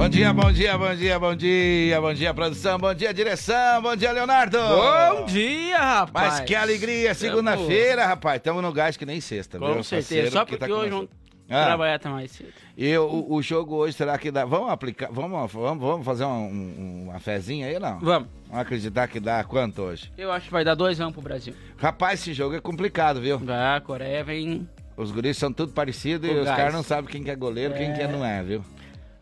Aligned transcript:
Bom 0.00 0.08
dia, 0.08 0.32
bom 0.32 0.50
dia, 0.50 0.78
bom 0.78 0.94
dia, 0.94 1.18
bom 1.18 1.34
dia, 1.34 2.00
bom 2.00 2.14
dia, 2.14 2.32
produção, 2.32 2.78
bom 2.78 2.94
dia, 2.94 3.12
direção, 3.12 3.82
bom 3.82 3.94
dia, 3.94 4.10
Leonardo. 4.10 4.56
Bom 4.58 5.26
dia, 5.26 5.76
rapaz. 5.76 6.38
Mas 6.38 6.40
que 6.40 6.54
alegria, 6.54 7.12
segunda-feira, 7.14 8.06
rapaz. 8.06 8.38
Estamos 8.38 8.62
no 8.62 8.72
gás 8.72 8.96
que 8.96 9.04
nem 9.04 9.20
sexta, 9.20 9.58
Com 9.58 9.74
viu? 9.74 9.84
certeza, 9.84 10.30
só 10.30 10.46
porque, 10.46 10.56
tá 10.56 10.66
hoje 10.74 10.88
vamos 10.88 11.10
Ah. 11.50 11.66
trabalhar 11.66 11.96
até 11.96 12.08
mais 12.08 12.30
cedo. 12.30 12.48
E 12.78 12.96
o, 12.96 13.26
o 13.28 13.42
jogo 13.42 13.74
hoje, 13.76 13.92
será 13.94 14.16
que 14.16 14.30
dá? 14.30 14.46
Vamos 14.46 14.70
aplicar, 14.70 15.10
vamos, 15.12 15.52
vamos, 15.52 15.82
vamos 15.82 16.06
fazer 16.06 16.24
uma, 16.24 16.36
um- 16.38 17.08
uma 17.10 17.18
fezinha 17.20 17.66
aí, 17.66 17.78
não? 17.78 17.98
Vamos. 18.00 18.28
Vamos 18.48 18.62
acreditar 18.62 19.06
que 19.06 19.20
dá 19.20 19.44
quanto 19.44 19.82
hoje? 19.82 20.10
Eu 20.16 20.32
acho 20.32 20.46
que 20.46 20.52
vai 20.52 20.64
dar 20.64 20.76
dois 20.76 20.98
anos 20.98 21.12
pro 21.12 21.20
Brasil. 21.20 21.52
Rapaz, 21.76 22.20
esse 22.20 22.32
jogo 22.32 22.54
é 22.56 22.60
complicado, 22.60 23.20
viu? 23.20 23.38
Vai, 23.38 23.76
a 23.76 23.80
Coreia 23.82 24.24
vem, 24.24 24.66
Os 24.96 25.10
guris 25.10 25.36
são 25.36 25.52
tudo 25.52 25.72
parecidos 25.74 26.30
e 26.30 26.32
os 26.32 26.46
caras 26.48 26.72
não 26.72 26.82
sabem 26.82 27.10
quem 27.10 27.22
que 27.22 27.30
é 27.30 27.36
goleiro, 27.36 27.74
quem 27.74 27.92
que 27.92 28.00
é 28.00 28.08
não 28.08 28.24
é, 28.24 28.42
viu? 28.42 28.64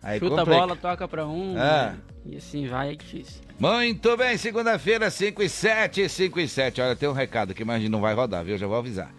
Aí 0.02 0.18
chuta 0.18 0.34
a 0.34 0.38
complica. 0.38 0.60
bola, 0.60 0.76
toca 0.76 1.08
pra 1.08 1.26
um. 1.26 1.54
Ah. 1.58 1.94
E 2.24 2.36
assim 2.36 2.66
vai, 2.66 2.92
é 2.92 2.94
difícil. 2.94 3.42
Muito 3.58 4.16
bem, 4.16 4.36
segunda-feira, 4.36 5.10
5 5.10 5.42
e 5.42 5.48
7, 5.48 6.08
5 6.08 6.40
e 6.40 6.48
7. 6.48 6.80
Olha, 6.80 6.94
tem 6.94 7.08
um 7.08 7.12
recado 7.12 7.52
aqui, 7.52 7.64
mas 7.64 7.88
não 7.88 8.00
vai 8.00 8.14
rodar, 8.14 8.44
viu? 8.44 8.56
Já 8.58 8.66
vou 8.66 8.76
avisar. 8.76 9.12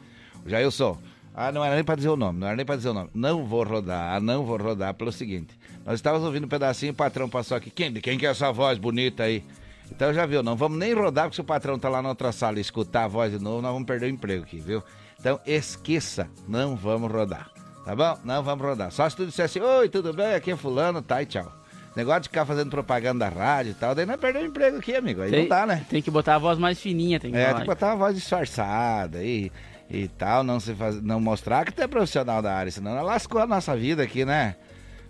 Jailson, 0.45 0.97
ah, 1.33 1.52
não 1.52 1.63
era 1.63 1.75
nem 1.75 1.83
pra 1.83 1.95
dizer 1.95 2.09
o 2.09 2.15
nome, 2.15 2.39
não 2.39 2.47
era 2.47 2.55
nem 2.55 2.65
pra 2.65 2.75
dizer 2.75 2.89
o 2.89 2.93
nome. 2.93 3.09
Não 3.13 3.45
vou 3.45 3.63
rodar, 3.63 4.21
não 4.21 4.45
vou 4.45 4.58
rodar 4.58 4.94
pelo 4.94 5.11
seguinte. 5.11 5.58
Nós 5.86 5.95
estávamos 5.95 6.25
ouvindo 6.25 6.45
um 6.45 6.49
pedacinho, 6.49 6.91
o 6.91 6.95
patrão 6.95 7.30
passou 7.30 7.58
aqui. 7.58 7.69
Quem, 7.69 7.93
quem 7.93 8.17
que 8.17 8.25
é 8.25 8.30
essa 8.30 8.52
voz 8.52 8.77
bonita 8.77 9.23
aí? 9.23 9.43
Então 9.91 10.14
já 10.14 10.25
viu, 10.25 10.43
não 10.43 10.55
vamos 10.55 10.77
nem 10.77 10.93
rodar, 10.93 11.25
porque 11.25 11.36
se 11.36 11.41
o 11.41 11.45
patrão 11.45 11.80
tá 11.80 11.89
lá 11.89 12.02
na 12.02 12.09
outra 12.09 12.31
sala 12.31 12.58
e 12.58 12.61
escutar 12.61 13.05
a 13.05 13.08
voz 13.08 13.31
de 13.31 13.39
novo, 13.39 13.61
nós 13.61 13.71
vamos 13.71 13.88
perder 13.88 14.05
o 14.05 14.09
emprego 14.09 14.43
aqui, 14.43 14.59
viu? 14.59 14.83
Então 15.19 15.39
esqueça, 15.45 16.30
não 16.47 16.75
vamos 16.75 17.11
rodar. 17.11 17.49
Tá 17.85 17.95
bom? 17.95 18.17
Não 18.23 18.44
vamos 18.44 18.66
rodar. 18.66 18.91
Só 18.91 19.09
se 19.09 19.16
tu 19.16 19.25
disser 19.25 19.45
assim, 19.45 19.59
oi, 19.59 19.89
tudo 19.89 20.13
bem? 20.13 20.33
Aqui 20.35 20.52
é 20.52 20.55
fulano, 20.55 21.02
tá 21.02 21.22
e 21.22 21.25
tchau. 21.25 21.52
Negócio 21.95 22.21
de 22.21 22.30
ficar 22.30 22.45
fazendo 22.45 22.69
propaganda 22.69 23.27
da 23.27 23.30
rádio 23.30 23.71
e 23.71 23.73
tal, 23.73 23.95
daí 23.95 24.05
nós 24.05 24.17
perdemos 24.17 24.47
o 24.47 24.52
emprego 24.52 24.77
aqui, 24.77 24.95
amigo. 24.95 25.21
Aí 25.21 25.31
Tem, 25.31 25.41
não 25.41 25.49
dá, 25.49 25.66
né? 25.66 25.86
Tem 25.89 26.02
que 26.02 26.11
botar 26.11 26.36
a 26.36 26.38
voz 26.38 26.58
mais 26.59 26.80
fininha, 26.80 27.19
tem 27.19 27.31
que 27.31 27.38
É, 27.38 27.41
falar. 27.45 27.53
tem 27.55 27.61
que 27.61 27.67
botar 27.67 27.88
uma 27.88 27.95
voz 27.95 28.16
disfarçada 28.16 29.23
e, 29.23 29.52
e 29.89 30.08
tal, 30.08 30.44
não, 30.44 30.59
se 30.59 30.75
faz, 30.75 31.02
não 31.02 31.19
mostrar 31.19 31.66
que 31.66 31.71
tu 31.73 31.81
é 31.81 31.88
profissional 31.88 32.41
da 32.44 32.53
área, 32.53 32.71
senão 32.71 32.91
ela 32.91 33.02
lascou 33.02 33.41
a 33.41 33.47
nossa 33.47 33.75
vida 33.75 34.03
aqui, 34.03 34.23
né? 34.23 34.55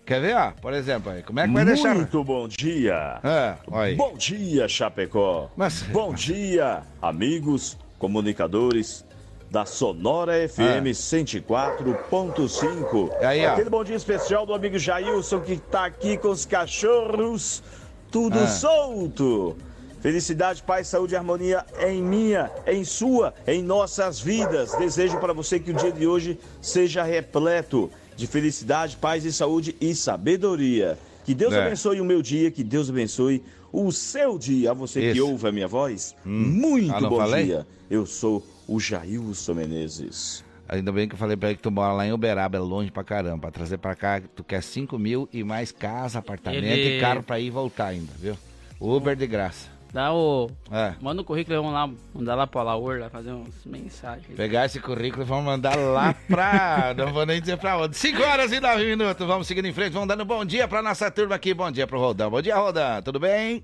Quer 0.06 0.22
ver, 0.22 0.36
ó? 0.38 0.52
Por 0.60 0.74
exemplo, 0.74 1.12
aí, 1.12 1.22
como 1.22 1.40
é 1.42 1.48
que 1.48 1.54
vai 1.54 1.66
deixar... 1.66 1.94
Muito 1.94 2.24
bom 2.24 2.48
dia. 2.48 3.20
Ah, 3.24 3.58
olha 3.70 3.90
aí. 3.90 3.96
Bom 3.96 4.16
dia, 4.18 4.68
Chapecó. 4.68 5.52
Mas- 5.56 5.84
Bom 5.84 6.14
dia, 6.14 6.82
amigos, 7.02 7.78
comunicadores 8.00 9.06
da 9.50 9.66
Sonora 9.66 10.34
FM 10.48 10.94
104.5. 10.94 13.12
E 13.22 13.26
aí, 13.26 13.46
ó. 13.46 13.54
Aquele 13.54 13.70
bom 13.70 13.84
dia 13.84 13.96
especial 13.96 14.46
do 14.46 14.54
amigo 14.54 14.78
Jailson 14.78 15.40
que 15.42 15.58
tá 15.58 15.86
aqui 15.86 16.18
com 16.18 16.30
os 16.30 16.46
cachorros, 16.46 17.64
tudo 18.12 18.38
Ah. 18.40 18.48
solto. 18.48 19.56
Felicidade, 20.02 20.64
paz, 20.64 20.88
saúde 20.88 21.14
e 21.14 21.18
harmonia 21.18 21.66
em 21.86 22.02
minha, 22.02 22.50
em 22.66 22.86
sua, 22.86 23.34
em 23.46 23.62
nossas 23.62 24.18
vidas. 24.20 24.72
Desejo 24.78 25.18
para 25.18 25.34
você 25.34 25.60
que 25.60 25.72
o 25.72 25.74
dia 25.74 25.92
de 25.92 26.08
hoje 26.08 26.40
seja 26.62 27.04
repleto 27.04 27.90
de 28.16 28.26
felicidade, 28.26 28.96
paz 28.96 29.26
e 29.26 29.34
saúde 29.34 29.76
e 29.82 29.94
sabedoria. 29.94 30.98
Que 31.26 31.34
Deus 31.34 31.54
É. 31.54 31.66
abençoe 31.66 32.00
o 32.00 32.06
meu 32.06 32.22
dia, 32.22 32.50
que 32.50 32.64
Deus 32.64 32.90
abençoe 32.90 33.44
o 33.74 33.92
seu 33.92 34.38
dia. 34.38 34.72
A 34.72 34.74
você 34.74 35.02
que 35.02 35.12
Isso. 35.18 35.28
ouve 35.30 35.50
a 35.50 35.52
minha 35.52 35.68
voz, 35.68 36.16
muito 36.24 36.94
Ah, 36.94 37.02
bom 37.10 37.18
falei? 37.18 37.44
dia. 37.46 37.68
Eu 37.90 38.06
sou 38.06 38.42
o 38.70 38.80
Jailson 38.80 39.54
Menezes. 39.56 40.44
Ainda 40.68 40.92
bem 40.92 41.08
que 41.08 41.16
eu 41.16 41.18
falei 41.20 41.36
pra 41.36 41.50
ele 41.50 41.58
que 41.58 41.64
tu 41.64 41.72
mora 41.72 41.94
lá 41.94 42.06
em 42.06 42.14
Uberaba, 42.14 42.58
é 42.58 42.62
longe 42.62 42.92
pra 42.92 43.04
caramba. 43.04 43.40
Pra 43.42 43.52
trazer 43.52 43.80
pra 43.80 43.96
cá, 43.96 44.22
tu 44.36 44.44
quer 44.44 44.62
5 44.62 45.00
mil 45.00 45.28
e 45.34 45.44
mais 45.44 45.72
casa, 45.72 46.20
apartamento 46.20 46.64
Ele- 46.64 46.98
e 46.98 47.02
carro 47.02 47.24
pra 47.24 47.40
ir 47.40 47.48
e 47.48 47.50
voltar 47.50 47.88
ainda, 47.88 48.12
viu? 48.20 48.38
Uber 48.80 49.16
de 49.16 49.26
graça. 49.26 49.68
Dá 49.92 50.14
o. 50.14 50.52
É. 50.72 50.94
Manda 51.02 51.24
o 51.24 51.26
currículo, 51.26 51.58
vamos 51.64 51.74
lá, 51.74 51.90
mandar 52.14 52.36
lá 52.36 52.46
pra 52.46 52.62
Laur, 52.62 53.00
lá 53.00 53.10
fazer 53.10 53.32
umas 53.32 53.66
mensagens. 53.66 54.36
Pegar 54.38 54.68
esse 54.68 54.80
currículo 54.80 55.24
e 55.24 55.26
vamos 55.26 55.46
mandar 55.46 55.76
lá 55.76 56.14
pra. 56.28 56.94
não 56.96 57.12
vou 57.12 57.26
nem 57.26 57.42
dizer 57.42 57.58
pra 57.58 57.76
onde. 57.76 57.98
5 57.98 58.22
horas 58.22 58.52
e 58.52 58.60
9 58.60 58.86
minutos. 58.86 59.26
Vamos 59.26 59.48
seguindo 59.48 59.66
em 59.66 59.74
frente. 59.74 59.94
Vamos 59.94 60.08
dando 60.08 60.24
bom 60.24 60.46
dia 60.46 60.68
pra 60.68 60.84
nossa 60.84 61.10
turma 61.10 61.34
aqui. 61.34 61.56
Bom 61.56 61.72
dia 61.72 61.88
pro 61.88 61.98
Rodão. 62.00 62.30
Bom 62.30 62.40
dia, 62.40 62.56
Rodão. 62.56 63.02
Tudo 63.02 63.20
bem? 63.20 63.64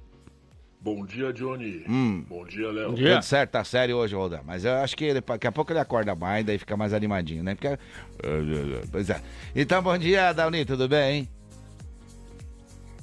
Bom 0.85 1.03
dia, 1.03 1.33
Johnny. 1.33 1.83
Hum. 1.89 2.23
Bom 2.29 2.45
dia, 2.45 2.69
Léo. 2.71 2.89
Bom 2.89 2.93
dia. 2.93 3.13
Tudo 3.15 3.23
certo, 3.23 3.49
tá 3.49 3.63
sério 3.63 3.97
hoje, 3.97 4.13
Rodão. 4.15 4.41
Mas 4.45 4.63
eu 4.63 4.71
acho 4.75 4.95
que 4.95 5.03
ele- 5.03 5.19
daqui 5.19 5.47
a 5.47 5.51
pouco 5.51 5.71
ele 5.71 5.79
acorda 5.79 6.13
mais, 6.13 6.45
daí 6.45 6.59
fica 6.59 6.77
mais 6.77 6.93
animadinho, 6.93 7.43
né? 7.43 7.55
Porque. 7.55 7.75
Pois 8.91 9.09
é. 9.09 9.19
Então, 9.55 9.81
bom 9.81 9.97
dia, 9.97 10.31
Dauni. 10.31 10.63
Tudo 10.63 10.87
bem, 10.87 11.11
hein? 11.21 11.29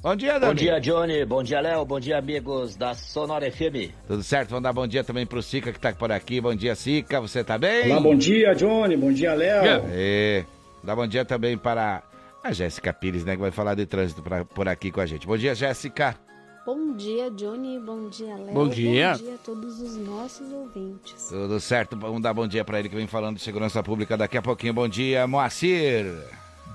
Bom 0.01 0.15
dia, 0.15 0.39
Dauni. 0.39 0.55
Bom 0.55 0.61
dia, 0.61 0.79
Johnny. 0.79 1.25
Bom 1.25 1.43
dia, 1.43 1.59
Léo. 1.59 1.83
Bom 1.85 1.99
dia, 1.99 2.17
amigos 2.17 2.77
da 2.77 2.93
Sonora 2.93 3.51
FM. 3.51 3.91
Tudo 4.07 4.23
certo? 4.23 4.51
Vamos 4.51 4.63
dar 4.63 4.71
bom 4.71 4.87
dia 4.87 5.03
também 5.03 5.25
pro 5.25 5.41
Sica 5.43 5.73
que 5.73 5.79
tá 5.79 5.91
por 5.91 6.09
aqui. 6.09 6.39
Bom 6.39 6.55
dia, 6.55 6.75
Sica. 6.75 7.19
Você 7.19 7.43
tá 7.43 7.57
bem? 7.57 7.91
Olá, 7.91 7.99
bom 7.99 8.15
dia, 8.15 8.53
Johnny. 8.53 8.95
Bom 8.95 9.11
dia, 9.11 9.33
Léo. 9.33 9.83
É. 9.91 10.45
Dá 10.81 10.95
bom 10.95 11.05
dia 11.05 11.25
também 11.25 11.57
para 11.57 12.01
a 12.41 12.53
Jéssica 12.53 12.93
Pires, 12.93 13.25
né? 13.25 13.35
Que 13.35 13.41
vai 13.41 13.51
falar 13.51 13.75
de 13.75 13.85
trânsito 13.85 14.21
pra- 14.21 14.45
por 14.45 14.69
aqui 14.69 14.89
com 14.89 15.01
a 15.01 15.05
gente. 15.05 15.27
Bom 15.27 15.35
dia, 15.37 15.53
Jéssica. 15.53 16.15
Bom 16.65 16.93
dia, 16.93 17.29
Johnny. 17.29 17.77
Bom 17.77 18.07
dia, 18.07 18.35
Léo. 18.35 18.53
Bom 18.53 18.69
dia. 18.69 19.11
Bom 19.11 19.17
dia 19.17 19.35
a 19.35 19.37
todos 19.37 19.81
os 19.81 19.97
nossos 19.97 20.51
ouvintes. 20.51 21.27
Tudo 21.27 21.59
certo? 21.59 21.97
Vamos 21.97 22.21
dar 22.21 22.33
bom 22.33 22.47
dia 22.47 22.63
para 22.63 22.79
ele 22.79 22.87
que 22.87 22.95
vem 22.95 23.07
falando 23.07 23.35
de 23.35 23.43
segurança 23.43 23.83
pública 23.83 24.15
daqui 24.15 24.37
a 24.37 24.41
pouquinho. 24.41 24.73
Bom 24.73 24.87
dia, 24.87 25.27
Moacir. 25.27 26.05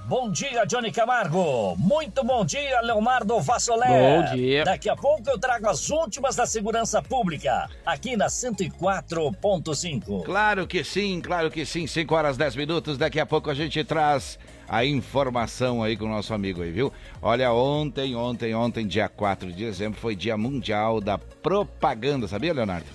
Bom 0.08 0.30
dia, 0.30 0.64
Johnny 0.64 0.90
Camargo. 0.90 1.76
Muito 1.76 2.24
bom 2.24 2.42
dia, 2.42 2.80
Leonardo 2.80 3.38
Vassolé. 3.42 3.88
Bom 3.88 4.34
dia. 4.34 4.64
Daqui 4.64 4.88
a 4.88 4.96
pouco 4.96 5.28
eu 5.28 5.38
trago 5.38 5.68
as 5.68 5.90
últimas 5.90 6.34
da 6.34 6.46
segurança 6.46 7.02
pública, 7.02 7.68
aqui 7.84 8.16
na 8.16 8.28
104.5. 8.28 10.24
Claro 10.24 10.66
que 10.66 10.82
sim, 10.82 11.20
claro 11.20 11.50
que 11.50 11.66
sim. 11.66 11.86
5 11.86 12.14
horas 12.14 12.38
10 12.38 12.56
minutos. 12.56 12.96
Daqui 12.96 13.20
a 13.20 13.26
pouco 13.26 13.50
a 13.50 13.54
gente 13.54 13.84
traz 13.84 14.38
a 14.66 14.82
informação 14.82 15.82
aí 15.82 15.94
com 15.94 16.06
o 16.06 16.08
nosso 16.08 16.32
amigo 16.32 16.62
aí, 16.62 16.70
viu? 16.70 16.90
Olha, 17.20 17.52
ontem, 17.52 18.16
ontem, 18.16 18.54
ontem, 18.54 18.86
dia 18.86 19.10
4 19.10 19.52
de 19.52 19.66
dezembro, 19.66 20.00
foi 20.00 20.16
dia 20.16 20.38
mundial 20.38 21.02
da 21.02 21.18
propaganda, 21.18 22.26
sabia, 22.26 22.54
Leonardo? 22.54 22.86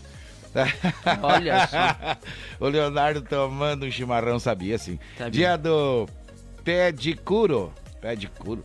Olha 1.22 1.68
só. 1.68 1.78
o 2.60 2.68
Leonardo 2.68 3.22
tomando 3.22 3.86
um 3.86 3.92
chimarrão, 3.92 4.40
sabia 4.40 4.80
sim. 4.80 4.98
Sabia. 5.16 5.32
Dia 5.32 5.58
do 5.58 6.08
pé 6.64 6.92
de 6.92 7.14
curo. 7.16 7.72
Pé 8.02 8.16
de 8.16 8.28
curo. 8.28 8.64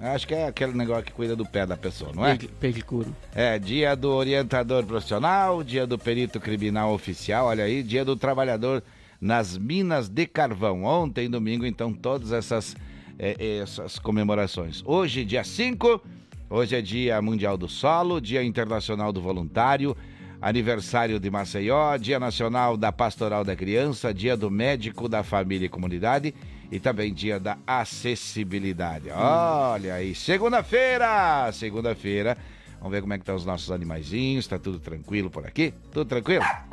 Acho 0.00 0.26
que 0.26 0.34
é 0.34 0.46
aquele 0.48 0.72
negócio 0.72 1.04
que 1.04 1.12
cuida 1.12 1.36
do 1.36 1.46
pé 1.46 1.64
da 1.64 1.76
pessoa, 1.76 2.12
não 2.14 2.26
é? 2.26 2.32
Pedi- 2.36 2.48
Pedicuro. 2.60 3.14
É, 3.34 3.58
dia 3.58 3.94
do 3.94 4.10
orientador 4.10 4.84
profissional, 4.84 5.62
dia 5.62 5.86
do 5.86 5.96
perito 5.96 6.40
criminal 6.40 6.92
oficial, 6.92 7.46
olha 7.46 7.64
aí, 7.64 7.82
dia 7.82 8.04
do 8.04 8.16
trabalhador 8.16 8.82
nas 9.20 9.56
minas 9.56 10.08
de 10.08 10.26
carvão. 10.26 10.82
Ontem, 10.82 11.30
domingo, 11.30 11.64
então, 11.64 11.92
todas 11.92 12.32
essas, 12.32 12.76
é, 13.18 13.58
essas 13.62 13.98
comemorações. 13.98 14.82
Hoje, 14.84 15.24
dia 15.24 15.44
5, 15.44 16.02
hoje 16.50 16.76
é 16.76 16.82
dia 16.82 17.22
mundial 17.22 17.56
do 17.56 17.68
solo, 17.68 18.20
dia 18.20 18.42
internacional 18.42 19.12
do 19.12 19.22
voluntário, 19.22 19.96
aniversário 20.42 21.18
de 21.20 21.30
Maceió, 21.30 21.96
dia 21.96 22.18
nacional 22.18 22.76
da 22.76 22.92
pastoral 22.92 23.44
da 23.44 23.54
criança, 23.56 24.12
dia 24.12 24.36
do 24.36 24.50
médico 24.50 25.08
da 25.08 25.22
família 25.22 25.66
e 25.66 25.68
comunidade 25.70 26.34
e 26.74 26.80
também 26.80 27.14
dia 27.14 27.38
da 27.38 27.56
acessibilidade. 27.64 29.08
Olha 29.08 29.94
aí, 29.94 30.12
segunda-feira, 30.12 31.48
segunda-feira. 31.52 32.36
Vamos 32.78 32.90
ver 32.90 33.00
como 33.00 33.14
é 33.14 33.16
que 33.16 33.22
estão 33.22 33.36
os 33.36 33.46
nossos 33.46 33.70
animaizinhos. 33.70 34.48
Tá 34.48 34.58
tudo 34.58 34.80
tranquilo 34.80 35.30
por 35.30 35.46
aqui? 35.46 35.72
Tudo 35.92 36.04
tranquilo? 36.04 36.42
É 36.42 36.64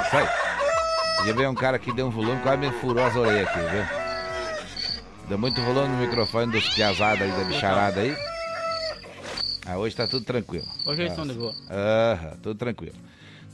Isso 0.00 0.16
aí. 0.16 0.26
Podia 1.18 1.34
ver 1.34 1.48
um 1.48 1.54
cara 1.54 1.78
que 1.78 1.92
deu 1.92 2.08
um 2.08 2.10
volume, 2.10 2.42
quase 2.42 2.58
me 2.58 2.72
furou 2.72 3.04
as 3.04 3.14
orelhas 3.14 3.46
aqui, 3.46 3.60
viu? 3.60 3.84
Deu 5.28 5.38
muito 5.38 5.62
volume 5.62 5.94
no 5.94 5.98
microfone 5.98 6.50
dos 6.50 6.68
piazados 6.74 7.22
aí, 7.22 7.30
da 7.30 7.44
bicharada 7.44 8.00
aí. 8.00 8.16
Ah, 9.64 9.78
hoje 9.78 9.94
tá 9.94 10.08
tudo 10.08 10.24
tranquilo. 10.24 10.66
Hoje 10.84 11.02
eles 11.02 11.12
estão 11.12 11.24
de 11.24 11.34
boa. 11.34 11.54
Aham, 11.70 12.36
tudo 12.42 12.58
tranquilo. 12.58 12.96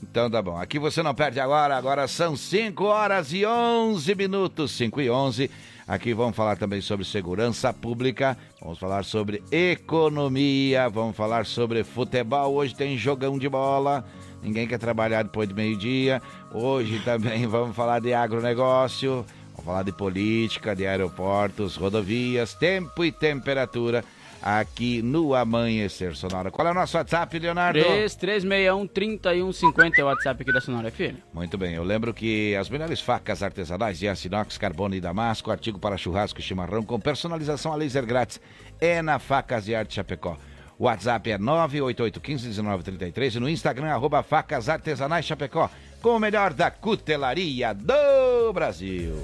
Então 0.03 0.29
tá 0.29 0.41
bom. 0.41 0.57
Aqui 0.57 0.79
você 0.79 1.01
não 1.01 1.13
perde 1.13 1.39
agora. 1.39 1.75
Agora 1.75 2.07
são 2.07 2.35
5 2.35 2.83
horas 2.83 3.33
e 3.33 3.45
11 3.45 4.15
minutos. 4.15 4.71
5 4.71 5.01
e 5.01 5.09
11. 5.09 5.49
Aqui 5.87 6.13
vamos 6.13 6.35
falar 6.35 6.57
também 6.57 6.81
sobre 6.81 7.05
segurança 7.05 7.71
pública. 7.73 8.37
Vamos 8.61 8.79
falar 8.79 9.03
sobre 9.03 9.43
economia. 9.51 10.89
Vamos 10.89 11.15
falar 11.15 11.45
sobre 11.45 11.83
futebol. 11.83 12.53
Hoje 12.55 12.75
tem 12.75 12.97
jogão 12.97 13.37
de 13.37 13.47
bola. 13.49 14.05
Ninguém 14.45 14.67
quer 14.67 14.77
trabalhar 14.77 15.23
depois 15.23 15.49
do 15.49 15.55
meio-dia. 15.55 16.21
Hoje 16.53 16.99
também 16.99 17.45
vamos 17.47 17.75
falar 17.75 17.99
de 17.99 18.13
agronegócio, 18.13 19.25
vamos 19.51 19.65
falar 19.65 19.81
de 19.81 19.91
política, 19.91 20.75
de 20.75 20.85
aeroportos, 20.85 21.75
rodovias, 21.75 22.53
tempo 22.53 23.03
e 23.03 23.11
temperatura 23.11 24.05
aqui 24.45 25.01
no 25.01 25.33
Amanhecer 25.33 26.15
Sonora. 26.15 26.51
Qual 26.51 26.67
é 26.67 26.71
o 26.71 26.75
nosso 26.75 26.95
WhatsApp, 26.95 27.39
Leonardo? 27.39 27.79
3361-3150 27.79 29.97
é 29.97 30.03
o 30.03 30.05
WhatsApp 30.05 30.43
aqui 30.43 30.53
da 30.53 30.61
Sonora 30.61 30.91
FM. 30.91 31.15
Muito 31.33 31.57
bem, 31.57 31.73
eu 31.73 31.83
lembro 31.83 32.13
que 32.13 32.55
as 32.55 32.69
melhores 32.69 33.01
facas 33.01 33.41
artesanais 33.41 33.97
de 33.97 34.07
aço 34.07 34.27
inox, 34.27 34.59
carbono 34.59 34.93
e 34.93 35.01
damasco, 35.01 35.49
artigo 35.49 35.79
para 35.79 35.97
churrasco 35.97 36.39
e 36.39 36.43
chimarrão 36.43 36.83
com 36.83 36.99
personalização 36.99 37.73
a 37.73 37.75
laser 37.75 38.05
grátis 38.05 38.39
é 38.79 39.01
na 39.01 39.17
Facas 39.17 39.65
de 39.65 39.73
Arte 39.73 39.95
Chapecó. 39.95 40.37
O 40.77 40.85
WhatsApp 40.85 41.31
é 41.31 41.39
988151933 41.39 43.35
e 43.35 43.39
no 43.39 43.49
Instagram, 43.49 43.87
arroba 43.87 44.21
Facas 44.21 44.69
Artesanais 44.69 45.25
Chapecó, 45.25 45.71
com 46.05 46.17
o 46.17 46.19
melhor 46.19 46.53
da 46.53 46.69
cutelaria 46.69 47.73
do 47.73 48.53
Brasil. 48.53 49.15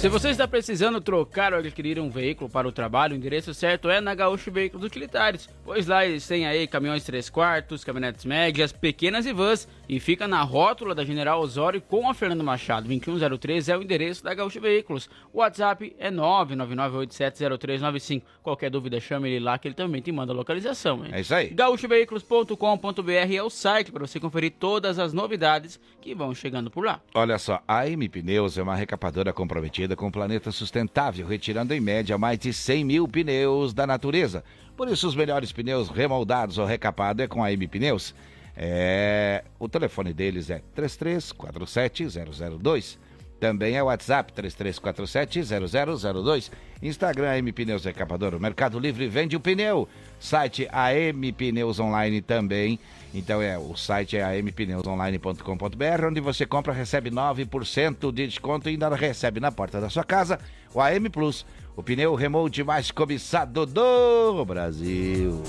Se 0.00 0.08
você 0.08 0.30
está 0.30 0.48
precisando 0.48 0.98
trocar 0.98 1.52
ou 1.52 1.58
adquirir 1.58 2.00
um 2.00 2.08
veículo 2.08 2.48
para 2.48 2.66
o 2.66 2.72
trabalho, 2.72 3.12
o 3.12 3.16
endereço 3.16 3.52
certo 3.52 3.90
é 3.90 4.00
na 4.00 4.14
Gaúcho 4.14 4.50
Veículos 4.50 4.86
Utilitários, 4.86 5.46
pois 5.62 5.86
lá 5.86 6.06
eles 6.06 6.26
têm 6.26 6.46
aí 6.46 6.66
caminhões 6.66 7.04
3 7.04 7.28
quartos, 7.28 7.84
caminhonetes 7.84 8.24
médias, 8.24 8.72
pequenas 8.72 9.26
e 9.26 9.32
vans, 9.34 9.68
e 9.86 10.00
fica 10.00 10.26
na 10.26 10.40
rótula 10.40 10.94
da 10.94 11.04
General 11.04 11.38
Osório 11.38 11.82
com 11.82 12.08
a 12.08 12.14
Fernando 12.14 12.42
Machado. 12.42 12.88
2103 12.88 13.68
é 13.68 13.76
o 13.76 13.82
endereço 13.82 14.24
da 14.24 14.32
Gaúcho 14.32 14.58
Veículos. 14.58 15.10
O 15.34 15.40
WhatsApp 15.40 15.94
é 15.98 16.10
999870395. 16.10 18.22
Qualquer 18.42 18.70
dúvida, 18.70 18.98
chame 19.00 19.28
ele 19.28 19.44
lá 19.44 19.58
que 19.58 19.68
ele 19.68 19.74
também 19.74 20.00
te 20.00 20.10
manda 20.10 20.32
a 20.32 20.36
localização. 20.36 21.04
Hein? 21.04 21.10
É 21.12 21.20
isso 21.20 21.34
aí. 21.34 21.48
gaúchoveículos.com.br 21.48 23.34
é 23.36 23.42
o 23.42 23.50
site 23.50 23.92
para 23.92 24.06
você 24.06 24.18
conferir 24.18 24.54
todas 24.58 24.98
as 24.98 25.12
novidades 25.12 25.78
que 26.00 26.14
vão 26.20 26.34
chegando 26.34 26.70
por 26.70 26.84
lá. 26.84 27.00
Olha 27.14 27.38
só, 27.38 27.62
a 27.66 27.88
M 27.88 28.06
Pneus 28.08 28.58
é 28.58 28.62
uma 28.62 28.76
recapadora 28.76 29.32
comprometida 29.32 29.96
com 29.96 30.08
o 30.08 30.12
planeta 30.12 30.52
sustentável, 30.52 31.26
retirando 31.26 31.72
em 31.72 31.80
média 31.80 32.18
mais 32.18 32.38
de 32.38 32.52
100 32.52 32.84
mil 32.84 33.08
pneus 33.08 33.72
da 33.72 33.86
natureza. 33.86 34.44
Por 34.76 34.86
isso, 34.88 35.08
os 35.08 35.16
melhores 35.16 35.52
pneus 35.52 35.88
remoldados 35.88 36.58
ou 36.58 36.66
recapados 36.66 37.24
é 37.24 37.26
com 37.26 37.42
a 37.42 37.50
M 37.50 37.66
Pneus. 37.66 38.14
É... 38.56 39.44
O 39.58 39.68
telefone 39.68 40.12
deles 40.12 40.50
é 40.50 40.62
3347-002. 40.76 42.98
Também 43.40 43.74
é 43.74 43.82
WhatsApp 43.82 44.32
3347-0002. 44.34 46.52
Instagram 46.82 47.30
AM 47.30 47.50
Pneus 47.52 47.86
Recapador. 47.86 48.34
O 48.34 48.40
Mercado 48.40 48.78
Livre 48.78 49.08
vende 49.08 49.34
o 49.34 49.40
pneu. 49.40 49.88
Site 50.18 50.68
AM 50.70 51.32
Pneus 51.32 51.80
Online 51.80 52.20
também. 52.20 52.78
Então 53.12 53.42
é 53.42 53.58
o 53.58 53.76
site 53.76 54.16
é 54.16 54.38
ampneusonline.com.br, 54.38 56.06
onde 56.06 56.20
você 56.20 56.46
compra, 56.46 56.72
recebe 56.72 57.10
9% 57.10 58.12
de 58.12 58.26
desconto 58.26 58.68
e 58.68 58.72
ainda 58.72 58.88
recebe 58.94 59.40
na 59.40 59.50
porta 59.50 59.80
da 59.80 59.88
sua 59.88 60.04
casa 60.04 60.38
o 60.72 60.80
AM 60.80 61.10
Plus, 61.10 61.44
o 61.76 61.82
pneu 61.82 62.14
remote 62.14 62.62
mais 62.62 62.90
cobiçado 62.90 63.66
do 63.66 64.44
Brasil. 64.44 65.42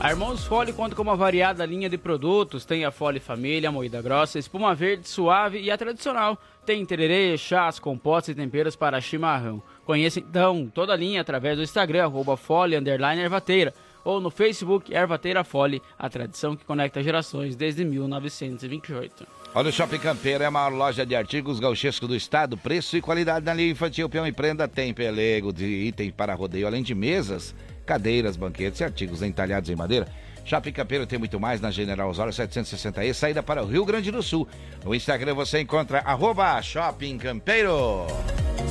A 0.00 0.10
Irmãos 0.10 0.44
Fole 0.44 0.72
conta 0.72 0.96
com 0.96 1.02
uma 1.02 1.14
variada 1.14 1.64
linha 1.64 1.88
de 1.88 1.96
produtos. 1.96 2.64
Tem 2.64 2.84
a 2.84 2.90
Fole 2.90 3.20
Família, 3.20 3.70
moída 3.70 4.02
grossa, 4.02 4.38
espuma 4.38 4.74
verde, 4.74 5.08
suave 5.08 5.60
e 5.60 5.70
a 5.70 5.78
tradicional. 5.78 6.36
Tem 6.66 6.84
tererê, 6.84 7.38
chás, 7.38 7.78
compostos 7.78 8.30
e 8.30 8.34
temperos 8.34 8.74
para 8.74 9.00
chimarrão. 9.00 9.62
Conheça 9.84 10.18
então 10.18 10.68
toda 10.74 10.92
a 10.92 10.96
linha 10.96 11.20
através 11.20 11.56
do 11.56 11.62
Instagram, 11.62 12.04
arroba 12.04 12.36
Fole, 12.36 12.74
ervateira 12.74 13.72
ou 14.04 14.20
no 14.20 14.30
Facebook 14.30 14.92
Ervateira 14.92 15.42
Fole, 15.42 15.82
a 15.98 16.08
tradição 16.08 16.54
que 16.54 16.64
conecta 16.64 17.02
gerações 17.02 17.56
desde 17.56 17.84
1928. 17.84 19.26
Olha 19.54 19.68
o 19.68 19.72
Shopping 19.72 19.98
Campeiro, 19.98 20.42
é 20.42 20.46
a 20.46 20.50
maior 20.50 20.72
loja 20.72 21.06
de 21.06 21.14
artigos 21.14 21.60
gauchescos 21.60 22.08
do 22.08 22.16
estado, 22.16 22.56
preço 22.56 22.96
e 22.96 23.00
qualidade 23.00 23.46
na 23.46 23.54
linha 23.54 23.70
infantil, 23.70 24.08
peão 24.08 24.26
e 24.26 24.32
prenda, 24.32 24.66
tem 24.66 24.92
pelego 24.92 25.52
de 25.52 25.64
itens 25.64 26.12
para 26.12 26.34
rodeio, 26.34 26.66
além 26.66 26.82
de 26.82 26.94
mesas, 26.94 27.54
cadeiras, 27.86 28.36
banquetes 28.36 28.80
e 28.80 28.84
artigos 28.84 29.22
entalhados 29.22 29.70
em 29.70 29.76
madeira. 29.76 30.08
Shopping 30.44 30.72
Campeiro 30.72 31.06
tem 31.06 31.18
muito 31.18 31.40
mais 31.40 31.60
na 31.60 31.70
General 31.70 32.10
Osório 32.10 32.32
760E, 32.32 33.14
saída 33.14 33.42
para 33.42 33.62
o 33.62 33.66
Rio 33.66 33.84
Grande 33.84 34.10
do 34.10 34.22
Sul. 34.22 34.46
No 34.84 34.94
Instagram 34.94 35.34
você 35.34 35.60
encontra 35.60 36.00
arroba 36.00 36.60
Shopping 36.60 37.16
Campeiro. 37.16 38.06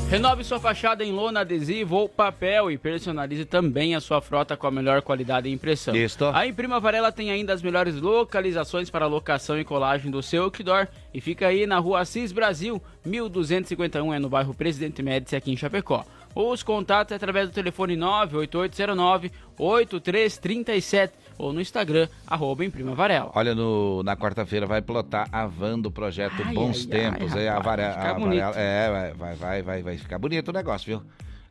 Renove 0.10 0.44
sua 0.44 0.60
fachada 0.60 1.04
em 1.04 1.12
lona, 1.12 1.40
adesivo 1.40 1.96
ou 1.96 2.08
papel 2.08 2.70
e 2.70 2.78
personalize 2.78 3.46
também 3.46 3.96
a 3.96 4.00
sua 4.00 4.22
frota 4.22 4.56
com 4.56 4.68
a 4.68 4.72
melhor 4.72 5.02
qualidade 5.02 5.50
de 5.50 5.54
impressão. 5.54 5.96
Isto. 5.96 6.26
A 6.26 6.46
Imprima 6.46 6.80
Varela 6.80 7.12
tem 7.12 7.32
ainda 7.32 7.52
as 7.52 7.64
melhores 7.64 8.00
localizações 8.00 8.92
para 8.92 9.08
locação 9.08 9.60
e 9.60 9.64
colagem 9.64 10.12
do 10.12 10.22
seu 10.22 10.44
outdoor 10.44 10.88
e 11.12 11.20
fica 11.20 11.48
aí 11.48 11.66
na 11.66 11.80
rua 11.80 12.02
Assis 12.02 12.32
Brasil, 12.32 12.80
1251, 13.04 14.14
é 14.14 14.20
no 14.20 14.30
bairro 14.30 14.54
Presidente 14.54 15.02
Médici, 15.02 15.36
aqui 15.36 15.52
em 15.52 15.58
Chapecó. 15.58 16.06
Os 16.36 16.62
contatos 16.62 17.12
é 17.12 17.16
através 17.16 17.50
do 17.50 17.54
telefone 17.54 17.96
98809-8337 19.58 21.10
ou 21.38 21.52
no 21.54 21.60
Instagram, 21.62 22.08
arroba 22.28 22.64
Imprima 22.66 22.94
Varela. 22.96 23.32
Olha, 23.36 23.54
no, 23.56 24.02
na 24.04 24.16
quarta-feira 24.16 24.66
vai 24.66 24.82
plotar 24.82 25.28
a 25.32 25.46
van 25.46 25.80
do 25.80 25.92
projeto 25.92 26.42
Ai, 26.46 26.54
Bons 26.54 26.88
ai, 26.92 27.00
Tempos. 27.00 27.34
ai, 27.36 27.46
é, 27.46 27.50
a 27.50 27.54
rapaz, 27.56 27.66
Vare- 27.66 27.82
vai 27.84 27.94
ficar 27.94 28.10
a 28.10 28.14
bonito. 28.20 28.40
Varela- 28.42 28.60
é, 28.60 28.90
vai, 28.92 29.36
vai, 29.36 29.62
vai, 29.62 29.82
vai, 29.84 29.98
ficar 29.98 30.18
bonito 30.20 30.48
o 30.50 30.54
negócio, 30.54 30.86
viu? 30.86 31.02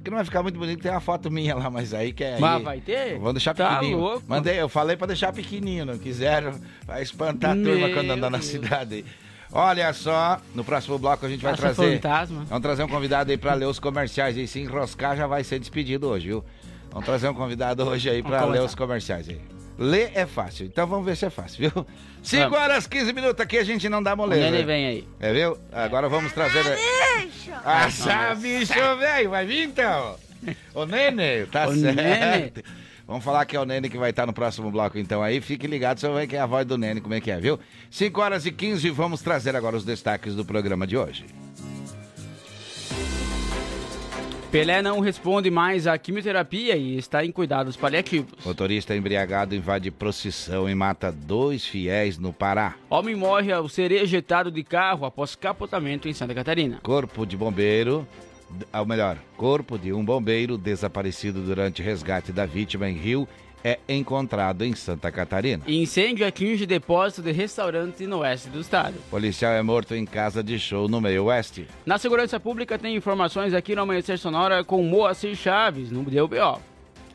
Que 0.03 0.11
não 0.11 0.17
vai 0.17 0.25
ficar 0.25 0.43
muito 0.43 0.59
bonito, 0.59 0.83
tem 0.83 0.91
uma 0.91 1.01
foto 1.01 1.31
minha 1.31 1.55
lá, 1.55 1.71
mas 1.71 1.95
aí 1.95 2.13
que 2.13 2.25
é. 2.25 2.37
Mas 2.39 2.57
aí- 2.57 2.63
vai 2.65 2.81
ter? 2.81 3.19
Vamos 3.19 3.35
deixar 3.35 3.55
Tá 3.55 3.69
pequenininho. 3.77 3.99
louco. 4.01 4.23
Mandei, 4.27 4.61
eu 4.61 4.69
falei 4.69 4.97
pra 4.97 5.07
deixar 5.07 5.33
pequenininho, 5.33 5.85
não 5.85 5.97
quiseram. 5.97 6.55
Vai 6.85 7.03
espantar 7.03 7.53
a 7.53 7.55
turma 7.55 7.89
quando 7.91 8.11
andar 8.11 8.29
na 8.31 8.41
cidade. 8.43 9.05
Olha 9.53 9.93
só, 9.93 10.41
no 10.55 10.65
próximo 10.65 10.99
bloco 10.99 11.25
a 11.25 11.29
gente 11.29 11.43
vai 11.43 11.55
trazer. 11.55 11.97
fantasma. 12.01 12.45
Vamos 12.49 12.63
trazer 12.63 12.83
um 12.83 12.89
convidado 12.89 13.31
aí 13.31 13.37
pra 13.37 13.53
ler 13.55 13.67
os 13.67 13.79
comerciais. 13.79 14.37
E 14.37 14.47
se 14.47 14.59
enroscar, 14.61 15.15
já 15.17 15.27
vai 15.27 15.45
ser 15.45 15.59
despedido 15.59 16.09
hoje, 16.09 16.29
viu? 16.29 16.45
Vamos 16.91 17.05
trazer 17.05 17.29
um 17.29 17.35
convidado 17.35 17.85
hoje 17.87 18.09
aí 18.11 18.23
pra 18.23 18.45
ler 18.47 18.63
os 18.63 18.75
comerciais 18.75 19.29
aí. 19.29 19.39
Ler 19.79 20.13
é 20.15 20.27
fácil, 20.27 20.67
então 20.67 20.87
vamos 20.87 21.05
ver 21.07 21.17
se 21.17 21.25
é 21.25 21.31
fácil, 21.31 21.71
viu? 21.71 21.87
5 22.23 22.43
Vamos. 22.45 22.59
horas 22.59 22.87
15 22.87 23.13
minutos 23.13 23.41
aqui, 23.41 23.59
a 23.59 23.65
gente 23.65 23.89
não 23.89 24.03
dá 24.03 24.15
O 24.15 24.17
moleza. 24.17 24.43
Nenê 24.51 24.63
vem 24.65 24.87
aí. 24.87 25.09
É, 25.19 25.33
viu? 25.33 25.59
Agora 25.73 26.09
vamos 26.09 26.31
trazer. 26.33 26.63
Ah, 27.65 27.87
essa 27.87 28.35
bicho, 28.35 28.73
velho, 28.99 29.31
vai 29.31 29.47
vir 29.47 29.65
então. 29.69 30.17
O 30.75 30.85
Nene, 30.85 31.47
tá 31.51 31.69
O 31.69 31.75
certo. 31.75 31.97
Nene. 31.97 32.53
Vamos 33.07 33.25
falar 33.25 33.45
que 33.45 33.57
é 33.57 33.61
o 33.61 33.65
Nene 33.65 33.89
que 33.89 33.97
vai 33.99 34.11
estar 34.11 34.27
no 34.27 34.33
próximo 34.33 34.71
bloco 34.71 34.99
então 34.99 35.23
aí. 35.23 35.41
Fique 35.41 35.67
ligado, 35.67 35.99
você 36.01 36.09
vai 36.09 36.23
ver 36.23 36.27
que 36.29 36.37
é 36.37 36.41
a 36.41 36.47
voz 36.47 36.67
do 36.67 36.77
Nene, 36.77 37.01
como 37.01 37.15
é 37.15 37.21
que 37.21 37.31
é, 37.31 37.39
viu? 37.39 37.59
5 37.91 38.21
horas 38.21 38.45
e 38.47 38.53
15, 38.53 38.91
vamos 38.91 39.21
trazer 39.23 39.55
agora 39.55 39.77
os 39.77 39.85
destaques 39.85 40.35
do 40.35 40.45
programa 40.45 40.87
de 40.87 40.97
hoje. 40.97 41.25
Pelé 44.53 44.83
não 44.83 45.01
responde 45.01 45.51
mais 45.51 45.87
à 45.87 45.97
quimioterapia 45.97 46.77
e 46.77 46.99
está 46.99 47.25
em 47.25 47.33
cuidados 47.33 47.75
paliativos. 47.75 48.45
Motorista 48.45 48.95
embriagado 48.95 49.55
invade 49.55 49.91
procissão 49.91 50.69
e 50.69 50.75
mata 50.75 51.11
dois 51.11 51.65
fiéis 51.65 52.19
no 52.19 52.35
Pará. 52.35 52.75
Homem 52.91 53.17
morre 53.17 53.51
ao 53.51 53.67
ser 53.67 53.91
ejetado 53.91 54.51
de 54.51 54.63
carro 54.63 55.07
após 55.07 55.35
capotamento 55.35 56.07
em 56.07 56.13
Santa 56.13 56.35
Catarina. 56.35 56.81
Corpo 56.83 57.25
de 57.25 57.35
bombeiro, 57.35 58.07
ou 58.75 58.85
melhor, 58.85 59.17
corpo 59.39 59.79
de 59.79 59.91
um 59.91 60.05
bombeiro 60.05 60.59
desaparecido 60.59 61.41
durante 61.41 61.81
resgate 61.81 62.31
da 62.31 62.45
vítima 62.45 62.91
em 62.91 62.95
Rio 62.95 63.27
é 63.65 63.79
encontrado 63.89 64.65
em 64.65 64.75
Santa 64.75 65.11
Catarina. 65.11 65.63
Incêndio 65.67 66.27
atinge 66.27 66.67
depósito 66.67 67.23
de 67.23 67.33
restaurante 67.33 68.07
no 68.07 68.19
oeste 68.19 68.49
do 68.49 68.61
estado. 68.61 68.95
Policial 69.11 69.53
é 69.53 69.63
morto 69.63 69.95
em 69.95 70.05
casa 70.05 70.43
de 70.43 70.59
show 70.59 70.89
no 70.89 71.01
meio 71.01 71.25
oeste. 71.25 71.67
Na 71.87 71.99
segurança 71.99 72.41
pública 72.41 72.79
tem 72.79 72.97
informações 72.97 73.55
aqui 73.55 73.75
no 73.75 73.83
Amanhecer 73.83 74.19
Sonora 74.19 74.65
com 74.65 74.83
Moacir 74.83 75.37
Chaves, 75.37 75.91
no 75.91 76.03
DBO. 76.03 76.72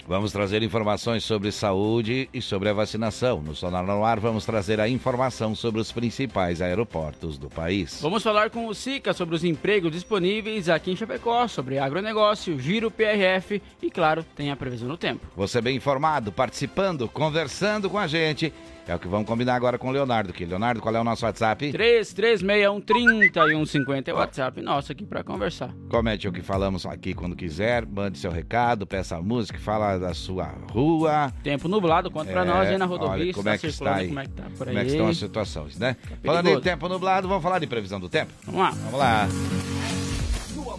Vamos 0.08 0.32
trazer 0.32 0.64
informações 0.64 1.26
sobre 1.26 1.52
saúde 1.52 2.30
e 2.34 2.42
sobre 2.42 2.70
a 2.70 2.74
vacinação. 2.74 3.42
No 3.42 3.54
Sonar 3.54 3.86
no 3.86 4.06
Ar, 4.06 4.22
vamos 4.22 4.46
trazer 4.46 4.80
a 4.80 4.88
informação 4.88 5.54
sobre 5.54 5.82
os 5.82 5.92
principais 5.92 6.62
aeroportos 6.62 7.38
do 7.38 7.50
país. 7.50 8.00
Vamos 8.02 8.24
falar 8.24 8.50
com 8.50 8.68
o 8.68 8.74
Sica 8.74 9.12
sobre 9.12 9.36
os 9.36 9.44
empregos 9.44 9.92
disponíveis 9.92 10.70
aqui 10.70 10.92
em 10.92 10.96
Chapecó, 10.96 11.46
sobre 11.50 11.78
agronegócio, 11.78 12.58
giro 12.58 12.90
PRF 12.90 13.62
e, 13.82 13.92
claro, 13.92 14.24
tem 14.34 14.50
a 14.50 14.56
previsão 14.56 14.88
do 14.88 14.96
tempo. 14.96 15.28
Você 15.36 15.60
bem 15.60 15.76
informado, 15.76 16.32
participando, 16.32 17.10
conversando 17.10 17.90
com 17.90 17.98
a 17.98 18.08
gente. 18.08 18.54
É 18.88 18.96
o 18.96 19.00
que 19.00 19.08
vamos 19.08 19.28
combinar 19.28 19.56
agora 19.56 19.78
com 19.78 19.90
o 19.90 19.92
Leonardo. 19.92 20.32
Que 20.32 20.46
Leonardo, 20.46 20.80
qual 20.82 20.96
é 20.96 21.00
o 21.00 21.04
nosso 21.04 21.26
WhatsApp? 21.26 21.72
3361-3150 21.74 24.08
é 24.08 24.14
o 24.14 24.18
WhatsApp 24.18 24.62
nosso 24.62 24.92
aqui 24.94 25.06
para 25.06 25.24
conversar. 25.24 25.74
Comente 25.90 26.26
o 26.28 26.32
que 26.32 26.42
falamos 26.42 26.86
aqui 26.86 27.14
quando 27.14 27.36
quiser, 27.36 27.86
mande 27.86 28.18
seu 28.18 28.32
recado, 28.32 28.88
peça 28.88 29.18
a 29.18 29.22
música, 29.22 29.60
fala 29.60 29.98
da 29.98 30.14
sua 30.14 30.54
rua. 30.72 31.34
Tempo 31.44 31.68
nublado, 31.68 32.10
conta 32.10 32.32
pra 32.32 32.44
É, 32.44 32.46
nós 32.46 32.70
aí 32.70 32.78
na 32.78 32.86
olha, 32.86 32.98
rodovia, 32.98 33.34
como 33.34 33.44
tá 33.46 33.54
é 33.54 33.58
que 33.58 33.68
está 33.68 33.96
aí? 33.96 34.08
como 34.08 34.20
é 34.20 34.24
que 34.26 34.32
tá 34.32 34.44
por 34.58 34.68
Como 34.68 34.80
é 34.80 34.86
que 34.86 34.92
aí. 34.92 34.96
estão 34.96 35.08
as 35.10 35.18
situações, 35.18 35.78
né? 35.78 35.98
Falando 36.24 36.48
em 36.50 36.62
tempo 36.62 36.88
nublado, 36.88 37.28
vamos 37.28 37.44
falar 37.44 37.60
de 37.60 37.68
previsão 37.68 38.00
do 38.00 38.08
tempo? 38.08 38.32
Vamos 38.46 38.62
lá. 38.62 38.70
Vamos 38.72 39.00
lá. 39.00 39.28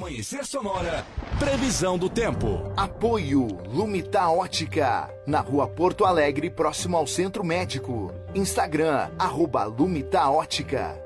Amanhecer 0.09 0.43
Sonora, 0.47 1.05
previsão 1.39 1.99
do 1.99 2.09
tempo. 2.09 2.73
Apoio 2.75 3.47
Lumita 3.67 4.27
Ótica, 4.31 5.15
na 5.27 5.41
rua 5.41 5.69
Porto 5.69 6.07
Alegre, 6.07 6.49
próximo 6.49 6.97
ao 6.97 7.07
Centro 7.07 7.45
Médico. 7.45 8.11
Instagram, 8.35 9.11
arroba 9.19 9.65
Lumita 9.65 10.27
Ótica. 10.31 10.99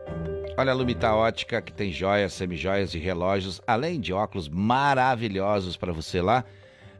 Olha 0.56 0.70
a 0.70 0.74
Lumita 0.74 1.12
Ótica, 1.12 1.60
que 1.60 1.72
tem 1.72 1.90
joias, 1.90 2.32
semijoias 2.32 2.94
e 2.94 2.98
relógios, 3.00 3.60
além 3.66 3.98
de 3.98 4.12
óculos 4.12 4.48
maravilhosos 4.48 5.76
para 5.76 5.92
você 5.92 6.22
lá. 6.22 6.44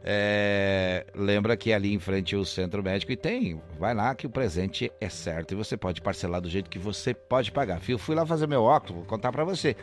É, 0.03 1.05
lembra 1.15 1.55
que 1.55 1.71
é 1.71 1.75
ali 1.75 1.93
em 1.93 1.99
frente 1.99 2.35
o 2.35 2.43
centro 2.43 2.83
médico 2.83 3.13
e 3.13 3.15
tem, 3.15 3.61
vai 3.79 3.93
lá 3.93 4.13
que 4.13 4.27
o 4.27 4.29
presente 4.29 4.91
é 4.99 5.07
certo 5.07 5.53
e 5.53 5.55
você 5.55 5.77
pode 5.77 6.01
parcelar 6.01 6.41
do 6.41 6.49
jeito 6.49 6.69
que 6.69 6.77
você 6.77 7.13
pode 7.13 7.49
pagar. 7.49 7.79
Eu 7.87 7.97
fui 7.97 8.13
lá 8.13 8.25
fazer 8.25 8.45
meu 8.45 8.63
óculos, 8.63 8.97
vou 8.97 9.05
contar 9.05 9.31
para 9.31 9.45
você. 9.45 9.77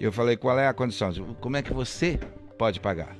Eu 0.00 0.10
falei 0.10 0.34
qual 0.34 0.58
é 0.58 0.66
a 0.66 0.72
condição, 0.72 1.12
como 1.40 1.58
é 1.58 1.62
que 1.62 1.74
você 1.74 2.18
pode 2.56 2.80
pagar? 2.80 3.16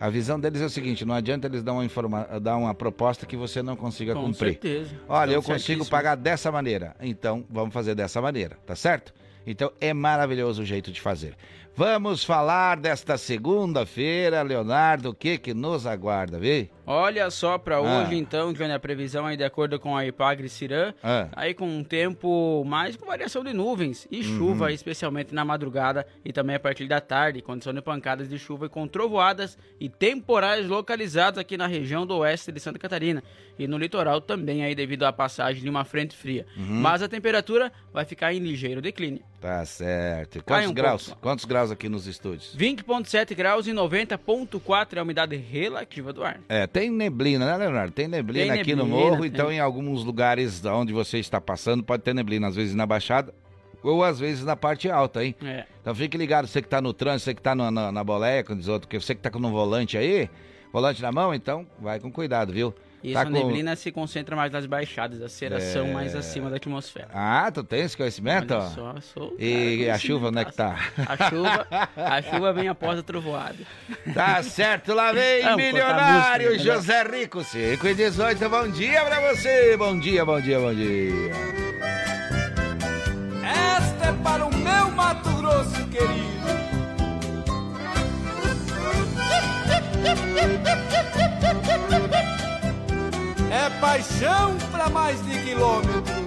A 0.00 0.08
visão 0.08 0.40
deles 0.40 0.62
é 0.62 0.64
o 0.64 0.70
seguinte: 0.70 1.04
não 1.04 1.14
adianta 1.14 1.46
eles 1.46 1.62
dar 1.62 1.74
uma, 1.74 1.84
informa 1.84 2.26
dar 2.40 2.56
uma 2.56 2.74
proposta 2.74 3.26
que 3.26 3.36
você 3.36 3.62
não 3.62 3.76
consiga 3.76 4.14
Com 4.14 4.22
cumprir. 4.22 4.52
certeza. 4.52 4.94
Olha, 5.06 5.36
Estão 5.36 5.42
eu 5.42 5.42
consigo 5.42 5.84
pagar 5.84 6.14
dessa 6.14 6.50
maneira, 6.50 6.96
então 7.02 7.44
vamos 7.50 7.74
fazer 7.74 7.94
dessa 7.94 8.22
maneira, 8.22 8.56
tá 8.64 8.74
certo? 8.74 9.12
Então 9.46 9.70
é 9.78 9.92
maravilhoso 9.92 10.62
o 10.62 10.64
jeito 10.64 10.90
de 10.90 11.02
fazer. 11.02 11.34
Vamos 11.84 12.22
falar 12.22 12.76
desta 12.76 13.16
segunda-feira, 13.16 14.42
Leonardo, 14.42 15.08
o 15.08 15.14
que 15.14 15.38
que 15.38 15.54
nos 15.54 15.86
aguarda, 15.86 16.38
vê? 16.38 16.68
Olha 16.86 17.30
só 17.30 17.56
pra 17.56 17.76
Ah. 17.76 17.80
hoje, 17.80 18.16
então, 18.16 18.52
Johnny, 18.52 18.72
a 18.72 18.78
previsão 18.78 19.24
aí 19.24 19.34
de 19.34 19.44
acordo 19.44 19.80
com 19.80 19.96
a 19.96 20.04
Ipagre 20.04 20.46
Cirã, 20.50 20.92
Ah. 21.02 21.28
aí 21.32 21.54
com 21.54 21.66
um 21.66 21.82
tempo 21.82 22.62
mais 22.66 22.96
com 22.96 23.06
variação 23.06 23.42
de 23.42 23.54
nuvens 23.54 24.06
e 24.10 24.22
chuva, 24.22 24.64
Uhum. 24.66 24.70
especialmente 24.70 25.34
na 25.34 25.42
madrugada 25.42 26.06
e 26.22 26.34
também 26.34 26.54
a 26.56 26.60
partir 26.60 26.86
da 26.86 27.00
tarde, 27.00 27.40
condição 27.40 27.72
de 27.72 27.80
pancadas 27.80 28.28
de 28.28 28.38
chuva 28.38 28.66
e 28.66 28.68
com 28.68 28.86
trovoadas 28.86 29.56
e 29.80 29.88
temporais 29.88 30.68
localizados 30.68 31.38
aqui 31.38 31.56
na 31.56 31.66
região 31.66 32.04
do 32.04 32.18
oeste 32.18 32.52
de 32.52 32.60
Santa 32.60 32.78
Catarina 32.78 33.22
e 33.58 33.66
no 33.66 33.78
litoral 33.78 34.20
também 34.20 34.64
aí 34.64 34.74
devido 34.74 35.04
à 35.04 35.12
passagem 35.14 35.62
de 35.62 35.70
uma 35.70 35.84
frente 35.84 36.14
fria. 36.14 36.44
Uhum. 36.58 36.80
Mas 36.82 37.00
a 37.02 37.08
temperatura 37.08 37.72
vai 37.90 38.04
ficar 38.04 38.34
em 38.34 38.40
ligeiro 38.40 38.82
declínio. 38.82 39.22
Tá 39.40 39.64
certo. 39.64 40.44
Quantos 40.44 40.70
um 40.70 40.74
graus? 40.74 41.06
pouco. 41.06 41.22
Quantos 41.22 41.44
graus 41.46 41.69
aqui 41.70 41.88
nos 41.88 42.06
estúdios? 42.06 42.54
20.7 42.56 43.34
graus 43.34 43.66
e 43.66 43.72
90.4 43.72 44.96
é 44.96 44.98
a 44.98 45.02
umidade 45.02 45.36
relativa 45.36 46.12
do 46.12 46.22
ar. 46.24 46.40
É, 46.48 46.66
tem 46.66 46.90
neblina, 46.90 47.46
né, 47.46 47.56
Leonardo? 47.56 47.92
Tem 47.92 48.08
neblina 48.08 48.52
Tem 48.52 48.60
aqui 48.60 48.74
no 48.74 48.84
neblina, 48.84 49.04
morro, 49.10 49.22
tem. 49.22 49.26
então 49.28 49.50
em 49.52 49.60
alguns 49.60 50.04
lugares 50.04 50.64
onde 50.64 50.92
você 50.92 51.18
está 51.18 51.40
passando 51.40 51.82
pode 51.82 52.02
ter 52.02 52.14
neblina, 52.14 52.48
às 52.48 52.56
vezes 52.56 52.74
na 52.74 52.86
baixada 52.86 53.32
ou 53.82 54.04
às 54.04 54.18
vezes 54.20 54.44
na 54.44 54.54
parte 54.56 54.90
alta, 54.90 55.24
hein? 55.24 55.34
É. 55.42 55.64
Então 55.80 55.94
fique 55.94 56.16
ligado, 56.18 56.46
você 56.46 56.60
que 56.60 56.68
tá 56.68 56.80
no 56.82 56.92
trânsito, 56.92 57.24
você 57.24 57.34
que 57.34 57.40
tá 57.42 57.54
no- 57.54 57.70
na, 57.70 57.90
na 57.90 58.04
boleia, 58.04 58.44
com 58.44 58.52
os 58.54 58.68
outros, 58.68 59.04
você 59.04 59.14
que 59.14 59.20
tá 59.22 59.30
com 59.30 59.38
um 59.38 59.50
volante 59.50 59.96
aí, 59.96 60.28
volante 60.72 61.00
na 61.00 61.10
mão, 61.10 61.34
então 61.34 61.66
vai 61.80 61.98
com 61.98 62.12
cuidado, 62.12 62.52
viu? 62.52 62.74
Isso, 63.02 63.14
Tá 63.14 63.22
a 63.22 63.24
com- 63.24 63.30
neblina 63.30 63.74
se 63.76 63.90
concentra 63.90 64.36
mais 64.36 64.52
nas 64.52 64.66
baixadas, 64.66 65.22
as 65.22 65.32
ceras 65.32 65.62
são 65.64 65.86
É. 65.86 65.92
mais 65.92 66.14
acima 66.14 66.50
da 66.50 66.56
atmosfera. 66.56 67.08
Ah, 67.14 67.50
tu 67.52 67.64
tem 67.64 67.80
esse 67.80 67.96
conhecimento? 67.96 68.52
Olha 68.54 68.68
só, 68.68 68.94
sou 69.00 69.30
cara 69.30 69.42
E 69.42 69.88
a 69.88 69.94
com 69.94 69.98
chuva, 70.00 70.28
onde 70.28 70.38
é 70.40 70.44
que 70.44 70.52
tá? 70.54 70.76
A 71.08 71.30
chuva, 71.30 71.66
a 71.96 72.20
chuva 72.22 72.52
vem 72.52 72.68
após 72.68 72.98
a 72.98 73.02
trovoada. 73.02 73.56
Tá 74.12 74.42
certo, 74.42 74.92
lá 74.92 75.12
vem 75.12 75.42
Vamos 75.42 75.56
milionário 75.64 76.48
a 76.48 76.52
música, 76.52 76.74
José 76.74 77.02
Rico, 77.04 77.42
5 77.42 77.86
e 77.86 77.94
18, 77.94 78.48
bom 78.48 78.68
dia 78.68 79.04
pra 79.04 79.32
você, 79.34 79.76
bom 79.76 79.98
dia, 79.98 80.24
bom 80.24 80.40
dia, 80.40 80.58
bom 80.60 80.74
dia. 80.74 81.30
Esta 83.42 84.08
é 84.08 84.12
para 84.22 84.44
o 84.46 84.54
meu 84.54 84.90
Mato 84.90 85.30
Grosso 85.36 85.86
querido. 85.88 86.30
É 93.50 93.68
paixão 93.80 94.56
para 94.70 94.88
mais 94.88 95.20
de 95.24 95.36
quilômetro. 95.40 96.20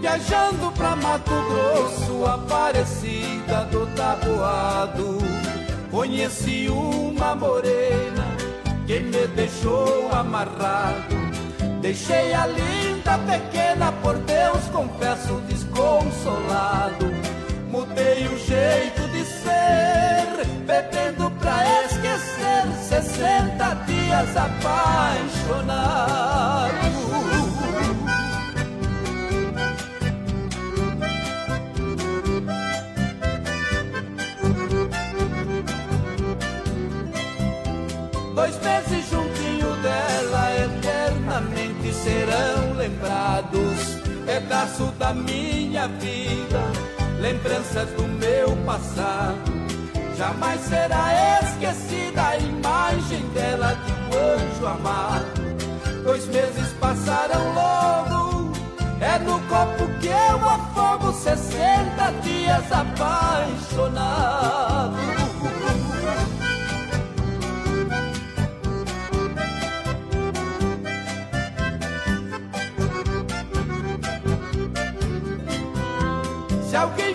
Viajando 0.00 0.72
pra 0.72 0.96
Mato 0.96 1.30
Grosso, 1.48 2.26
Aparecida 2.26 3.64
do 3.70 3.86
Taboado, 3.94 5.18
conheci 5.88 6.68
uma 6.68 7.36
morena 7.36 8.36
que 8.88 8.98
me 8.98 9.28
deixou 9.28 10.10
amarrado. 10.12 11.22
Deixei 11.80 12.34
a 12.34 12.46
linda 12.46 13.18
pequena, 13.18 13.92
por 14.02 14.16
Deus 14.18 14.64
confesso 14.72 15.34
desconsolado. 15.48 17.06
Mudei 17.68 18.26
o 18.26 18.36
jeito 18.36 19.08
de 19.12 19.24
ser, 19.24 20.44
bebendo 20.66 21.30
pra 21.38 21.62
esquecer. 21.64 21.81
60 22.92 23.74
dias 23.86 24.36
apaixonado. 24.36 24.92
Dois 38.34 38.60
meses 38.60 39.08
juntinho 39.08 39.74
dela 39.76 40.50
eternamente 40.62 41.94
serão 41.94 42.74
lembrados. 42.76 44.02
Pedaço 44.26 44.92
da 44.98 45.14
minha 45.14 45.88
vida, 45.88 46.60
lembranças 47.22 47.88
do 47.92 48.02
meu 48.02 48.54
passado. 48.66 49.71
Jamais 50.16 50.60
será 50.60 51.40
esquecida 51.42 52.28
a 52.28 52.36
imagem 52.36 53.26
dela 53.30 53.74
de 53.74 53.92
um 53.92 54.12
anjo 54.18 54.66
amado. 54.66 55.42
Dois 56.04 56.26
meses 56.26 56.72
passaram 56.80 57.54
logo, 57.54 58.52
é 59.00 59.18
no 59.18 59.40
copo 59.48 59.86
que 60.00 60.08
eu 60.08 60.48
afogo 60.48 61.12
60 61.12 62.12
dias 62.22 62.72
apaixonado. 62.72 64.12
Se 76.68 76.76
alguém 76.76 77.14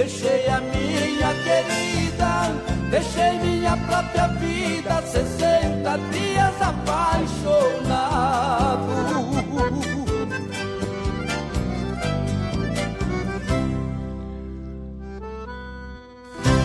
Deixei 0.00 0.46
a 0.48 0.62
minha 0.62 1.28
querida, 1.44 2.48
deixei 2.88 3.38
minha 3.38 3.76
própria 3.76 4.28
vida, 4.28 5.02
60 5.02 5.98
dias 6.10 6.62
apaixonado. 6.62 8.00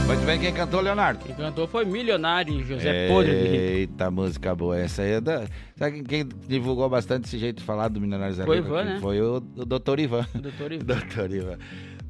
Muito 0.07 0.25
bem, 0.25 0.39
quem 0.39 0.53
cantou, 0.53 0.79
Leonardo? 0.79 1.25
Quem 1.25 1.35
cantou 1.35 1.67
foi 1.67 1.83
Milionário 1.83 2.63
José 2.63 3.09
Podre 3.09 3.31
de 3.33 3.47
Rico. 3.49 3.63
Eita, 3.63 4.09
música 4.09 4.55
boa. 4.55 4.79
Essa 4.79 5.01
aí 5.01 5.11
é 5.11 5.19
da... 5.19 5.45
Sabe 5.75 6.03
quem 6.03 6.25
divulgou 6.47 6.87
bastante 6.87 7.25
esse 7.25 7.37
jeito 7.37 7.57
de 7.57 7.63
falar 7.65 7.89
do 7.89 7.99
Milionário 7.99 8.33
Zé 8.33 8.45
Foi 8.45 8.61
Rico 8.61 8.69
Ivan, 8.69 8.83
né? 8.85 8.97
Foi 9.01 9.19
o, 9.21 9.43
o 9.57 9.65
doutor 9.65 9.99
Ivan. 9.99 10.25
Doutor 10.33 10.71
Ivan. 10.71 10.85
doutor 10.85 11.31
Ivan. 11.33 11.57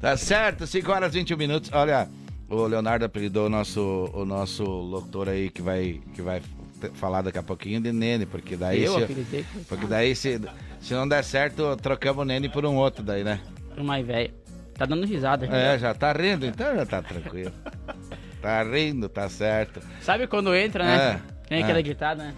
Tá 0.00 0.16
certo, 0.16 0.66
5 0.66 0.92
horas 0.92 1.14
e 1.14 1.18
21 1.18 1.36
minutos. 1.36 1.70
Olha, 1.72 2.08
o 2.48 2.66
Leonardo 2.66 3.04
apelidou 3.04 3.46
o 3.46 3.48
nosso, 3.48 4.10
o 4.12 4.24
nosso 4.24 4.62
locutor 4.64 5.28
aí 5.28 5.50
que 5.50 5.62
vai, 5.62 6.00
que 6.14 6.22
vai 6.22 6.42
falar 6.94 7.22
daqui 7.22 7.38
a 7.38 7.42
pouquinho 7.42 7.80
de 7.80 7.92
Nene, 7.92 8.26
porque 8.26 8.56
daí 8.56 8.84
Eu 8.84 8.98
se, 8.98 9.04
apelidei, 9.04 9.46
porque 9.68 9.86
daí 9.86 10.14
se, 10.14 10.40
se 10.80 10.94
não 10.94 11.08
der 11.08 11.24
certo, 11.24 11.76
trocamos 11.76 12.22
o 12.22 12.24
Nene 12.24 12.48
por 12.48 12.64
um 12.64 12.76
outro 12.76 13.02
daí, 13.02 13.24
né? 13.24 13.40
Pro 13.74 13.84
mais 13.84 14.06
velho. 14.06 14.32
Tá 14.74 14.84
dando 14.84 15.06
risada. 15.06 15.46
É, 15.46 15.78
já 15.78 15.94
tá 15.94 16.12
rindo, 16.12 16.44
então 16.44 16.76
já 16.76 16.86
tá 16.86 17.02
tranquilo. 17.02 17.52
Tá 18.46 18.62
rindo, 18.62 19.08
tá 19.08 19.28
certo. 19.28 19.80
Sabe 20.00 20.28
quando 20.28 20.54
entra, 20.54 20.84
né? 20.84 20.96
É, 20.96 21.48
Tem 21.48 21.58
é. 21.58 21.62
aquela 21.64 21.82
ditada, 21.82 22.22
né? 22.22 22.34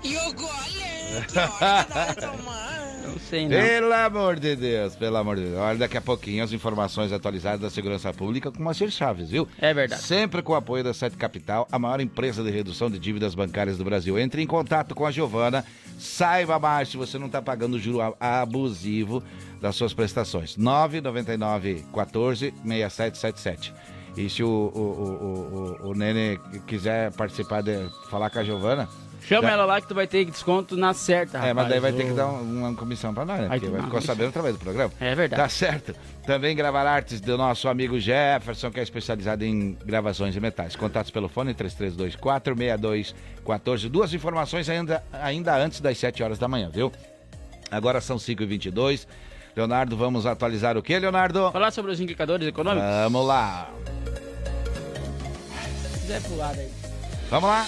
Não 3.09 3.19
sei, 3.19 3.49
não. 3.49 3.51
Pelo 3.51 3.93
amor 3.93 4.39
de 4.39 4.55
Deus, 4.55 4.95
pelo 4.95 5.17
amor 5.17 5.37
de 5.37 5.43
Deus. 5.43 5.57
Olha, 5.57 5.79
daqui 5.79 5.97
a 5.97 6.01
pouquinho 6.01 6.45
as 6.45 6.53
informações 6.53 7.13
atualizadas 7.13 7.61
da 7.61 7.71
segurança 7.71 8.13
pública 8.13 8.51
com 8.51 8.63
Moacir 8.63 8.91
Chaves, 8.91 9.31
viu? 9.31 9.49
É 9.59 9.73
verdade. 9.73 10.03
Sempre 10.03 10.43
com 10.43 10.53
o 10.53 10.57
apoio 10.57 10.85
da 10.85 10.93
Sete 10.93 11.17
Capital, 11.17 11.67
a 11.73 11.79
maior 11.79 12.01
empresa 12.01 12.43
de 12.43 12.51
redução 12.51 12.91
de 12.91 12.99
dívidas 12.99 13.35
bancárias 13.35 13.79
do 13.79 13.85
Brasil. 13.85 14.19
Entre 14.19 14.43
em 14.43 14.47
contato 14.47 14.95
com 14.95 15.07
a 15.07 15.11
Giovana, 15.11 15.65
saiba 15.99 16.59
mais 16.59 16.91
se 16.91 16.97
você 16.97 17.19
não 17.19 17.27
está 17.27 17.41
pagando 17.41 17.79
juro 17.79 18.15
abusivo 18.21 19.23
das 19.61 19.75
suas 19.75 19.95
prestações. 19.95 20.57
999 20.57 21.85
14 21.95 22.53
6777. 22.65 23.73
E 24.17 24.29
se 24.29 24.43
o, 24.43 24.49
o, 24.49 24.81
o, 24.81 25.87
o, 25.87 25.91
o 25.91 25.95
Nene 25.95 26.39
quiser 26.67 27.13
participar 27.13 27.63
de 27.63 27.89
falar 28.11 28.31
com 28.31 28.41
a 28.41 28.45
Giovana, 28.45 28.89
Chama 29.29 29.51
ela 29.51 29.67
lá 29.67 29.81
que 29.81 29.87
tu 29.87 29.95
vai 29.95 30.07
ter 30.07 30.25
desconto 30.25 30.77
na 30.77 30.95
certa, 30.95 31.39
rapaz. 31.39 31.51
É, 31.51 31.55
mas 31.55 31.69
daí 31.69 31.81
vai 31.81 31.93
ter 31.93 32.07
que 32.07 32.13
dar 32.13 32.29
uma 32.29 32.75
comissão 32.75 33.13
pra 33.13 33.27
nós, 33.27 33.41
né? 33.41 33.49
Porque 33.51 33.69
vai 33.69 33.83
ficar 33.83 34.01
sabendo 34.01 34.31
através 34.31 34.55
do 34.55 34.59
programa. 34.59 34.91
É 34.99 35.15
verdade. 35.15 35.43
Tá 35.43 35.49
certo. 35.49 35.95
Também 36.25 36.57
gravar 36.57 36.87
artes 36.87 37.21
do 37.21 37.37
nosso 37.37 37.69
amigo 37.69 38.01
Jefferson, 38.01 38.71
que 38.71 38.81
é 38.81 38.83
especializado 38.83 39.45
em 39.45 39.77
gravações 39.85 40.33
de 40.33 40.41
metais. 40.41 40.75
Contatos 40.75 41.11
pelo 41.11 41.29
fone 41.29 41.53
3324-6214. 41.55 43.89
Duas 43.91 44.15
informações 44.15 44.67
ainda, 44.69 45.05
ainda 45.13 45.57
antes 45.57 45.81
das 45.81 45.99
7 45.99 46.23
horas 46.23 46.39
da 46.39 46.49
manhã, 46.49 46.71
viu? 46.73 46.91
Agora 47.71 48.01
são 48.01 48.17
5h22. 48.17 49.07
Leonardo, 49.55 49.95
vamos 49.97 50.25
atualizar 50.25 50.79
o 50.79 50.83
que, 50.83 50.99
Leonardo? 50.99 51.53
Falar 51.53 51.71
sobre 51.71 51.91
os 51.91 52.01
indicadores 52.01 52.47
econômicos. 52.47 52.89
Vamos 53.05 53.27
lá. 53.27 53.69
Se 55.83 56.01
quiser 56.01 56.23
pular 56.23 56.55
daí. 56.55 56.71
Vamos 57.29 57.51
lá. 57.51 57.67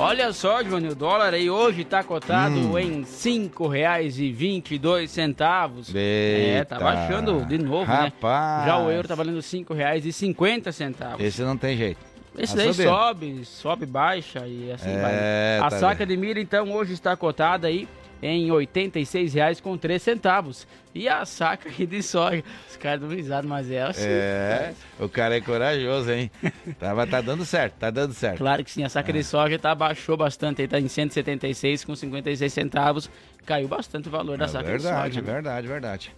Olha 0.00 0.32
só, 0.32 0.62
Johnny, 0.62 0.90
o 0.90 0.94
dólar 0.94 1.34
aí 1.34 1.50
hoje 1.50 1.84
tá 1.84 2.04
cotado 2.04 2.54
hum. 2.54 2.78
em 2.78 3.00
R$ 3.00 3.04
5,22. 3.04 5.92
É, 5.92 6.62
tá 6.62 6.78
baixando 6.78 7.44
de 7.44 7.58
novo, 7.58 7.82
Rapaz. 7.82 8.62
né? 8.62 8.66
Já 8.66 8.78
o 8.78 8.92
euro 8.92 9.08
tá 9.08 9.16
valendo 9.16 9.34
R$ 9.34 9.42
5,50. 9.42 11.20
Esse 11.20 11.42
não 11.42 11.56
tem 11.56 11.76
jeito. 11.76 11.98
Esse 12.38 12.54
tá 12.54 12.62
daí 12.62 12.72
sobe, 12.72 13.44
sobe, 13.44 13.86
baixa 13.86 14.46
e 14.46 14.70
assim 14.70 14.90
é, 14.90 15.02
vai. 15.02 15.58
A 15.66 15.70
tá 15.70 15.78
saca 15.80 16.06
bem. 16.06 16.14
de 16.14 16.16
milho, 16.16 16.38
então, 16.38 16.70
hoje 16.70 16.92
está 16.92 17.16
cotada 17.16 17.66
aí 17.66 17.88
em 18.22 18.46
R$ 18.46 18.66
86,03 18.66 19.60
com 19.60 19.78
centavos. 19.98 20.66
E 20.94 21.08
a 21.08 21.24
saca 21.24 21.68
aqui 21.68 21.86
de 21.86 22.02
soja. 22.02 22.42
Os 22.68 22.76
caras 22.76 23.00
dão 23.00 23.10
risada, 23.10 23.46
mas 23.46 23.70
é 23.70 23.82
assim. 23.82 24.02
É, 24.04 24.74
o 24.98 25.08
cara 25.08 25.36
é 25.36 25.40
corajoso, 25.40 26.10
hein? 26.10 26.30
Tava, 26.80 27.06
tá 27.06 27.20
dando 27.20 27.44
certo, 27.44 27.74
tá 27.74 27.90
dando 27.90 28.12
certo. 28.14 28.38
Claro 28.38 28.64
que 28.64 28.70
sim, 28.70 28.82
a 28.82 28.88
saca 28.88 29.10
é. 29.10 29.12
de 29.12 29.22
soja 29.22 29.58
tá, 29.58 29.74
baixou 29.74 30.16
bastante, 30.16 30.62
aí 30.62 30.68
tá 30.68 30.80
em 30.80 30.88
176 30.88 31.84
com 31.84 31.94
56 31.94 32.52
centavos. 32.52 33.10
Caiu 33.46 33.68
bastante 33.68 34.08
o 34.08 34.10
valor 34.10 34.36
da 34.36 34.46
é 34.46 34.48
saca 34.48 34.64
verdade, 34.64 35.10
de 35.10 35.20
soja. 35.20 35.32
Verdade, 35.32 35.68
verdade, 35.68 35.68
verdade. 35.68 36.12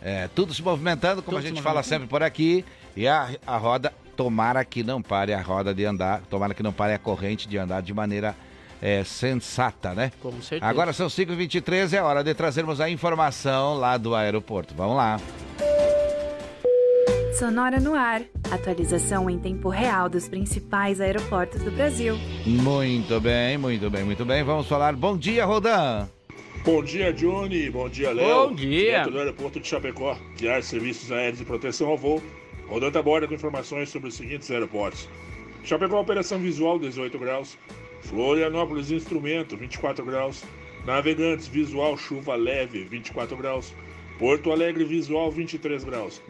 É, 0.00 0.28
tudo 0.28 0.54
se 0.54 0.62
movimentando, 0.62 1.22
como 1.22 1.38
tudo 1.38 1.46
a 1.46 1.48
gente 1.48 1.62
fala 1.62 1.82
sempre 1.82 2.06
por 2.06 2.22
aqui. 2.22 2.64
E 2.96 3.08
a, 3.08 3.30
a 3.46 3.56
roda, 3.56 3.92
tomara 4.16 4.64
que 4.64 4.82
não 4.82 5.00
pare 5.00 5.32
a 5.32 5.40
roda 5.40 5.74
de 5.74 5.84
andar, 5.84 6.20
tomara 6.28 6.54
que 6.54 6.62
não 6.62 6.72
pare 6.72 6.92
a 6.92 6.98
corrente 6.98 7.48
de 7.48 7.56
andar 7.56 7.80
de 7.80 7.94
maneira 7.94 8.34
é, 8.80 9.04
sensata, 9.04 9.94
né? 9.94 10.12
Com 10.20 10.32
certeza. 10.40 10.64
Agora 10.64 10.92
são 10.92 11.08
5h23, 11.08 11.92
é 11.92 12.02
hora 12.02 12.22
de 12.22 12.34
trazermos 12.34 12.80
a 12.80 12.88
informação 12.88 13.74
lá 13.74 13.96
do 13.96 14.14
aeroporto. 14.14 14.74
Vamos 14.74 14.96
lá. 14.96 15.20
Sonora 17.38 17.78
no 17.78 17.94
ar. 17.94 18.22
Atualização 18.50 19.30
em 19.30 19.38
tempo 19.38 19.68
real 19.68 20.08
dos 20.08 20.28
principais 20.28 21.00
aeroportos 21.00 21.62
do 21.62 21.70
Brasil. 21.70 22.16
Muito 22.44 23.20
bem, 23.20 23.56
muito 23.56 23.88
bem, 23.88 24.02
muito 24.02 24.24
bem. 24.24 24.42
Vamos 24.42 24.66
falar. 24.66 24.96
Bom 24.96 25.16
dia, 25.16 25.44
Rodan. 25.44 26.08
Bom 26.64 26.82
dia, 26.82 27.12
Johnny. 27.12 27.70
Bom 27.70 27.88
dia, 27.88 28.12
Léo. 28.12 28.48
Bom 28.48 28.54
dia. 28.54 29.04
Do 29.04 29.18
aeroporto 29.18 29.60
de 29.60 29.68
Chapecó, 29.68 30.18
guiar 30.36 30.62
serviços 30.62 31.12
aéreos 31.12 31.38
de 31.38 31.44
proteção 31.44 31.88
ao 31.88 31.96
voo. 31.96 32.20
Rodan 32.66 32.90
aborda 32.98 33.28
com 33.28 33.34
informações 33.34 33.88
sobre 33.88 34.08
os 34.08 34.14
seguintes 34.14 34.50
aeroportos. 34.50 35.08
Chapecó, 35.62 36.00
operação 36.00 36.38
visual, 36.38 36.78
18 36.78 37.18
graus. 37.18 37.56
Florianópolis 38.02 38.90
Instrumento, 38.90 39.56
24 39.56 40.04
graus. 40.04 40.44
Navegantes 40.84 41.46
Visual 41.46 41.96
Chuva 41.96 42.34
Leve, 42.34 42.84
24 42.84 43.36
graus. 43.36 43.74
Porto 44.18 44.50
Alegre 44.50 44.84
Visual, 44.84 45.30
23 45.30 45.84
graus. 45.84 46.20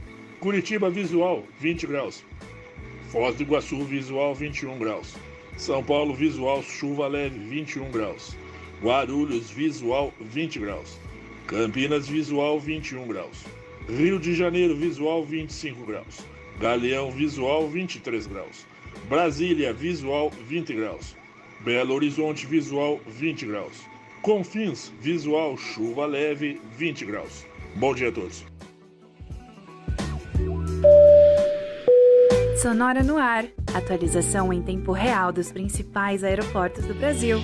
Curitiba 0.41 0.91
Visual, 0.91 1.45
20 1.59 1.87
graus. 1.87 2.25
Foz 3.11 3.35
do 3.37 3.43
Iguaçu 3.43 3.83
Visual, 3.85 4.35
21 4.35 4.79
graus. 4.79 5.15
São 5.57 5.83
Paulo 5.83 6.15
Visual 6.15 6.63
Chuva 6.63 7.09
Leve, 7.09 7.39
21 7.39 7.91
graus. 7.91 8.37
Guarulhos 8.83 9.50
Visual, 9.50 10.13
20 10.21 10.59
graus. 10.59 10.99
Campinas 11.47 12.07
Visual, 12.07 12.61
21 12.61 13.07
graus. 13.09 13.45
Rio 13.89 14.21
de 14.21 14.35
Janeiro 14.35 14.76
Visual, 14.76 15.25
25 15.25 15.87
graus. 15.87 16.21
Galeão 16.61 17.11
Visual, 17.11 17.67
23 17.69 18.26
graus. 18.26 18.67
Brasília 19.09 19.73
Visual, 19.73 20.31
20 20.47 20.75
graus. 20.75 21.17
Belo 21.60 21.94
Horizonte 21.94 22.47
visual 22.47 23.00
20 23.06 23.47
graus. 23.47 23.82
Confins 24.23 24.92
visual 25.00 25.56
chuva 25.56 26.06
leve 26.06 26.60
20 26.76 27.04
graus. 27.04 27.47
Bom 27.75 27.94
dia 27.94 28.08
a 28.08 28.12
todos. 28.12 28.44
Sonora 32.62 33.02
no 33.02 33.16
ar. 33.16 33.47
Atualização 33.75 34.52
em 34.52 34.62
tempo 34.62 34.92
real 34.92 35.32
dos 35.32 35.50
principais 35.50 36.25
aeroportos 36.25 36.84
do 36.86 36.94
Brasil. 36.94 37.38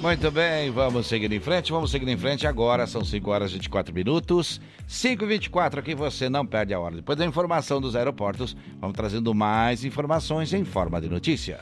Muito 0.00 0.30
bem, 0.30 0.70
vamos 0.70 1.08
seguir 1.08 1.32
em 1.32 1.40
frente, 1.40 1.72
vamos 1.72 1.90
seguir 1.90 2.08
em 2.08 2.16
frente 2.16 2.46
agora, 2.46 2.86
são 2.86 3.04
5 3.04 3.30
horas 3.30 3.50
e 3.50 3.54
24 3.54 3.92
minutos, 3.92 4.60
5 4.86 5.24
e 5.24 5.26
24 5.26 5.80
aqui 5.80 5.92
você 5.92 6.28
não 6.28 6.46
perde 6.46 6.72
a 6.72 6.78
hora. 6.78 6.94
Depois 6.94 7.18
da 7.18 7.26
informação 7.26 7.80
dos 7.80 7.96
aeroportos, 7.96 8.56
vamos 8.80 8.96
trazendo 8.96 9.34
mais 9.34 9.84
informações 9.84 10.52
em 10.54 10.64
forma 10.64 11.00
de 11.00 11.08
notícia. 11.08 11.58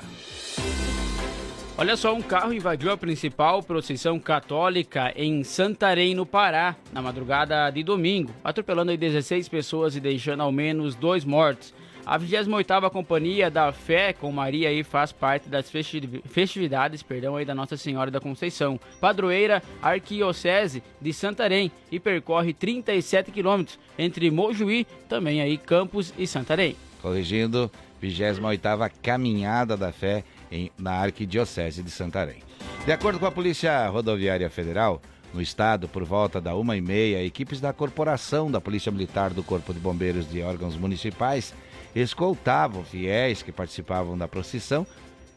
Olha 1.78 1.94
só, 1.94 2.14
um 2.14 2.22
carro 2.22 2.54
invadiu 2.54 2.90
a 2.90 2.96
principal 2.96 3.62
procissão 3.62 4.18
católica 4.18 5.12
em 5.14 5.44
Santarém, 5.44 6.14
no 6.14 6.24
Pará, 6.24 6.74
na 6.90 7.02
madrugada 7.02 7.68
de 7.68 7.82
domingo, 7.82 8.32
atropelando 8.42 8.96
16 8.96 9.46
pessoas 9.46 9.94
e 9.94 10.00
deixando 10.00 10.42
ao 10.42 10.50
menos 10.50 10.94
dois 10.94 11.22
mortos. 11.22 11.74
A 12.06 12.18
28ª 12.18 12.88
Companhia 12.88 13.50
da 13.50 13.72
Fé 13.72 14.14
com 14.14 14.32
Maria 14.32 14.70
aí 14.70 14.82
faz 14.82 15.12
parte 15.12 15.50
das 15.50 15.70
festividades 15.70 17.02
perdão, 17.02 17.36
aí 17.36 17.44
da 17.44 17.54
Nossa 17.54 17.76
Senhora 17.76 18.10
da 18.10 18.20
Conceição, 18.20 18.80
padroeira 18.98 19.62
Arquidiocese 19.82 20.82
de 20.98 21.12
Santarém 21.12 21.70
e 21.92 22.00
percorre 22.00 22.54
37 22.54 23.30
quilômetros 23.30 23.78
entre 23.98 24.30
Mojuí, 24.30 24.86
também 25.10 25.42
aí 25.42 25.58
Campos 25.58 26.14
e 26.16 26.26
Santarém. 26.26 26.74
Corrigindo, 27.02 27.70
28ª 28.02 28.90
Caminhada 29.02 29.76
da 29.76 29.92
Fé 29.92 30.24
em, 30.56 30.70
na 30.78 30.92
Arquidiocese 30.92 31.82
de 31.82 31.90
Santarém. 31.90 32.42
De 32.84 32.92
acordo 32.92 33.18
com 33.18 33.26
a 33.26 33.32
Polícia 33.32 33.88
Rodoviária 33.88 34.48
Federal, 34.48 35.00
no 35.34 35.42
estado, 35.42 35.86
por 35.86 36.04
volta 36.04 36.40
da 36.40 36.54
uma 36.54 36.76
e 36.76 36.80
meia, 36.80 37.22
equipes 37.22 37.60
da 37.60 37.72
Corporação 37.72 38.50
da 38.50 38.60
Polícia 38.60 38.90
Militar 38.90 39.34
do 39.34 39.42
Corpo 39.42 39.74
de 39.74 39.80
Bombeiros 39.80 40.30
de 40.30 40.40
órgãos 40.42 40.76
municipais 40.76 41.52
escoltavam 41.94 42.84
fiéis 42.84 43.42
que 43.42 43.52
participavam 43.52 44.16
da 44.16 44.26
procissão 44.26 44.86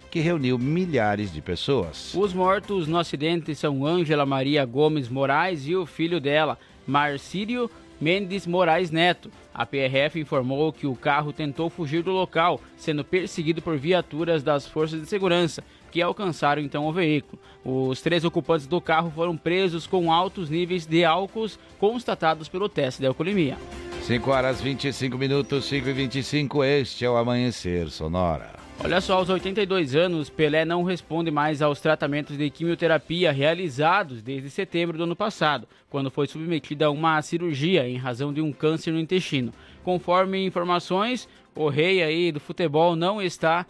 que 0.10 0.20
reuniu 0.20 0.58
milhares 0.58 1.32
de 1.32 1.42
pessoas. 1.42 2.14
Os 2.16 2.34
mortos 2.34 2.88
no 2.88 2.98
acidente 2.98 3.54
são 3.54 3.86
Ângela 3.86 4.26
Maria 4.26 4.66
Gomes 4.66 5.08
Moraes 5.08 5.68
e 5.68 5.76
o 5.76 5.86
filho 5.86 6.20
dela, 6.20 6.58
Marcílio 6.88 7.70
Mendes 8.00 8.48
Moraes 8.48 8.92
Neto. 8.92 9.32
A 9.54 9.66
PRF 9.66 10.20
informou 10.20 10.72
que 10.72 10.88
o 10.88 10.96
carro 10.96 11.34
tentou 11.34 11.70
fugir 11.70 12.04
do 12.04 12.12
local, 12.12 12.62
sendo 12.78 13.04
perseguido 13.04 13.62
por 13.62 13.78
viaturas 13.78 14.42
das 14.42 14.68
forças 14.68 15.02
de 15.02 15.08
segurança, 15.08 15.64
que 15.92 16.02
alcançaram 16.02 16.62
então 16.62 16.86
o 16.86 16.94
veículo. 16.94 17.42
Os 17.64 18.02
três 18.02 18.24
ocupantes 18.24 18.68
do 18.68 18.80
carro 18.80 19.12
foram 19.14 19.36
presos 19.36 19.86
com 19.86 20.12
altos 20.12 20.50
níveis 20.50 20.86
de 20.86 21.04
álcool 21.04 21.50
constatados 21.78 22.48
pelo 22.48 22.70
teste 22.70 23.02
de 23.02 23.08
alcoolemia. 23.08 23.58
5 24.04 24.32
horas 24.32 24.62
25 24.62 25.18
minutos, 25.18 25.66
5 25.66 25.90
e 25.90 25.94
25, 25.94 26.64
este 26.64 27.06
é 27.06 27.10
o 27.10 27.18
Amanhecer 27.18 27.90
Sonora. 27.90 28.59
Olha 28.82 29.02
só, 29.02 29.16
aos 29.16 29.28
82 29.28 29.94
anos, 29.94 30.30
Pelé 30.30 30.64
não 30.64 30.84
responde 30.84 31.30
mais 31.30 31.62
aos 31.62 31.82
tratamentos 31.82 32.38
de 32.38 32.50
quimioterapia 32.50 33.30
realizados 33.30 34.22
desde 34.22 34.50
setembro 34.50 34.98
do 34.98 35.04
ano 35.04 35.18
passado, 35.18 35.68
quando 35.90 36.10
foi 36.10 36.28
submetido 36.28 36.86
a 36.86 36.90
uma 36.90 37.22
cirurgia 37.22 37.88
em 37.88 37.98
razão 37.98 38.32
de 38.32 38.42
um 38.42 38.54
câncer 38.54 38.92
no 38.92 39.00
intestino. 39.00 39.54
Conforme 39.84 40.46
informações, 40.46 41.28
o 41.54 41.68
rei 41.68 42.02
aí 42.02 42.32
do 42.32 42.40
futebol 42.40 42.96
não 42.96 43.22
está 43.22 43.66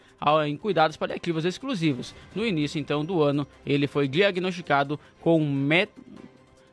em 0.45 0.55
cuidados 0.55 0.95
paliativos 0.95 1.43
exclusivos. 1.43 2.13
No 2.35 2.45
início 2.45 2.79
então 2.79 3.03
do 3.03 3.23
ano, 3.23 3.47
ele 3.65 3.87
foi 3.87 4.07
diagnosticado 4.07 4.99
com 5.21 5.43
met 5.43 5.89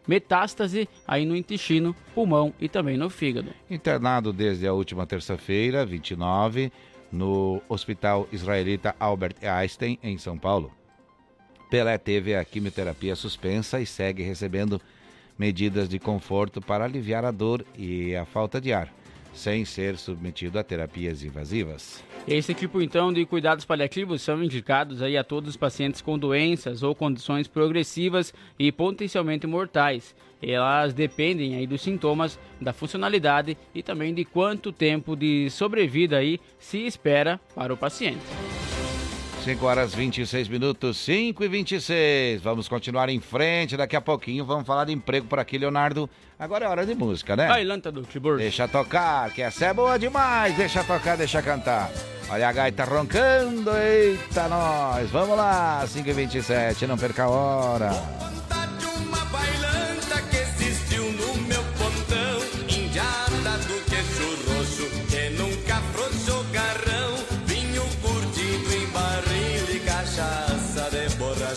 metástase 0.07 0.89
aí 1.09 1.27
no 1.27 1.35
intestino, 1.35 1.97
pulmão 2.15 2.55
e 2.61 2.69
também 2.69 2.97
no 2.97 3.11
fígado. 3.11 3.51
Internado 3.69 4.33
desde 4.33 4.65
a 4.65 4.73
última 4.73 5.05
terça-feira, 5.05 5.85
29, 5.85 6.71
no 7.11 7.63
Hospital 7.69 8.29
Israelita 8.33 8.95
Albert 8.99 9.37
Einstein, 9.43 9.99
em 10.03 10.19
São 10.19 10.39
Paulo. 10.39 10.73
Pelé 11.71 11.99
teve 11.99 12.37
a 12.37 12.45
quimioterapia 12.45 13.17
suspensa 13.17 13.81
e 13.81 13.87
segue 13.87 14.23
recebendo 14.23 14.81
medidas 15.39 15.89
de 15.89 15.99
conforto 15.99 16.61
para 16.61 16.85
aliviar 16.85 17.25
a 17.25 17.31
dor 17.31 17.65
e 17.77 18.15
a 18.15 18.25
falta 18.25 18.61
de 18.61 18.73
ar, 18.73 18.93
sem 19.37 19.65
ser 19.65 19.97
submetido 19.97 20.59
a 20.59 20.65
terapias 20.65 21.23
invasivas. 21.23 22.03
Esse 22.27 22.55
tipo 22.55 22.83
então 22.83 23.13
de 23.13 23.25
cuidados 23.25 23.65
paliativos 23.65 24.23
são 24.23 24.43
indicados 24.43 25.03
aí 25.03 25.17
a 25.17 25.23
todos 25.23 25.51
os 25.51 25.57
pacientes 25.57 26.01
com 26.01 26.19
doenças 26.19 26.83
ou 26.83 26.95
condições 26.95 27.47
progressivas 27.47 28.35
e 28.59 28.73
potencialmente 28.73 29.47
mortais. 29.47 30.15
Elas 30.43 30.93
dependem 30.93 31.55
aí 31.55 31.67
dos 31.67 31.83
sintomas, 31.83 32.39
da 32.61 32.73
funcionalidade 32.73 33.57
e 33.75 33.83
também 33.83 34.13
de 34.13 34.25
quanto 34.25 34.73
tempo 34.73 35.17
de 35.17 35.49
sobrevida 35.51 36.19
aí 36.19 36.41
se 36.59 36.79
espera 36.87 37.41
para 37.55 37.73
o 37.73 37.77
paciente. 37.77 38.25
5 39.47 39.65
horas 39.65 39.95
26 39.95 40.49
minutos, 40.49 40.97
5 40.97 41.45
e 41.45 41.47
26. 41.47 42.43
Vamos 42.43 42.67
continuar 42.67 43.09
em 43.09 43.21
frente. 43.21 43.77
Daqui 43.77 43.95
a 43.95 44.01
pouquinho 44.01 44.45
vamos 44.45 44.67
falar 44.67 44.87
de 44.87 44.93
emprego 44.93 45.29
por 45.29 45.39
aqui, 45.39 45.57
Leonardo. 45.57 46.11
Agora 46.37 46.65
é 46.65 46.69
hora 46.69 46.85
de 46.85 46.97
música, 46.97 47.37
né? 47.37 47.47
Bailanta 47.47 47.93
do 47.93 48.03
Tiburcio. 48.03 48.41
Deixa 48.41 48.67
tocar, 48.67 49.33
que 49.33 49.41
essa 49.41 49.67
é 49.67 49.73
boa 49.73 50.01
demais. 50.01 50.57
Deixa 50.57 50.83
tocar, 50.83 51.17
deixa 51.17 51.41
cantar. 51.43 51.93
Olha 52.29 52.49
a 52.49 52.53
gaita 52.53 52.83
roncando. 52.83 53.71
Eita, 53.71 54.49
nós. 54.49 55.09
Vamos 55.11 55.37
lá, 55.37 55.87
5 55.87 56.09
e 56.09 56.13
27. 56.13 56.85
Não 56.85 56.99
perca 56.99 57.23
a 57.23 57.29
hora. 57.29 57.91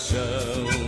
De 0.07 0.78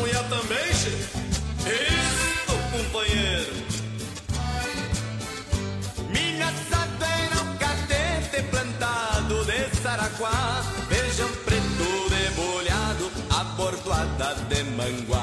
mulheres 0.00 0.28
também, 0.28 0.72
che? 0.72 0.90
Isso, 1.70 2.54
companheiro. 2.72 3.52
Minha 6.08 6.50
sadeira, 6.70 7.36
um 7.42 7.56
catete 7.58 8.42
plantado 8.50 9.44
de 9.44 9.76
saraquá 9.82 10.62
Feijão 10.88 11.30
preto 11.44 12.08
debulhado, 12.08 13.10
abordoada 13.30 14.34
de 14.48 14.62
manguá 14.64 15.19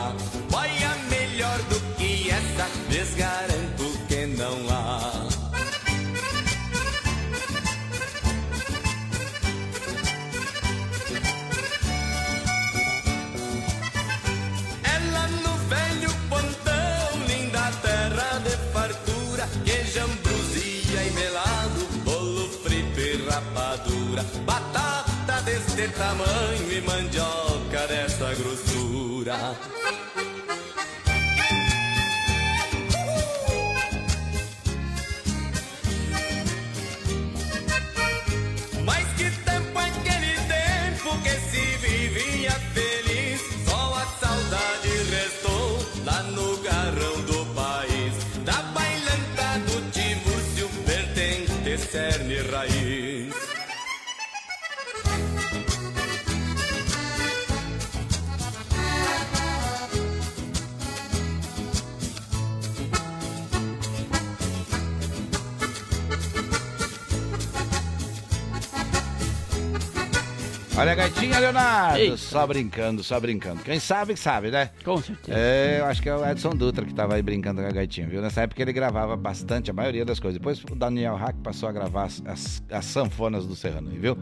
Eita. 71.99 72.17
Só 72.17 72.45
brincando, 72.47 73.03
só 73.03 73.19
brincando. 73.19 73.61
Quem 73.63 73.79
sabe, 73.79 74.15
sabe, 74.15 74.51
né? 74.51 74.69
Com 74.83 74.97
certeza. 75.01 75.37
É, 75.37 75.79
eu 75.79 75.85
acho 75.85 76.01
que 76.01 76.09
é 76.09 76.15
o 76.15 76.25
Edson 76.25 76.51
Dutra 76.51 76.85
que 76.85 76.93
tava 76.93 77.15
aí 77.15 77.21
brincando 77.21 77.61
com 77.61 77.67
a 77.67 77.71
gaitinha, 77.71 78.07
viu? 78.07 78.21
Nessa 78.21 78.41
época 78.41 78.61
ele 78.61 78.73
gravava 78.73 79.15
bastante, 79.15 79.69
a 79.71 79.73
maioria 79.73 80.05
das 80.05 80.19
coisas. 80.19 80.37
Depois 80.39 80.63
o 80.63 80.75
Daniel 80.75 81.15
Hack 81.15 81.35
passou 81.43 81.67
a 81.69 81.71
gravar 81.71 82.03
as, 82.05 82.21
as, 82.25 82.63
as 82.71 82.85
sanfonas 82.85 83.45
do 83.45 83.55
Serrano, 83.55 83.89
viu? 83.91 84.17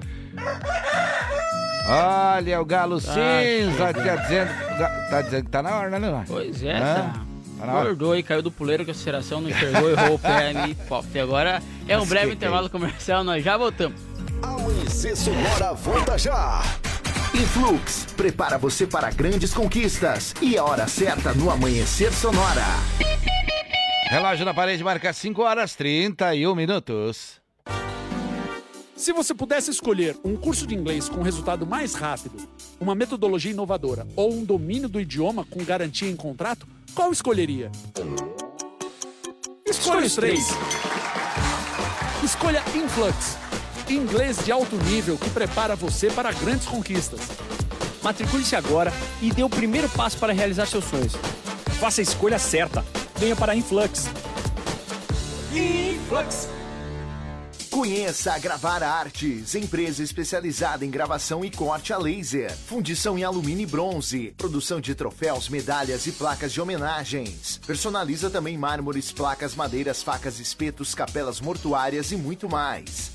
Olha, 1.87 2.59
o 2.59 2.65
Galo 2.65 2.99
Cinza 2.99 3.93
tá 3.93 4.15
dizendo, 4.15 4.49
tá 5.09 5.21
dizendo 5.21 5.43
que 5.45 5.51
tá 5.51 5.61
na 5.61 5.77
hora, 5.77 5.89
né, 5.89 5.99
Leonardo? 5.99 6.27
Pois 6.27 6.63
é, 6.63 6.77
Hã? 6.77 6.81
tá. 6.81 7.25
Tá 7.59 7.65
na 7.67 7.73
hora? 7.73 7.81
Acordou 7.83 8.15
e 8.17 8.23
caiu 8.23 8.41
do 8.41 8.51
puleiro 8.51 8.83
que 8.83 8.91
a 8.91 8.93
aceleração 8.93 9.39
não 9.39 9.49
enxergou, 9.49 9.89
errou 9.89 10.15
o 10.15 10.19
pé 10.19 10.49
ali, 10.49 10.75
pop. 10.87 11.19
Agora 11.19 11.61
é 11.87 11.95
um 11.95 12.01
Mas 12.01 12.09
breve 12.09 12.27
que 12.29 12.33
intervalo 12.35 12.69
comercial, 12.69 13.23
nós 13.23 13.43
já 13.43 13.55
voltamos. 13.55 14.01
Amanhecer 14.41 15.15
Sonora 15.15 15.73
volta 15.73 16.17
já. 16.17 16.61
Influx 17.35 18.07
prepara 18.15 18.57
você 18.57 18.87
para 18.87 19.11
grandes 19.11 19.53
conquistas 19.53 20.33
e 20.41 20.57
a 20.57 20.63
hora 20.63 20.87
certa 20.87 21.33
no 21.33 21.51
Amanhecer 21.51 22.13
Sonora. 22.13 22.63
Relógio 24.09 24.45
na 24.45 24.53
parede 24.53 24.81
marca 24.81 25.11
5 25.11 25.41
horas 25.41 25.75
31 25.75 26.55
minutos. 26.55 27.41
Se 28.95 29.11
você 29.11 29.33
pudesse 29.33 29.69
escolher 29.69 30.15
um 30.23 30.37
curso 30.37 30.65
de 30.65 30.73
inglês 30.75 31.09
com 31.09 31.21
resultado 31.21 31.67
mais 31.67 31.93
rápido, 31.93 32.37
uma 32.79 32.95
metodologia 32.95 33.51
inovadora 33.51 34.07
ou 34.15 34.33
um 34.33 34.45
domínio 34.45 34.87
do 34.87 35.01
idioma 35.01 35.43
com 35.43 35.61
garantia 35.65 36.09
em 36.09 36.15
contrato, 36.15 36.65
qual 36.93 37.11
escolheria? 37.11 37.69
Escolha 39.65 40.05
os 40.05 40.15
três. 40.15 40.47
Escolha 42.23 42.63
Influx, 42.73 43.37
inglês 43.93 44.43
de 44.43 44.51
alto 44.51 44.75
nível 44.77 45.17
que 45.17 45.29
prepara 45.29 45.75
você 45.75 46.09
para 46.09 46.31
grandes 46.31 46.67
conquistas. 46.67 47.21
Matricule-se 48.01 48.55
agora 48.55 48.93
e 49.21 49.31
dê 49.31 49.43
o 49.43 49.49
primeiro 49.49 49.89
passo 49.89 50.17
para 50.17 50.33
realizar 50.33 50.65
seus 50.67 50.85
sonhos. 50.85 51.13
Faça 51.79 52.01
a 52.01 52.03
escolha 52.03 52.39
certa. 52.39 52.85
Venha 53.17 53.35
para 53.35 53.53
a 53.53 53.55
Influx. 53.55 54.07
Influx. 55.53 56.49
Conheça 57.75 58.33
a 58.33 58.39
Gravar 58.39 58.81
Artes, 58.81 59.53
empresa 59.53 60.01
especializada 60.01 60.85
em 60.85 60.89
gravação 60.89 61.43
e 61.43 61.51
corte 61.51 61.91
a 61.91 61.97
laser, 61.97 62.55
fundição 62.55 63.17
em 63.17 63.25
alumínio 63.25 63.63
e 63.63 63.65
bronze, 63.65 64.33
produção 64.37 64.79
de 64.79 64.95
troféus, 64.95 65.49
medalhas 65.49 66.07
e 66.07 66.13
placas 66.13 66.53
de 66.53 66.61
homenagens. 66.61 67.59
Personaliza 67.67 68.29
também 68.29 68.57
mármores, 68.57 69.11
placas, 69.11 69.55
madeiras, 69.55 70.01
facas, 70.01 70.39
espetos, 70.39 70.95
capelas 70.95 71.41
mortuárias 71.41 72.13
e 72.13 72.15
muito 72.15 72.47
mais. 72.47 73.14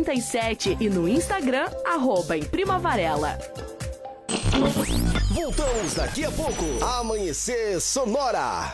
988098337 0.03 0.77
e 0.79 0.89
no 0.89 1.07
Instagram, 1.07 1.69
arroba 1.85 2.37
em 2.37 2.43
Prima 2.43 2.79
Varela. 2.79 3.37
Voltamos 5.31 5.93
daqui 5.93 6.25
a 6.25 6.31
pouco. 6.31 6.65
Amanhecer 6.99 7.79
Sonora. 7.79 8.73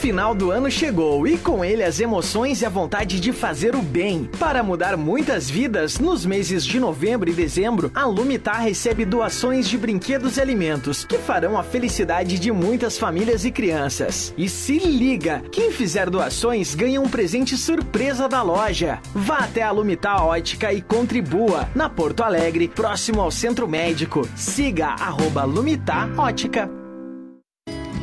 Final 0.00 0.34
do 0.34 0.50
ano 0.50 0.70
chegou 0.70 1.26
e 1.26 1.38
com 1.38 1.64
ele 1.64 1.82
as 1.82 2.00
emoções 2.00 2.60
e 2.60 2.66
a 2.66 2.68
vontade 2.68 3.18
de 3.18 3.32
fazer 3.32 3.74
o 3.74 3.80
bem. 3.82 4.28
Para 4.38 4.62
mudar 4.62 4.96
muitas 4.96 5.48
vidas, 5.48 5.98
nos 5.98 6.24
meses 6.24 6.64
de 6.64 6.78
novembro 6.78 7.30
e 7.30 7.32
dezembro, 7.32 7.90
a 7.94 8.04
Lumitar 8.04 8.62
recebe 8.62 9.04
doações 9.04 9.66
de 9.68 9.76
brinquedos 9.76 10.36
e 10.36 10.40
alimentos 10.40 11.04
que 11.04 11.18
farão 11.18 11.58
a 11.58 11.62
felicidade 11.62 12.38
de 12.38 12.52
muitas 12.52 12.98
famílias 12.98 13.44
e 13.44 13.50
crianças. 13.50 14.34
E 14.36 14.48
se 14.48 14.78
liga, 14.78 15.42
quem 15.50 15.72
fizer 15.72 16.10
doações 16.10 16.74
ganha 16.74 17.00
um 17.00 17.08
presente 17.08 17.56
surpresa 17.56 18.28
da 18.28 18.42
loja. 18.42 19.00
Vá 19.14 19.38
até 19.38 19.62
a 19.62 19.70
Lumitar 19.70 20.24
Ótica 20.24 20.72
e 20.72 20.82
contribua 20.82 21.68
na 21.74 21.88
Porto 21.88 22.22
Alegre, 22.22 22.68
próximo 22.68 23.20
ao 23.20 23.30
Centro 23.30 23.66
Médico. 23.66 24.28
Siga 24.36 24.88
arroba 24.88 25.44
Lumitar 25.44 26.08
Ótica. 26.18 26.85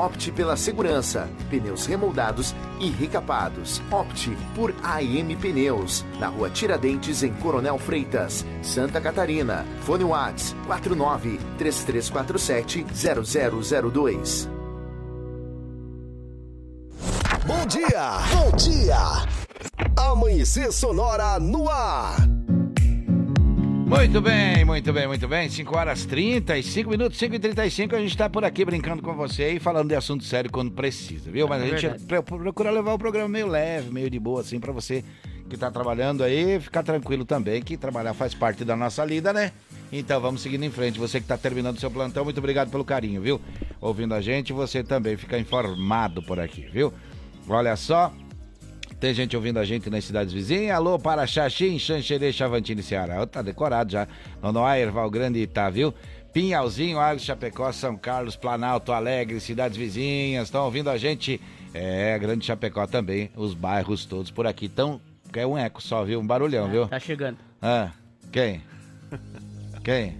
Opte 0.00 0.32
pela 0.32 0.56
segurança, 0.56 1.28
pneus 1.50 1.84
remoldados 1.84 2.54
e 2.80 2.88
recapados. 2.88 3.82
Opte 3.90 4.34
por 4.54 4.74
AM 4.82 5.36
Pneus, 5.36 6.06
na 6.18 6.28
rua 6.28 6.48
Tiradentes, 6.48 7.22
em 7.22 7.34
Coronel 7.34 7.76
Freitas, 7.76 8.46
Santa 8.62 8.98
Catarina. 8.98 9.66
Fone 9.82 10.04
Whats 10.04 10.56
49 10.66 11.38
3347 11.58 12.86
0002. 13.92 14.48
Bom 17.46 17.66
dia! 17.66 18.10
Bom 18.32 18.56
dia! 18.56 18.96
Amanhecer 19.96 20.72
Sonora 20.72 21.38
no 21.38 21.68
ar! 21.68 22.16
Muito 23.90 24.20
bem, 24.20 24.64
muito 24.64 24.92
bem, 24.92 25.08
muito 25.08 25.26
bem. 25.26 25.48
5 25.48 25.76
horas 25.76 26.06
35 26.06 26.88
minutos, 26.88 27.18
5 27.18 27.34
e 27.34 27.38
35 27.40 27.96
a 27.96 27.98
gente 27.98 28.16
tá 28.16 28.30
por 28.30 28.44
aqui 28.44 28.64
brincando 28.64 29.02
com 29.02 29.12
você 29.14 29.54
e 29.54 29.58
falando 29.58 29.88
de 29.88 29.96
assunto 29.96 30.22
sério 30.22 30.48
quando 30.48 30.70
precisa, 30.70 31.28
viu? 31.28 31.48
Mas 31.48 31.60
É 31.60 31.74
a 31.74 31.76
gente 31.76 32.04
procura 32.22 32.70
levar 32.70 32.94
o 32.94 32.98
programa 32.98 33.28
meio 33.28 33.48
leve, 33.48 33.90
meio 33.90 34.08
de 34.08 34.20
boa, 34.20 34.42
assim, 34.42 34.60
pra 34.60 34.70
você 34.70 35.02
que 35.48 35.56
tá 35.56 35.72
trabalhando 35.72 36.22
aí, 36.22 36.60
ficar 36.60 36.84
tranquilo 36.84 37.24
também, 37.24 37.60
que 37.60 37.76
trabalhar 37.76 38.14
faz 38.14 38.32
parte 38.32 38.64
da 38.64 38.76
nossa 38.76 39.04
lida, 39.04 39.32
né? 39.32 39.50
Então 39.90 40.20
vamos 40.20 40.40
seguindo 40.40 40.64
em 40.64 40.70
frente. 40.70 40.96
Você 41.00 41.20
que 41.20 41.26
tá 41.26 41.36
terminando 41.36 41.80
seu 41.80 41.90
plantão, 41.90 42.24
muito 42.24 42.38
obrigado 42.38 42.70
pelo 42.70 42.84
carinho, 42.84 43.20
viu? 43.20 43.40
Ouvindo 43.80 44.14
a 44.14 44.20
gente, 44.20 44.52
você 44.52 44.84
também 44.84 45.16
fica 45.16 45.36
informado 45.36 46.22
por 46.22 46.38
aqui, 46.38 46.64
viu? 46.72 46.92
Olha 47.48 47.74
só, 47.74 48.12
tem 49.00 49.14
gente 49.14 49.34
ouvindo 49.34 49.58
a 49.58 49.64
gente 49.64 49.88
nas 49.88 50.04
cidades 50.04 50.32
vizinhas. 50.32 50.76
Alô 50.76 50.98
para 50.98 51.26
Xaxim, 51.26 51.78
Xanxerê, 51.78 52.32
Chavantini, 52.32 52.82
Ceará. 52.82 53.24
Tá 53.26 53.40
decorado 53.40 53.90
já. 53.90 54.06
Nonoá, 54.42 54.78
Erval 54.78 55.10
Grande, 55.10 55.38
Itá, 55.40 55.70
viu? 55.70 55.94
Pinhalzinho, 56.34 57.00
Águas, 57.00 57.22
Chapecó, 57.22 57.72
São 57.72 57.96
Carlos, 57.96 58.36
Planalto, 58.36 58.92
Alegre, 58.92 59.40
cidades 59.40 59.76
vizinhas. 59.76 60.44
Estão 60.48 60.64
ouvindo 60.64 60.90
a 60.90 60.98
gente? 60.98 61.40
É, 61.72 62.18
Grande 62.18 62.44
Chapecó 62.44 62.86
também. 62.86 63.30
Os 63.34 63.54
bairros 63.54 64.04
todos 64.04 64.30
por 64.30 64.46
aqui 64.46 64.66
estão. 64.66 65.00
É 65.32 65.46
um 65.46 65.56
eco 65.56 65.80
só, 65.82 66.04
viu? 66.04 66.20
Um 66.20 66.26
barulhão, 66.26 66.68
viu? 66.68 66.86
Tá 66.86 67.00
chegando. 67.00 67.38
Ah, 67.62 67.90
Quem? 68.30 68.60
Quem? 69.82 70.16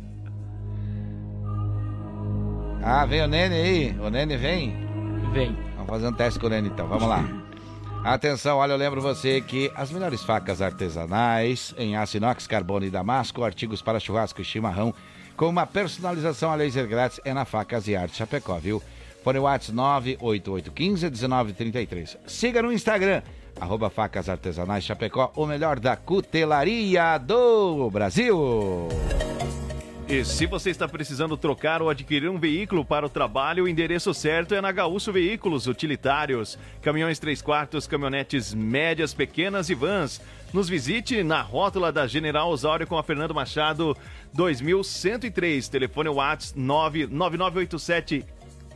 Ah, 2.82 3.04
vem 3.04 3.22
o 3.22 3.26
Nene 3.28 3.54
aí. 3.54 3.96
O 4.00 4.08
Nene 4.08 4.36
vem? 4.36 4.74
Vem. 5.34 5.54
Vamos 5.76 5.90
fazer 5.90 6.08
um 6.08 6.12
teste 6.12 6.40
com 6.40 6.46
o 6.46 6.50
Nene 6.50 6.68
então. 6.68 6.88
Vamos 6.88 7.06
lá. 7.06 7.39
Atenção, 8.04 8.56
olha, 8.56 8.72
eu 8.72 8.78
lembro 8.78 9.02
você 9.02 9.42
que 9.42 9.70
as 9.74 9.90
melhores 9.90 10.22
facas 10.22 10.62
artesanais 10.62 11.74
em 11.76 11.96
aço 11.96 12.16
inox, 12.16 12.46
carbono 12.46 12.86
e 12.86 12.90
damasco, 12.90 13.44
artigos 13.44 13.82
para 13.82 14.00
churrasco 14.00 14.40
e 14.40 14.44
chimarrão, 14.44 14.94
com 15.36 15.46
uma 15.46 15.66
personalização 15.66 16.50
a 16.50 16.54
laser 16.54 16.88
grátis 16.88 17.20
é 17.24 17.34
na 17.34 17.44
Facas 17.44 17.86
e 17.88 17.94
Arte 17.94 18.16
Chapecó, 18.16 18.58
viu? 18.58 18.82
Fone 19.22 19.38
WhatsApp 19.38 19.76
98815-1933. 20.16 22.16
Siga 22.26 22.62
no 22.62 22.72
Instagram, 22.72 23.20
arroba 23.60 23.90
Facas 23.90 24.30
Artesanais 24.30 24.84
Chapecó, 24.84 25.30
o 25.36 25.44
melhor 25.44 25.78
da 25.78 25.94
cutelaria 25.94 27.18
do 27.18 27.90
Brasil. 27.90 28.88
E 30.10 30.24
se 30.24 30.44
você 30.44 30.70
está 30.70 30.88
precisando 30.88 31.36
trocar 31.36 31.80
ou 31.80 31.88
adquirir 31.88 32.28
um 32.28 32.36
veículo 32.36 32.84
para 32.84 33.06
o 33.06 33.08
trabalho, 33.08 33.62
o 33.62 33.68
endereço 33.68 34.12
certo 34.12 34.56
é 34.56 34.60
na 34.60 34.72
Gaúcho 34.72 35.12
Veículos 35.12 35.68
Utilitários. 35.68 36.58
Caminhões 36.82 37.20
3 37.20 37.40
quartos, 37.40 37.86
caminhonetes 37.86 38.52
médias, 38.52 39.14
pequenas 39.14 39.70
e 39.70 39.74
vans. 39.74 40.20
Nos 40.52 40.68
visite 40.68 41.22
na 41.22 41.40
rótula 41.40 41.92
da 41.92 42.08
General 42.08 42.50
Osório 42.50 42.88
com 42.88 42.98
a 42.98 43.04
Fernando 43.04 43.32
Machado 43.32 43.96
2103. 44.32 45.68
Telefone 45.68 46.08
WhatsApp 46.08 46.58
99987 46.58 48.24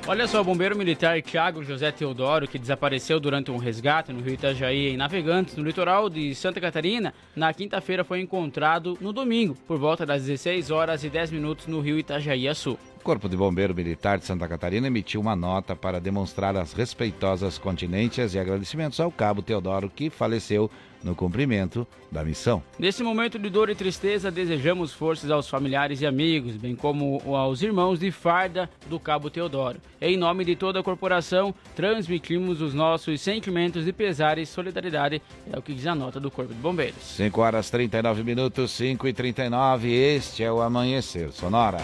Olha 0.10 0.26
só, 0.26 0.40
o 0.40 0.44
bombeiro 0.44 0.78
militar 0.78 1.22
Thiago 1.22 1.64
José 1.64 1.92
Teodoro, 1.92 2.48
que 2.48 2.58
desapareceu 2.58 3.20
durante 3.20 3.52
um 3.52 3.58
resgate 3.58 4.14
no 4.14 4.22
Rio 4.22 4.36
Itajaí, 4.36 4.88
em 4.88 4.98
Navegantes, 4.98 5.58
no 5.58 5.64
litoral 5.64 6.10
de 6.10 6.34
Santa 6.34 6.62
Catarina, 6.62 7.14
na 7.36 7.54
quinta-feira 7.54 8.06
foi 8.06 8.22
encontrado 8.22 8.98
no 9.02 9.12
domingo, 9.12 9.58
por 9.68 9.78
volta 9.78 10.06
das 10.06 10.24
16 10.24 10.72
horas 10.72 11.04
e 11.04 11.10
10 11.10 11.32
minutos, 11.32 11.68
no 11.68 11.82
Rio 11.82 12.00
Itajaí 12.00 12.54
Sul. 12.56 12.80
O 13.08 13.10
Corpo 13.10 13.30
de 13.30 13.38
Bombeiro 13.38 13.74
Militar 13.74 14.18
de 14.20 14.26
Santa 14.26 14.50
Catarina 14.50 14.88
emitiu 14.88 15.22
uma 15.22 15.34
nota 15.34 15.78
para 15.78 15.98
demonstrar 15.98 16.58
as 16.58 16.74
respeitosas 16.74 17.58
continências 17.58 18.36
e 18.36 18.40
agradecimentos 18.40 19.00
ao 19.00 19.10
cabo 19.10 19.42
Teodoro, 19.42 19.90
que 19.90 20.10
faleceu 20.10 20.70
no 21.02 21.16
cumprimento 21.16 21.88
da 22.12 22.22
missão. 22.22 22.62
Nesse 22.78 23.04
momento 23.04 23.40
de 23.40 23.50
dor 23.50 23.70
e 23.70 23.76
tristeza, 23.76 24.30
desejamos 24.30 24.92
forças 24.92 25.32
aos 25.32 25.48
familiares 25.48 26.02
e 26.02 26.06
amigos, 26.06 26.58
bem 26.58 26.76
como 26.76 27.22
aos 27.34 27.62
irmãos 27.62 27.98
de 27.98 28.12
farda 28.12 28.70
do 28.88 29.00
Cabo 29.00 29.30
Teodoro. 29.30 29.80
Em 30.02 30.18
nome 30.18 30.44
de 30.44 30.58
toda 30.58 30.82
a 30.82 30.84
corporação, 30.84 31.56
transmitimos 31.78 32.60
os 32.60 32.74
nossos 32.74 33.22
sentimentos 33.22 33.86
de 33.86 33.94
pesar 33.94 34.38
e 34.38 34.46
solidariedade, 34.46 35.22
é 35.50 35.58
o 35.58 35.62
que 35.62 35.74
diz 35.74 35.88
a 35.88 35.96
nota 35.96 36.20
do 36.20 36.30
Corpo 36.30 36.54
de 36.54 36.60
Bombeiros. 36.60 37.02
5 37.02 37.40
horas 37.40 37.70
39 37.70 38.22
minutos, 38.26 38.72
5 38.72 39.08
e 39.08 39.14
39. 39.14 39.94
Este 39.94 40.44
é 40.44 40.52
o 40.52 40.62
Amanhecer 40.62 41.32
Sonora. 41.32 41.78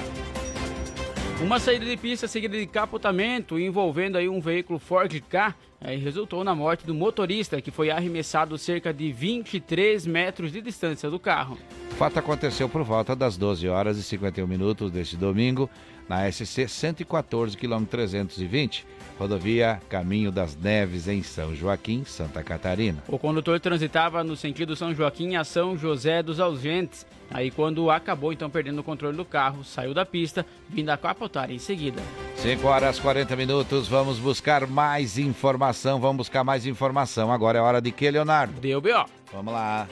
Uma 1.42 1.60
saída 1.60 1.86
de 1.86 1.98
pista 1.98 2.28
seguida 2.28 2.58
de 2.58 2.66
capotamento 2.66 3.60
envolvendo 3.60 4.18
aí 4.18 4.30
um 4.30 4.40
veículo 4.40 4.80
Ford 4.80 5.12
K 5.30 5.54
aí 5.82 5.98
resultou 5.98 6.44
na 6.44 6.56
morte 6.56 6.86
do 6.86 6.94
motorista 6.94 7.62
que 7.62 7.70
foi 7.70 7.90
arremessado 7.90 8.58
cerca 8.58 8.94
de 8.94 9.12
23 9.12 10.06
metros 10.06 10.52
de 10.52 10.62
distância 10.62 11.10
do 11.10 11.20
carro. 11.20 11.58
O 11.92 11.96
fato 11.96 12.18
aconteceu 12.18 12.70
por 12.70 12.84
volta 12.84 13.16
das 13.16 13.36
12 13.36 13.68
horas 13.68 13.98
e 13.98 14.04
51 14.04 14.48
minutos 14.48 14.90
deste 14.90 15.18
domingo, 15.18 15.70
na 16.08 16.30
SC 16.32 16.68
114, 16.68 17.58
km 17.58 17.84
320, 17.84 18.86
rodovia 19.20 19.82
Caminho 19.90 20.32
das 20.32 20.56
Neves, 20.56 21.08
em 21.08 21.22
São 21.22 21.54
Joaquim, 21.56 22.04
Santa 22.06 22.42
Catarina. 22.44 23.04
O 23.08 23.20
condutor 23.20 23.60
transitava 23.60 24.24
no 24.24 24.36
sentido 24.36 24.76
São 24.76 24.94
Joaquim 24.94 25.36
a 25.36 25.44
São 25.44 25.78
José 25.78 26.24
dos 26.24 26.40
Ausentes. 26.40 27.06
Aí 27.34 27.50
quando 27.50 27.90
acabou 27.90 28.32
então 28.32 28.50
perdendo 28.50 28.80
o 28.80 28.84
controle 28.84 29.18
do 29.18 29.26
carro, 29.26 29.64
saiu 29.64 29.94
da 29.94 30.06
pista, 30.06 30.46
vindo 30.70 30.90
a 30.90 30.98
capotar 30.98 31.50
em 31.50 31.58
seguida. 31.58 32.02
5 32.36 32.68
horas 32.68 33.00
40 33.00 33.36
minutos, 33.36 33.88
vamos 33.88 34.20
buscar 34.20 34.68
mais 34.68 35.18
informação, 35.18 36.00
vamos 36.00 36.18
buscar 36.18 36.44
mais 36.44 36.66
informação. 36.66 37.32
Agora 37.32 37.58
é 37.58 37.62
hora 37.62 37.82
de 37.82 37.92
que, 37.92 38.10
Leonardo? 38.10 38.54
Deu 38.62 38.80
B.O. 38.80 39.06
Vamos 39.32 39.54
lá. 39.54 39.88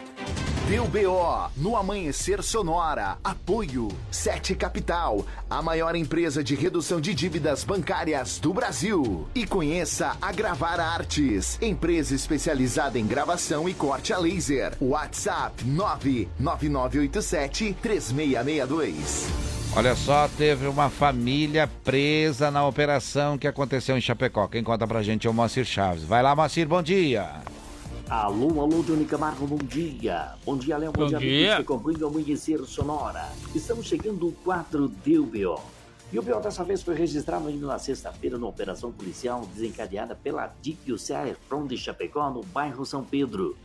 Deu 0.68 0.88
BO 0.88 1.50
no 1.58 1.76
Amanhecer 1.76 2.42
Sonora. 2.44 3.18
Apoio 3.24 3.90
Sete 4.10 4.56
Capital, 4.56 5.26
a 5.50 5.62
maior 5.62 5.96
empresa 5.96 6.44
de 6.44 6.56
redução 6.56 7.02
de 7.02 7.14
dívidas 7.14 7.64
bancárias 7.64 8.40
do 8.40 8.54
Brasil. 8.54 9.28
E 9.36 9.46
conheça 9.46 10.16
a 10.22 10.32
Gravar 10.32 10.80
Artes, 10.80 11.58
empresa 11.62 12.16
especializada 12.16 12.98
em 12.98 13.06
gravação 13.06 13.68
e 13.68 13.74
corte 13.74 14.14
a 14.14 14.18
laser. 14.18 14.74
WhatsApp 14.80 15.64
99987 15.66 17.76
3662. 17.82 19.28
Olha 19.76 19.96
só, 19.96 20.30
teve 20.38 20.68
uma 20.68 20.90
família 20.90 21.70
presa 21.84 22.52
na 22.52 22.66
operação 22.66 23.38
que 23.38 23.48
aconteceu 23.48 23.98
em 23.98 24.02
Chapecó. 24.02 24.48
Quem 24.48 24.64
conta 24.64 24.86
pra 24.86 25.02
gente 25.02 25.28
é 25.28 25.30
o 25.30 25.34
Moacir 25.34 25.66
Chaves. 25.66 26.04
Vai 26.04 26.22
lá, 26.22 26.36
Moacir, 26.36 26.68
bom 26.68 26.84
dia. 26.84 27.42
Alô, 28.12 28.60
alô, 28.60 28.84
Johnny 28.84 29.06
Camargo, 29.06 29.48
bom 29.48 29.56
dia. 29.56 30.34
Bom 30.46 30.58
dia, 30.58 30.78
Léo, 30.78 30.92
bom, 30.92 31.04
Bom 31.04 31.08
dia, 31.08 31.18
dia. 31.18 31.56
que 31.56 31.62
acompanham 31.62 32.02
o 32.02 32.08
Amanhecer 32.08 32.60
Sonora. 32.66 33.30
Estamos 33.56 33.86
chegando 33.86 34.26
ao 34.26 34.34
quadro 34.34 34.90
Deu 34.90 35.26
B.O. 35.26 35.58
E 36.12 36.20
o 36.20 36.22
B.O. 36.22 36.42
dessa 36.42 36.62
vez 36.62 36.84
foi 36.84 36.94
registrado 36.94 37.48
ainda 37.48 37.66
na 37.66 37.80
sexta-feira 37.80 38.38
numa 38.38 38.50
operação 38.50 38.92
policial 38.92 39.48
desencadeada 39.56 40.14
pela 40.14 40.54
DIC 40.62 40.94
From 41.48 41.66
de 41.66 41.78
Chapecó, 41.78 42.30
no 42.30 42.44
bairro 42.44 42.86
São 42.86 43.02
Pedro. 43.02 43.56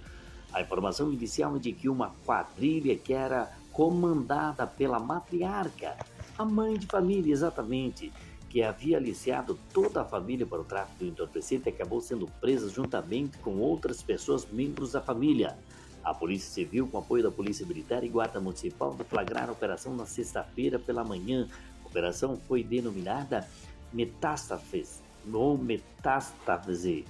A 0.52 0.62
informação 0.62 1.12
inicial 1.12 1.56
é 1.56 1.58
de 1.58 1.72
que 1.72 1.88
uma 1.88 2.14
quadrilha 2.24 2.94
que 2.94 3.12
era 3.12 3.50
comandada 3.72 4.64
pela 4.64 5.00
matriarca 5.00 5.96
A 6.38 6.44
mãe 6.44 6.78
de 6.78 6.86
família, 6.86 7.32
exatamente, 7.32 8.12
que 8.56 8.62
havia 8.62 8.96
aliciado 8.96 9.58
toda 9.70 10.00
a 10.00 10.04
família 10.06 10.46
para 10.46 10.62
o 10.62 10.64
tráfico 10.64 11.00
do 11.00 11.06
entorpecente 11.08 11.68
acabou 11.68 12.00
sendo 12.00 12.26
presa 12.40 12.70
juntamente 12.70 13.36
com 13.36 13.58
outras 13.58 14.00
pessoas 14.00 14.50
membros 14.50 14.92
da 14.92 15.02
família. 15.02 15.58
A 16.02 16.14
Polícia 16.14 16.50
Civil, 16.50 16.88
com 16.88 16.96
apoio 16.96 17.22
da 17.22 17.30
Polícia 17.30 17.66
Militar 17.66 18.02
e 18.02 18.08
Guarda 18.08 18.40
Municipal, 18.40 18.94
deflagraram 18.94 19.50
a 19.50 19.52
operação 19.52 19.94
na 19.94 20.06
sexta-feira 20.06 20.78
pela 20.78 21.04
manhã. 21.04 21.46
A 21.84 21.86
operação 21.86 22.38
foi 22.48 22.64
denominada 22.64 23.46
Metástafes, 23.92 25.02
ou 25.30 25.58
Metástase, 25.58 27.04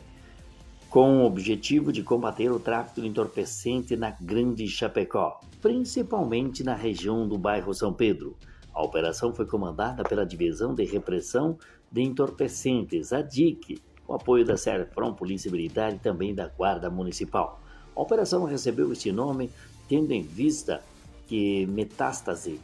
com 0.90 1.18
o 1.18 1.26
objetivo 1.26 1.92
de 1.92 2.02
combater 2.02 2.50
o 2.50 2.58
tráfico 2.58 3.06
entorpecente 3.06 3.94
na 3.94 4.10
Grande 4.10 4.66
Chapecó, 4.66 5.40
principalmente 5.62 6.64
na 6.64 6.74
região 6.74 7.28
do 7.28 7.38
bairro 7.38 7.72
São 7.72 7.94
Pedro. 7.94 8.36
A 8.76 8.82
operação 8.82 9.32
foi 9.32 9.46
comandada 9.46 10.04
pela 10.04 10.26
Divisão 10.26 10.74
de 10.74 10.84
Repressão 10.84 11.58
de 11.90 12.02
Entorpecentes, 12.02 13.10
a 13.10 13.22
DIC, 13.22 13.82
com 14.06 14.12
apoio 14.12 14.44
da 14.44 14.58
Serprom 14.58 15.14
Polícia 15.14 15.50
Militar 15.50 15.94
e 15.94 15.98
também 15.98 16.34
da 16.34 16.46
Guarda 16.46 16.90
Municipal. 16.90 17.58
A 17.96 18.02
operação 18.02 18.44
recebeu 18.44 18.92
este 18.92 19.10
nome 19.10 19.50
tendo 19.88 20.12
em 20.12 20.20
vista 20.20 20.82
que 21.26 21.64
metástase, 21.64 22.60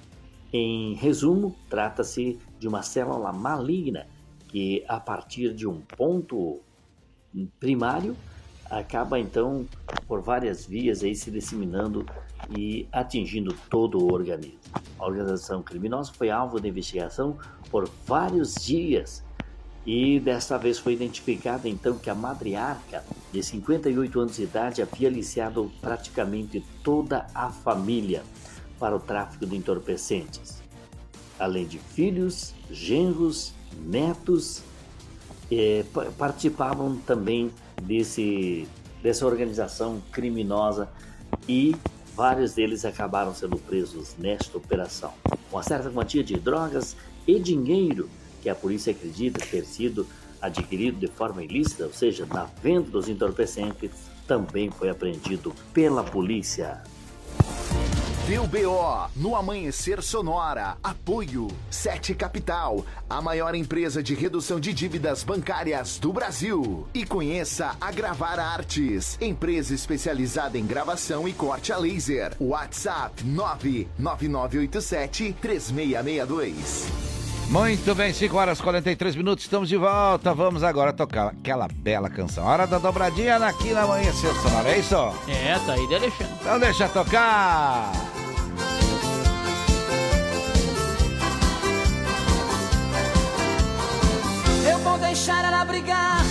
em 0.52 0.92
resumo, 0.96 1.56
trata-se 1.70 2.38
de 2.58 2.68
uma 2.68 2.82
célula 2.82 3.32
maligna 3.32 4.06
que, 4.48 4.84
a 4.86 5.00
partir 5.00 5.54
de 5.54 5.66
um 5.66 5.80
ponto 5.80 6.60
primário, 7.58 8.14
acaba 8.72 9.20
então 9.20 9.66
por 10.08 10.22
várias 10.22 10.64
vias 10.64 11.02
aí 11.02 11.14
se 11.14 11.30
disseminando 11.30 12.06
e 12.56 12.88
atingindo 12.90 13.54
todo 13.68 13.98
o 13.98 14.12
organismo. 14.12 14.58
A 14.98 15.06
organização 15.06 15.62
criminosa 15.62 16.10
foi 16.14 16.30
alvo 16.30 16.58
de 16.58 16.68
investigação 16.68 17.36
por 17.70 17.88
vários 18.06 18.54
dias 18.54 19.22
e 19.84 20.18
desta 20.20 20.56
vez 20.56 20.78
foi 20.78 20.94
identificada 20.94 21.68
então 21.68 21.98
que 21.98 22.08
a 22.08 22.14
matriarca, 22.14 23.04
de 23.30 23.42
58 23.42 24.20
anos 24.20 24.36
de 24.36 24.44
idade, 24.44 24.80
havia 24.80 25.08
aliciado 25.08 25.70
praticamente 25.80 26.64
toda 26.82 27.26
a 27.34 27.50
família 27.50 28.22
para 28.78 28.96
o 28.96 29.00
tráfico 29.00 29.44
de 29.44 29.54
entorpecentes, 29.54 30.62
além 31.38 31.66
de 31.66 31.78
filhos, 31.78 32.54
genros, 32.70 33.52
netos, 33.84 34.62
eh, 35.50 35.84
participavam 36.16 36.96
também 36.96 37.50
desse, 37.80 38.66
dessa 39.02 39.26
organização 39.26 40.02
criminosa 40.10 40.88
e 41.48 41.74
vários 42.14 42.52
deles 42.52 42.84
acabaram 42.84 43.34
sendo 43.34 43.56
presos 43.56 44.14
nesta 44.18 44.56
operação. 44.56 45.12
Uma 45.50 45.62
certa 45.62 45.90
quantia 45.90 46.22
de 46.22 46.38
drogas 46.38 46.96
e 47.26 47.38
dinheiro 47.38 48.08
que 48.42 48.48
a 48.48 48.54
polícia 48.54 48.92
acredita 48.92 49.44
ter 49.46 49.64
sido 49.64 50.06
adquirido 50.40 50.98
de 50.98 51.06
forma 51.06 51.42
ilícita, 51.42 51.84
ou 51.84 51.92
seja, 51.92 52.26
na 52.26 52.44
venda 52.62 52.90
dos 52.90 53.08
entorpecentes, 53.08 53.92
também 54.26 54.70
foi 54.70 54.90
apreendido 54.90 55.54
pela 55.72 56.02
polícia. 56.02 56.82
Deu 58.26 58.46
BO 58.46 59.08
no 59.16 59.34
Amanhecer 59.34 60.00
Sonora. 60.00 60.76
Apoio 60.80 61.48
Sete 61.68 62.14
Capital, 62.14 62.86
a 63.10 63.20
maior 63.20 63.52
empresa 63.52 64.00
de 64.00 64.14
redução 64.14 64.60
de 64.60 64.72
dívidas 64.72 65.24
bancárias 65.24 65.98
do 65.98 66.12
Brasil. 66.12 66.86
E 66.94 67.04
conheça 67.04 67.74
a 67.80 67.90
Gravar 67.90 68.38
Artes, 68.38 69.18
empresa 69.20 69.74
especializada 69.74 70.56
em 70.56 70.64
gravação 70.64 71.26
e 71.26 71.32
corte 71.32 71.72
a 71.72 71.76
laser. 71.76 72.36
WhatsApp 72.40 73.24
99987 73.24 75.34
3662. 75.40 76.86
Muito 77.48 77.94
bem, 77.94 78.14
5 78.14 78.36
horas 78.36 78.60
e 78.60 78.62
43 78.62 79.16
minutos, 79.16 79.44
estamos 79.44 79.68
de 79.68 79.76
volta. 79.76 80.32
Vamos 80.32 80.62
agora 80.62 80.92
tocar 80.92 81.26
aquela 81.26 81.66
bela 81.68 82.08
canção. 82.08 82.46
Hora 82.46 82.66
da 82.66 82.78
dobradinha 82.78 83.36
aqui 83.36 83.72
na 83.72 83.82
Amanhecer 83.82 84.32
Sonora, 84.36 84.70
é 84.70 84.78
isso? 84.78 84.94
É, 85.28 85.58
tá 85.66 85.72
aí 85.72 85.86
de 85.88 85.94
Alexandre. 85.96 86.32
Então 86.40 86.58
deixa 86.60 86.88
tocar. 86.88 87.92
Deixar 95.12 95.44
ela 95.44 95.62
brigar, 95.66 96.24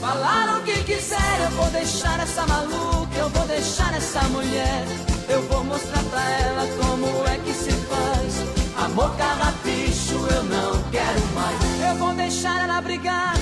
falar 0.00 0.58
o 0.58 0.62
que 0.62 0.84
quiser. 0.84 1.40
Eu 1.42 1.50
vou 1.56 1.66
deixar 1.70 2.20
essa 2.20 2.46
maluca, 2.46 3.16
eu 3.16 3.28
vou 3.30 3.44
deixar 3.48 3.92
essa 3.94 4.22
mulher. 4.28 4.84
Eu 5.28 5.42
vou 5.48 5.64
mostrar 5.64 6.04
pra 6.04 6.22
ela 6.46 6.64
como 6.80 7.06
é 7.26 7.36
que 7.38 7.52
se 7.52 7.72
faz. 7.72 8.34
Amor 8.84 9.10
carrapicho, 9.16 10.14
eu 10.36 10.44
não 10.44 10.70
quero 10.92 11.20
mais. 11.34 11.58
Eu 11.90 11.96
vou 11.96 12.14
deixar 12.14 12.62
ela 12.62 12.80
brigar, 12.80 13.34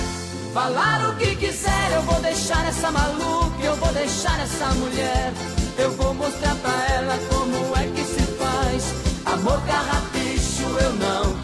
falar 0.51 1.11
o 1.11 1.15
que 1.17 1.35
quiser. 1.35 1.91
Eu 1.93 2.01
vou 2.01 2.19
deixar 2.19 2.67
essa 2.67 2.89
maluca, 2.89 3.63
eu 3.63 3.75
vou 3.75 3.93
deixar 3.93 4.39
essa 4.39 4.65
mulher. 4.81 5.31
Eu 5.77 5.91
vou 5.91 6.15
mostrar 6.15 6.55
pra 6.55 6.73
ela 6.95 7.19
como 7.29 7.55
é 7.77 7.85
que 7.93 8.03
se 8.03 8.23
faz. 8.39 8.95
Amor 9.27 9.61
carrapicho, 9.61 10.63
eu 10.81 10.93
não 10.93 11.36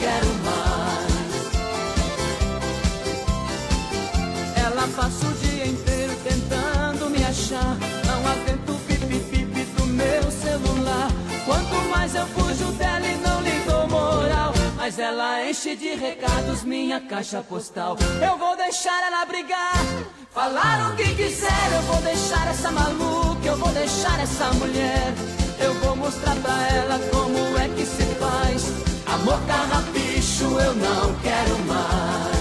Ela 4.94 5.04
passa 5.04 5.28
o 5.28 5.34
dia 5.34 5.66
inteiro 5.66 6.14
tentando 6.24 7.10
me 7.10 7.24
achar. 7.24 7.78
Não 8.06 8.32
atento 8.32 8.74
o 8.74 8.80
pipi-pipi 8.80 9.64
do 9.76 9.86
meu 9.88 10.32
celular. 10.32 11.10
Quanto 11.46 11.90
mais 11.90 12.14
eu 12.14 12.28
fujo 12.28 12.72
dela 12.74 13.06
e 13.06 13.18
não 13.18 13.42
lhe 13.42 13.60
dou 13.66 13.88
moral. 13.88 14.54
Mas 14.78 15.00
ela 15.00 15.50
enche 15.50 15.76
de 15.76 15.96
recados 15.96 16.64
minha 16.64 17.02
caixa 17.02 17.42
postal. 17.42 17.98
Eu 18.22 18.38
vou 18.38 18.56
deixar 18.56 19.02
ela 19.08 19.26
brigar, 19.26 19.84
falar 20.32 20.92
o 20.92 20.96
que 20.96 21.16
quiser. 21.16 21.72
Eu 21.74 21.82
vou 21.82 22.02
deixar 22.02 22.48
essa 22.48 22.72
maluca, 22.72 23.48
eu 23.48 23.58
vou 23.58 23.70
deixar 23.70 24.20
essa 24.20 24.54
mulher. 24.54 25.14
Eu 25.60 25.74
vou 25.76 25.96
mostrar 25.96 26.36
pra 26.36 26.68
ela 26.68 27.00
como 27.12 27.58
é 27.58 27.68
que 27.70 27.86
se 27.86 28.04
faz. 28.20 28.72
Amor 29.08 29.40
carrapicho, 29.48 30.44
eu 30.44 30.74
não 30.76 31.16
quero 31.22 31.58
mais. 31.66 32.33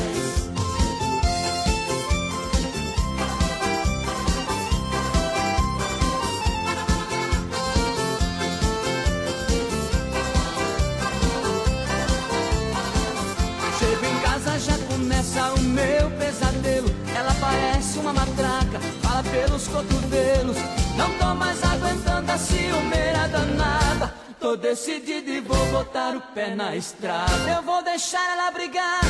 Já 14.62 14.78
começa 14.86 15.54
o 15.54 15.60
meu 15.60 16.10
pesadelo. 16.18 16.88
Ela 17.14 17.34
parece 17.40 17.98
uma 17.98 18.12
matraca, 18.12 18.78
fala 19.02 19.22
pelos 19.24 19.68
cotovelos. 19.68 20.56
Não 20.96 21.10
tô 21.18 21.34
mais 21.34 21.62
aguentando 21.62 22.30
a 22.30 22.38
ciumeira 22.38 23.28
danada. 23.28 24.14
Tô 24.38 24.56
decidido 24.56 25.30
e 25.30 25.40
vou 25.40 25.66
botar 25.66 26.16
o 26.16 26.20
pé 26.34 26.54
na 26.54 26.74
estrada. 26.74 27.32
Eu 27.48 27.62
vou 27.62 27.82
deixar 27.82 28.22
ela 28.32 28.50
brigar, 28.50 29.00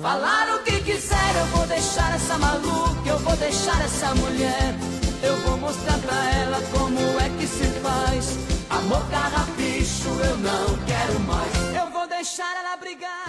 falar 0.00 0.54
o 0.56 0.62
que 0.62 0.80
quiser. 0.82 1.36
Eu 1.36 1.46
vou 1.46 1.66
deixar 1.66 2.14
essa 2.14 2.38
maluca, 2.38 3.08
eu 3.08 3.18
vou 3.18 3.36
deixar 3.36 3.80
essa 3.84 4.14
mulher. 4.14 4.74
Eu 5.22 5.36
vou 5.38 5.56
mostrar 5.56 5.98
pra 5.98 6.30
ela 6.30 6.58
como 6.72 7.00
é 7.20 7.28
que 7.38 7.46
se 7.46 7.66
faz. 7.80 8.38
Amor 8.70 9.04
carrapicho, 9.10 10.08
eu 10.08 10.36
não 10.38 10.78
quero 10.86 11.20
mais. 11.20 11.74
Eu 11.74 11.90
vou 11.90 12.06
deixar 12.06 12.48
ela 12.56 12.76
brigar. 12.76 13.27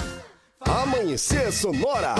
Amanhecer 0.61 1.51
Sonora. 1.53 2.15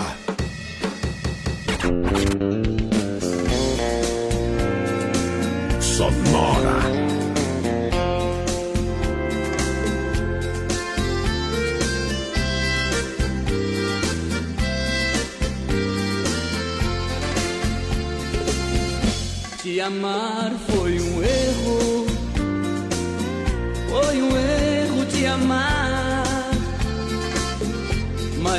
Sonora. 5.82 6.80
Te 19.62 19.82
amar 19.82 20.52
foi 20.70 21.00
um 21.02 21.22
erro, 21.22 22.06
foi 23.90 24.22
um 24.22 24.38
erro 24.38 25.06
te 25.06 25.26
amar, 25.26 25.69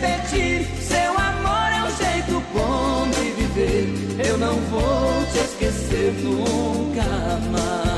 repetir. 0.00 0.66
Seu 0.80 1.12
amor 1.12 1.72
é 1.72 1.82
um 1.84 1.96
jeito 1.96 2.42
bom 2.52 3.08
de 3.10 3.30
viver. 3.32 4.26
Eu 4.26 4.38
não 4.38 4.56
vou 4.62 5.24
te 5.32 5.38
esquecer 5.38 6.12
nunca 6.22 7.04
mais. 7.52 7.89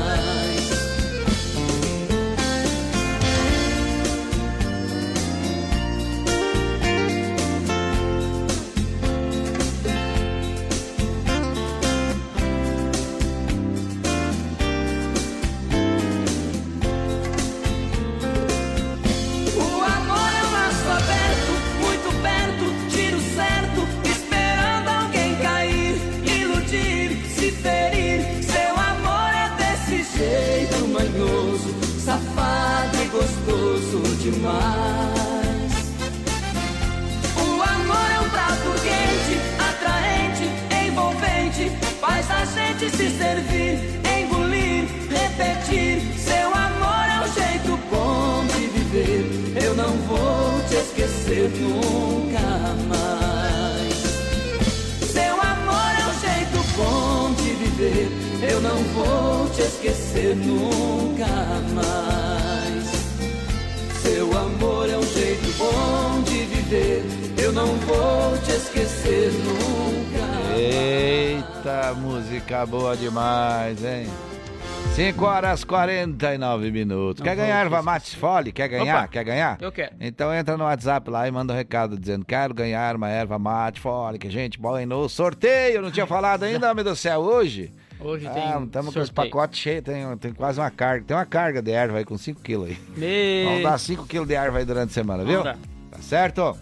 5 75.13 75.25
horas 75.25 75.63
49 75.63 76.71
minutos. 76.71 77.19
Não 77.19 77.25
Quer 77.25 77.35
ganhar 77.35 77.59
erva 77.61 77.81
mate 77.83 78.15
fole? 78.17 78.51
Quer 78.51 78.67
ganhar? 78.67 78.97
Opa, 78.97 79.07
Quer 79.07 79.23
ganhar? 79.23 79.57
eu 79.61 79.71
quero. 79.71 79.93
Então 79.99 80.33
entra 80.33 80.57
no 80.57 80.63
WhatsApp 80.63 81.07
lá 81.09 81.27
e 81.27 81.31
manda 81.31 81.53
um 81.53 81.55
recado 81.55 81.99
dizendo: 81.99 82.25
Quero 82.25 82.53
ganhar 82.53 82.95
uma 82.95 83.09
erva 83.09 83.37
mate 83.37 83.79
fole. 83.79 84.17
Que 84.17 84.29
gente 84.29 84.59
boa 84.59 84.83
no 84.85 85.07
sorteio. 85.07 85.81
Não 85.83 85.91
tinha 85.91 86.07
falado 86.07 86.43
ainda, 86.43 86.69
homem 86.71 86.83
do 86.83 86.95
céu, 86.95 87.19
hoje? 87.19 87.71
Hoje 87.99 88.27
ah, 88.27 88.31
tem 88.31 88.63
Estamos 88.65 88.93
com 88.93 88.99
os 88.99 89.09
pacotes 89.11 89.59
cheios, 89.59 89.83
tem, 89.83 90.17
tem 90.17 90.33
quase 90.33 90.59
uma 90.59 90.71
carga. 90.71 91.05
Tem 91.05 91.15
uma 91.15 91.25
carga 91.25 91.61
de 91.61 91.71
erva 91.71 91.99
aí 91.99 92.05
com 92.05 92.17
5 92.17 92.41
quilos 92.41 92.69
aí. 92.69 92.77
Me- 92.97 93.45
Vamos 93.45 93.63
dar 93.63 93.77
5 93.77 94.05
quilos 94.07 94.27
de 94.27 94.33
erva 94.33 94.57
aí 94.57 94.65
durante 94.65 94.89
a 94.89 94.93
semana, 94.93 95.23
viu? 95.23 95.43
Tá 95.43 95.55
certo? 96.01 96.57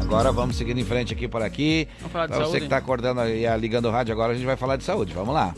Agora 0.00 0.32
vamos 0.32 0.56
seguindo 0.56 0.78
em 0.80 0.84
frente 0.84 1.14
aqui 1.14 1.28
por 1.28 1.40
aqui. 1.42 1.88
Vamos 2.00 2.12
falar 2.12 2.26
de 2.26 2.32
Pra 2.32 2.38
você 2.40 2.44
saúde? 2.50 2.60
que 2.62 2.68
tá 2.68 2.76
acordando 2.76 3.24
e 3.28 3.46
ligando 3.56 3.86
o 3.86 3.90
rádio 3.92 4.12
agora, 4.12 4.32
a 4.32 4.34
gente 4.34 4.44
vai 4.44 4.56
falar 4.56 4.76
de 4.76 4.84
saúde. 4.84 5.14
Vamos 5.14 5.32
lá. 5.32 5.54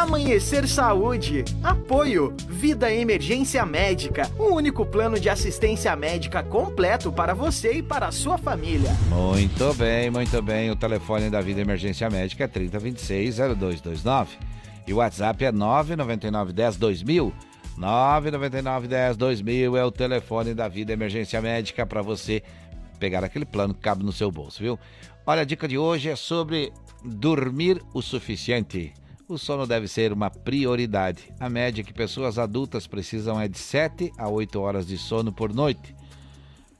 Amanhecer 0.00 0.66
Saúde. 0.66 1.44
Apoio. 1.62 2.34
Vida 2.48 2.90
Emergência 2.90 3.66
Médica. 3.66 4.30
O 4.38 4.54
único 4.54 4.86
plano 4.86 5.20
de 5.20 5.28
assistência 5.28 5.94
médica 5.94 6.42
completo 6.42 7.12
para 7.12 7.34
você 7.34 7.74
e 7.74 7.82
para 7.82 8.06
a 8.06 8.10
sua 8.10 8.38
família. 8.38 8.90
Muito 9.10 9.74
bem, 9.74 10.10
muito 10.10 10.40
bem. 10.40 10.70
O 10.70 10.76
telefone 10.76 11.28
da 11.28 11.42
Vida 11.42 11.60
Emergência 11.60 12.08
Médica 12.08 12.44
é 12.44 12.48
3026-0229. 12.48 14.28
E 14.86 14.94
o 14.94 14.96
WhatsApp 14.96 15.44
é 15.44 15.52
99910-2000. 15.52 17.30
99910-2000 17.78 19.76
é 19.76 19.84
o 19.84 19.90
telefone 19.90 20.54
da 20.54 20.66
Vida 20.66 20.94
Emergência 20.94 21.42
Médica 21.42 21.84
para 21.84 22.00
você 22.00 22.42
pegar 22.98 23.22
aquele 23.22 23.44
plano 23.44 23.74
que 23.74 23.80
cabe 23.80 24.02
no 24.02 24.12
seu 24.12 24.30
bolso, 24.30 24.62
viu? 24.62 24.78
Olha, 25.26 25.42
a 25.42 25.44
dica 25.44 25.68
de 25.68 25.76
hoje 25.76 26.08
é 26.08 26.16
sobre 26.16 26.72
dormir 27.04 27.82
o 27.92 28.00
suficiente. 28.00 28.94
O 29.30 29.38
sono 29.38 29.64
deve 29.64 29.86
ser 29.86 30.12
uma 30.12 30.28
prioridade. 30.28 31.32
A 31.38 31.48
média 31.48 31.84
que 31.84 31.92
pessoas 31.92 32.36
adultas 32.36 32.88
precisam 32.88 33.40
é 33.40 33.46
de 33.46 33.58
7 33.58 34.10
a 34.18 34.28
8 34.28 34.58
horas 34.58 34.84
de 34.84 34.98
sono 34.98 35.32
por 35.32 35.54
noite. 35.54 35.94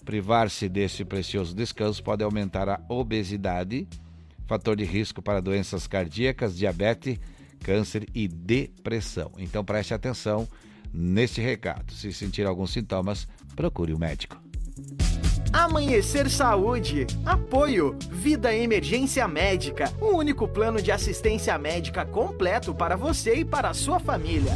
Privar-se 0.05 0.69
desse 0.69 1.05
precioso 1.05 1.55
descanso 1.55 2.03
pode 2.03 2.25
aumentar 2.25 2.69
a 2.69 2.81
obesidade, 2.89 3.87
fator 4.49 4.75
de 4.75 4.83
risco 4.83 5.23
para 5.23 5.41
doenças 5.41 5.87
cardíacas, 5.87 6.57
diabetes, 6.57 7.21
câncer 7.61 8.09
e 8.13 8.27
depressão. 8.27 9.31
Então 9.39 9.65
preste 9.65 9.95
atenção 9.95 10.49
neste 10.93 11.41
recado. 11.41 11.93
Se 11.93 12.13
sentir 12.13 12.49
alguns 12.49 12.73
sintomas, 12.73 13.29
procure 13.55 13.95
o 13.95 13.99
médico. 13.99 14.37
Amanhecer 15.53 16.31
Saúde. 16.31 17.09
Apoio. 17.27 17.97
Vida 18.09 18.55
Emergência 18.55 19.27
Médica. 19.27 19.93
O 20.01 20.17
único 20.17 20.47
plano 20.47 20.81
de 20.81 20.93
assistência 20.93 21.59
médica 21.59 22.05
completo 22.05 22.73
para 22.73 22.97
você 22.97 23.37
e 23.41 23.45
para 23.45 23.71
a 23.71 23.75
sua 23.75 23.99
família. 23.99 24.53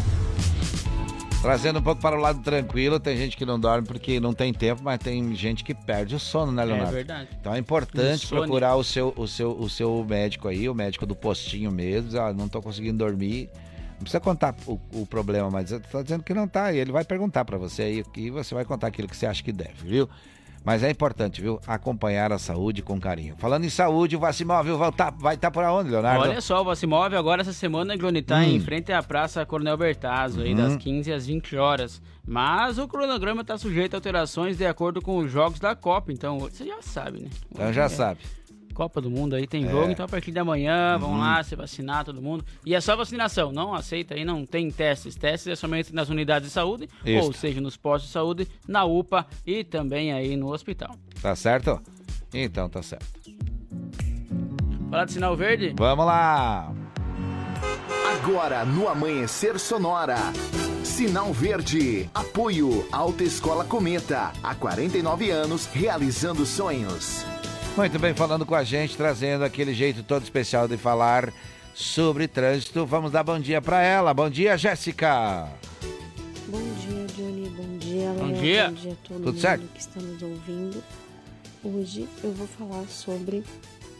Trazendo 1.42 1.80
um 1.80 1.82
pouco 1.82 2.00
para 2.00 2.16
o 2.16 2.20
lado 2.20 2.40
tranquilo, 2.42 3.00
tem 3.00 3.16
gente 3.16 3.36
que 3.36 3.44
não 3.44 3.58
dorme 3.58 3.86
porque 3.86 4.18
não 4.20 4.32
tem 4.32 4.52
tempo, 4.52 4.82
mas 4.82 4.98
tem 4.98 5.34
gente 5.34 5.62
que 5.62 5.74
perde 5.74 6.14
o 6.14 6.18
sono, 6.18 6.50
né, 6.52 6.64
Leonardo? 6.64 6.92
verdade. 6.92 7.28
Então 7.38 7.52
é 7.52 7.58
importante 7.58 8.24
Insônia. 8.24 8.44
procurar 8.44 8.76
o 8.76 8.84
seu, 8.84 9.12
o, 9.16 9.28
seu, 9.28 9.50
o 9.50 9.68
seu 9.68 10.06
médico 10.08 10.48
aí, 10.48 10.68
o 10.68 10.74
médico 10.74 11.04
do 11.04 11.16
postinho 11.16 11.72
mesmo. 11.72 12.18
Ah, 12.18 12.32
não 12.32 12.48
tô 12.48 12.62
conseguindo 12.62 12.98
dormir. 12.98 13.50
Não 13.94 14.00
precisa 14.00 14.20
contar 14.20 14.54
o, 14.66 14.80
o 14.92 15.06
problema, 15.06 15.50
mas 15.50 15.70
tá 15.70 16.02
dizendo 16.02 16.22
que 16.22 16.32
não 16.32 16.46
tá. 16.46 16.72
E 16.72 16.78
ele 16.78 16.92
vai 16.92 17.04
perguntar 17.04 17.44
para 17.44 17.58
você 17.58 17.82
aí 17.82 18.04
e 18.16 18.30
você 18.30 18.54
vai 18.54 18.64
contar 18.64 18.86
aquilo 18.86 19.08
que 19.08 19.16
você 19.16 19.26
acha 19.26 19.42
que 19.42 19.52
deve, 19.52 19.86
viu? 19.86 20.08
Mas 20.64 20.82
é 20.82 20.90
importante, 20.90 21.42
viu? 21.42 21.60
Acompanhar 21.66 22.32
a 22.32 22.38
saúde 22.38 22.80
com 22.80 22.98
carinho. 22.98 23.34
Falando 23.36 23.64
em 23.64 23.68
saúde, 23.68 24.16
o 24.16 24.18
Vacimóvel 24.18 24.78
vai 24.78 24.88
estar 24.88 25.10
vai 25.10 25.36
tá 25.36 25.50
por 25.50 25.62
aonde, 25.62 25.90
Leonardo? 25.90 26.22
Olha 26.22 26.40
só, 26.40 26.62
o 26.62 26.64
Vacimóvel 26.64 27.18
agora 27.18 27.42
essa 27.42 27.52
semana, 27.52 27.94
Gloni, 27.96 28.22
tá 28.22 28.38
Hum. 28.38 28.42
em 28.44 28.60
frente 28.60 28.90
à 28.90 29.02
Praça 29.02 29.44
Coronel 29.44 29.76
Bertazzo, 29.76 30.40
aí 30.40 30.50
Uhum. 30.52 30.56
das 30.56 30.76
15 30.76 31.12
às 31.12 31.26
20 31.26 31.54
horas. 31.56 32.00
Mas 32.26 32.78
o 32.78 32.88
cronograma 32.88 33.42
está 33.42 33.58
sujeito 33.58 33.92
a 33.92 33.98
alterações 33.98 34.56
de 34.56 34.64
acordo 34.64 35.02
com 35.02 35.18
os 35.18 35.30
jogos 35.30 35.60
da 35.60 35.76
Copa, 35.76 36.10
então 36.10 36.38
você 36.38 36.64
já 36.64 36.80
sabe, 36.80 37.20
né? 37.20 37.28
Então 37.52 37.70
já 37.70 37.84
É. 37.84 37.88
sabe. 37.90 38.20
Copa 38.74 39.00
do 39.00 39.10
Mundo 39.10 39.34
aí 39.36 39.46
tem 39.46 39.64
É. 39.64 39.70
jogo, 39.70 39.90
então 39.90 40.04
a 40.04 40.08
partir 40.08 40.30
de 40.32 40.38
amanhã, 40.38 40.98
vão 40.98 41.12
Uhum. 41.12 41.18
lá 41.20 41.42
se 41.42 41.54
vacinar 41.56 42.04
todo 42.04 42.20
mundo. 42.20 42.44
E 42.66 42.74
é 42.74 42.80
só 42.80 42.94
vacinação, 42.96 43.52
não 43.52 43.72
aceita 43.72 44.14
aí, 44.14 44.24
não 44.24 44.44
tem 44.44 44.70
testes. 44.70 45.14
Testes 45.16 45.46
é 45.52 45.56
somente 45.56 45.94
nas 45.94 46.08
unidades 46.10 46.48
de 46.48 46.52
saúde, 46.52 46.88
Isso. 47.06 47.24
ou 47.26 47.32
seja, 47.32 47.60
nos 47.60 47.76
postos 47.76 48.08
de 48.08 48.12
saúde, 48.12 48.48
na 48.68 48.84
UPA 48.84 49.26
e 49.46 49.64
também 49.64 50.12
aí 50.12 50.36
no 50.36 50.52
hospital. 50.52 50.94
Tá 51.22 51.34
certo? 51.36 51.80
Então 52.32 52.68
tá 52.68 52.82
certo. 52.82 53.06
Falar 54.90 55.04
de 55.06 55.12
sinal 55.12 55.36
verde? 55.36 55.72
Vamos 55.78 56.04
lá! 56.04 56.72
Agora 58.22 58.64
no 58.64 58.88
Amanhecer 58.88 59.58
Sonora. 59.58 60.16
Sinal 60.84 61.32
Verde. 61.32 62.08
Apoio 62.14 62.86
Autoescola 62.92 63.64
Cometa. 63.64 64.32
Há 64.42 64.54
49 64.54 65.30
anos 65.30 65.66
realizando 65.66 66.44
sonhos. 66.46 67.24
Muito 67.76 67.98
bem, 67.98 68.14
falando 68.14 68.46
com 68.46 68.54
a 68.54 68.62
gente, 68.62 68.96
trazendo 68.96 69.44
aquele 69.44 69.74
jeito 69.74 70.02
todo 70.04 70.22
especial 70.22 70.68
de 70.68 70.76
falar 70.76 71.32
sobre 71.74 72.28
trânsito. 72.28 72.86
Vamos 72.86 73.10
dar 73.10 73.24
bom 73.24 73.38
dia 73.38 73.60
pra 73.60 73.82
ela. 73.82 74.14
Bom 74.14 74.30
dia, 74.30 74.56
Jéssica. 74.56 75.48
Bom 76.46 76.62
dia, 76.80 77.04
Johnny. 77.16 77.48
Bom 77.48 77.78
dia, 77.78 78.12
Léo. 78.12 78.26
Bom 78.26 78.32
dia. 78.32 78.68
Bom 78.68 78.74
dia 78.74 78.92
a 78.92 79.08
todo 79.08 79.16
Tudo 79.16 79.26
mundo 79.26 79.40
certo? 79.40 79.66
que 79.74 79.80
está 79.80 80.00
nos 80.00 80.22
ouvindo. 80.22 80.84
Hoje 81.64 82.08
eu 82.22 82.32
vou 82.32 82.46
falar 82.46 82.86
sobre 82.86 83.42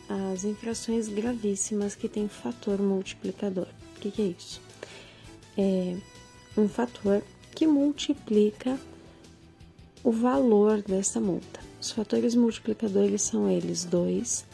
as 0.09 0.45
infrações 0.45 1.09
gravíssimas 1.09 1.97
que 1.97 2.09
têm 2.09 2.29
fator 2.29 2.79
multiplicador. 2.79 3.67
O 3.97 4.01
que, 4.01 4.11
que 4.13 4.23
é 4.23 4.27
isso? 4.27 4.61
É 5.59 5.97
um 6.57 6.69
fator 6.69 7.23
que 7.53 7.67
multiplica 7.67 8.79
o 10.05 10.13
valor 10.13 10.81
dessa 10.83 11.19
multa. 11.19 11.64
Os 11.85 11.93
fatores 11.93 12.35
multiplicadores 12.35 13.21
são 13.21 13.47
eles 13.47 13.85
2, 13.85 14.47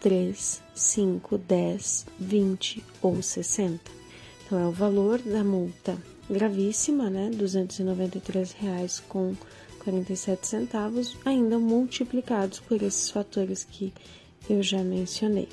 3, 0.00 0.60
5, 0.74 1.38
10, 1.38 2.06
20 2.18 2.84
ou 3.00 3.22
60. 3.22 3.78
Então 4.44 4.58
é 4.58 4.66
o 4.66 4.72
valor 4.72 5.20
da 5.20 5.44
multa 5.44 5.96
gravíssima, 6.28 7.08
né? 7.08 7.30
293 7.32 8.50
reais 8.54 9.00
com 9.08 9.36
47 9.84 10.44
centavos, 10.44 11.16
ainda 11.24 11.56
multiplicados 11.56 12.58
por 12.58 12.82
esses 12.82 13.08
fatores 13.10 13.62
que 13.62 13.92
eu 14.50 14.60
já 14.60 14.82
mencionei. 14.82 15.48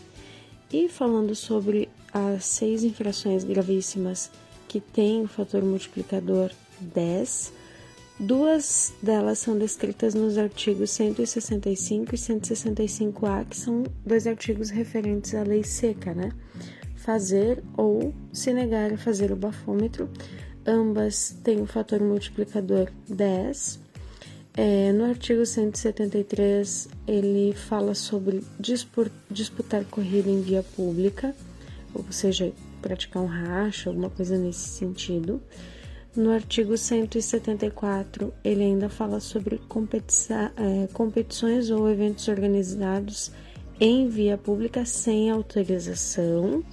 E 0.74 0.90
falando 0.90 1.36
sobre 1.36 1.90
as 2.12 2.44
seis 2.44 2.84
infrações 2.84 3.44
gravíssimas 3.44 4.32
que 4.68 4.80
têm 4.80 5.22
o 5.22 5.28
fator 5.28 5.62
multiplicador 5.62 6.50
10, 6.82 7.54
duas 8.20 8.94
delas 9.02 9.40
são 9.40 9.58
descritas 9.58 10.14
nos 10.14 10.38
artigos 10.38 10.92
165 10.92 12.14
e 12.14 12.18
165A, 12.18 13.46
que 13.46 13.58
são 13.58 13.84
dois 14.06 14.28
artigos 14.28 14.70
referentes 14.70 15.34
à 15.34 15.44
lei 15.44 15.64
seca, 15.64 16.14
né? 16.14 16.32
Fazer 16.96 17.64
ou 17.78 18.14
se 18.34 18.52
negar 18.54 18.94
a 18.94 18.98
fazer 18.98 19.32
o 19.32 19.36
bafômetro. 19.36 20.10
Ambas 20.66 21.36
têm 21.44 21.62
o 21.62 21.66
fator 21.66 22.02
multiplicador 22.02 22.92
10. 23.08 23.80
É, 24.56 24.92
no 24.92 25.06
artigo 25.06 25.46
173, 25.46 26.90
ele 27.08 27.54
fala 27.56 27.96
sobre 27.96 28.44
disputar 28.60 29.86
corrida 29.86 30.30
em 30.30 30.42
via 30.42 30.62
pública, 30.62 31.34
ou 31.94 32.06
seja, 32.12 32.52
praticar 32.82 33.24
um 33.24 33.28
racha, 33.28 33.90
alguma 33.90 34.10
coisa 34.10 34.38
nesse 34.38 34.68
sentido. 34.68 35.42
No 36.16 36.32
artigo 36.32 36.76
174, 36.76 38.34
ele 38.44 38.64
ainda 38.64 38.90
fala 38.90 39.20
sobre 39.20 39.62
é, 40.58 40.88
competições 40.92 41.70
ou 41.70 41.88
eventos 41.88 42.28
organizados 42.28 43.32
em 43.80 44.08
via 44.10 44.38
pública 44.38 44.86
sem 44.86 45.30
autorização. 45.30 46.64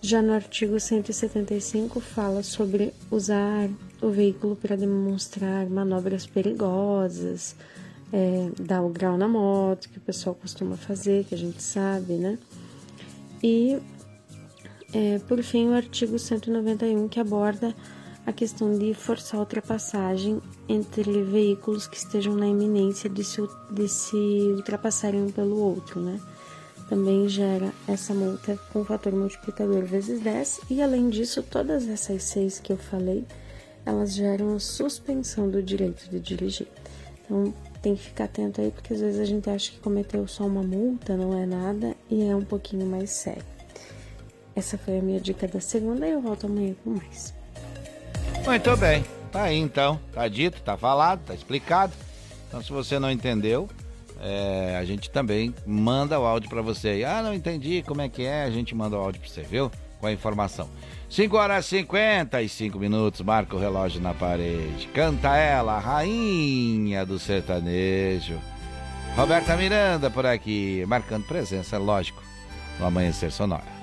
Já 0.00 0.22
no 0.22 0.32
artigo 0.32 0.78
175 0.78 2.00
fala 2.00 2.42
sobre 2.42 2.94
usar 3.10 3.68
o 4.00 4.08
veículo 4.08 4.54
para 4.54 4.76
demonstrar 4.76 5.68
manobras 5.68 6.24
perigosas, 6.24 7.56
é, 8.12 8.50
dar 8.58 8.82
o 8.82 8.88
grau 8.88 9.18
na 9.18 9.28
moto, 9.28 9.88
que 9.90 9.98
o 9.98 10.00
pessoal 10.00 10.34
costuma 10.34 10.76
fazer, 10.76 11.24
que 11.24 11.34
a 11.34 11.38
gente 11.38 11.62
sabe, 11.62 12.14
né? 12.14 12.38
E, 13.42 13.78
é, 14.94 15.18
por 15.26 15.42
fim, 15.42 15.68
o 15.68 15.74
artigo 15.74 16.18
191 16.18 17.08
que 17.08 17.20
aborda 17.20 17.74
a 18.26 18.32
questão 18.32 18.78
de 18.78 18.94
forçar 18.94 19.38
a 19.38 19.42
ultrapassagem 19.42 20.40
entre 20.68 21.22
veículos 21.24 21.86
que 21.86 21.96
estejam 21.96 22.34
na 22.34 22.46
iminência 22.46 23.08
de 23.08 23.24
se, 23.24 23.40
de 23.70 23.88
se 23.88 24.16
ultrapassarem 24.56 25.22
um 25.22 25.30
pelo 25.30 25.58
outro, 25.58 26.00
né? 26.00 26.20
também 26.90 27.28
gera 27.28 27.72
essa 27.86 28.12
multa 28.12 28.58
com 28.72 28.84
fator 28.84 29.12
multiplicador 29.12 29.84
vezes 29.84 30.20
10 30.20 30.62
e 30.68 30.82
além 30.82 31.08
disso 31.08 31.40
todas 31.40 31.88
essas 31.88 32.24
seis 32.24 32.58
que 32.58 32.72
eu 32.72 32.76
falei 32.76 33.24
elas 33.86 34.12
geram 34.12 34.56
a 34.56 34.58
suspensão 34.58 35.48
do 35.48 35.62
direito 35.62 36.10
de 36.10 36.18
dirigir. 36.18 36.66
Então 37.24 37.54
tem 37.80 37.94
que 37.94 38.02
ficar 38.02 38.24
atento 38.24 38.60
aí 38.60 38.72
porque 38.72 38.92
às 38.92 39.00
vezes 39.00 39.20
a 39.20 39.24
gente 39.24 39.48
acha 39.48 39.70
que 39.70 39.78
cometeu 39.78 40.26
só 40.26 40.44
uma 40.44 40.64
multa 40.64 41.16
não 41.16 41.38
é 41.38 41.46
nada 41.46 41.94
e 42.10 42.24
é 42.24 42.34
um 42.34 42.44
pouquinho 42.44 42.84
mais 42.84 43.10
sério. 43.10 43.44
Essa 44.56 44.76
foi 44.76 44.98
a 44.98 45.02
minha 45.02 45.20
dica 45.20 45.46
da 45.46 45.60
segunda 45.60 46.08
e 46.08 46.10
eu 46.10 46.20
volto 46.20 46.46
amanhã 46.46 46.74
com 46.82 46.90
mais 46.90 47.32
Muito 48.44 48.76
bem. 48.76 49.04
Tá 49.30 49.44
aí 49.44 49.58
então. 49.58 50.00
Tá 50.12 50.26
dito, 50.28 50.60
tá 50.62 50.76
falado, 50.76 51.20
tá 51.24 51.34
explicado. 51.34 51.92
Então, 52.48 52.62
se 52.62 52.72
você 52.72 52.98
não 52.98 53.10
entendeu, 53.10 53.68
é, 54.20 54.76
a 54.78 54.84
gente 54.84 55.10
também 55.10 55.54
manda 55.66 56.18
o 56.18 56.26
áudio 56.26 56.50
pra 56.50 56.60
você 56.60 56.88
aí. 56.88 57.04
Ah, 57.04 57.22
não 57.22 57.32
entendi 57.32 57.82
como 57.86 58.02
é 58.02 58.08
que 58.08 58.24
é. 58.24 58.44
A 58.44 58.50
gente 58.50 58.74
manda 58.74 58.96
o 58.96 59.00
áudio 59.00 59.20
pra 59.20 59.30
você, 59.30 59.42
viu? 59.42 59.70
Com 60.00 60.06
a 60.06 60.12
informação. 60.12 60.68
5 61.08 61.36
horas 61.36 61.66
e 61.66 61.78
55 61.78 62.78
minutos, 62.78 63.20
marca 63.20 63.56
o 63.56 63.58
relógio 63.58 64.00
na 64.00 64.14
parede. 64.14 64.88
Canta 64.94 65.36
ela, 65.36 65.78
rainha 65.78 67.04
do 67.04 67.18
sertanejo. 67.18 68.38
Roberta 69.16 69.56
Miranda 69.56 70.08
por 70.08 70.24
aqui, 70.24 70.84
marcando 70.86 71.26
presença, 71.26 71.76
lógico, 71.78 72.22
no 72.78 72.86
Amanhecer 72.86 73.32
Sonora. 73.32 73.79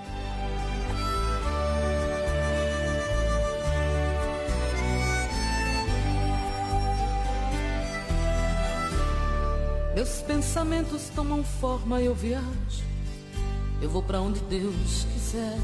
Meus 9.97 10.21
pensamentos 10.21 11.09
tomam 11.15 11.43
forma 11.43 11.99
e 11.99 12.05
eu 12.05 12.13
viajo. 12.13 12.83
Eu 13.81 13.89
vou 13.89 14.03
pra 14.03 14.21
onde 14.21 14.39
Deus 14.41 15.07
quiser. 15.11 15.57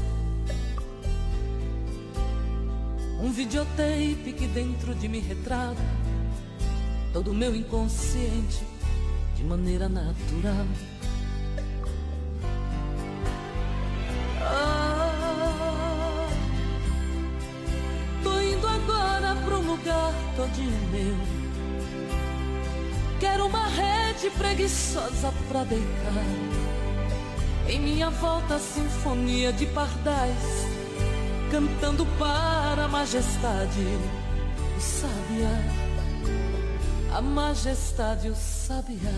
Um 3.22 3.30
videotape 3.30 4.34
que 4.36 4.48
dentro 4.48 4.92
de 4.92 5.06
mim 5.06 5.20
retrata 5.20 5.80
todo 7.12 7.30
o 7.30 7.34
meu 7.34 7.54
inconsciente 7.54 8.66
de 9.36 9.44
maneira 9.44 9.88
natural. 9.88 10.66
Ah, 14.42 16.28
tô 18.20 18.40
indo 18.40 18.66
agora 18.66 19.36
pra 19.44 19.58
um 19.58 19.76
lugar 19.76 20.12
todinho 20.34 20.88
meu. 20.90 21.14
Quero 23.20 23.46
uma 23.46 23.68
rede 23.68 23.93
preguiçosa 24.30 25.32
pra 25.48 25.64
deitar. 25.64 26.24
Em 27.68 27.80
minha 27.80 28.10
volta, 28.10 28.58
sinfonia 28.58 29.52
de 29.52 29.66
pardais, 29.66 30.66
cantando 31.50 32.04
para 32.18 32.84
a 32.84 32.88
majestade, 32.88 33.80
o 34.76 34.80
sabiá. 34.80 35.84
A 37.16 37.22
majestade, 37.22 38.28
o 38.28 38.34
sabiá. 38.34 39.12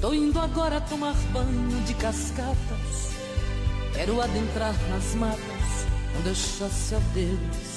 Tô 0.00 0.12
indo 0.12 0.40
agora 0.40 0.80
tomar 0.80 1.14
banho 1.32 1.80
de 1.84 1.94
cascatas. 1.94 3.12
Quero 3.94 4.20
adentrar 4.20 4.74
nas 4.90 5.14
matas, 5.14 5.86
eu 6.26 6.34
chasse 6.34 6.94
a 6.94 6.98
Deus. 7.14 7.71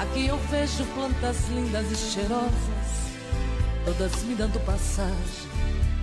Aqui 0.00 0.28
eu 0.28 0.38
vejo 0.50 0.82
plantas 0.94 1.46
lindas 1.50 1.92
e 1.92 1.94
cheirosas, 1.94 2.50
todas 3.84 4.22
me 4.22 4.34
dando 4.34 4.58
passagem, 4.64 5.14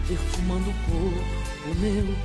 perfumando 0.08 0.70
o 0.70 0.74
corpo 0.86 1.80
meu. 1.80 2.16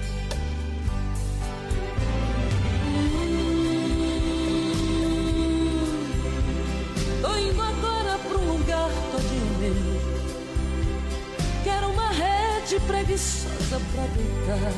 Quero 11.64 11.88
uma 11.88 12.10
rede 12.10 12.78
preguiçosa 12.86 13.80
pra 13.94 14.04
deitar. 14.08 14.72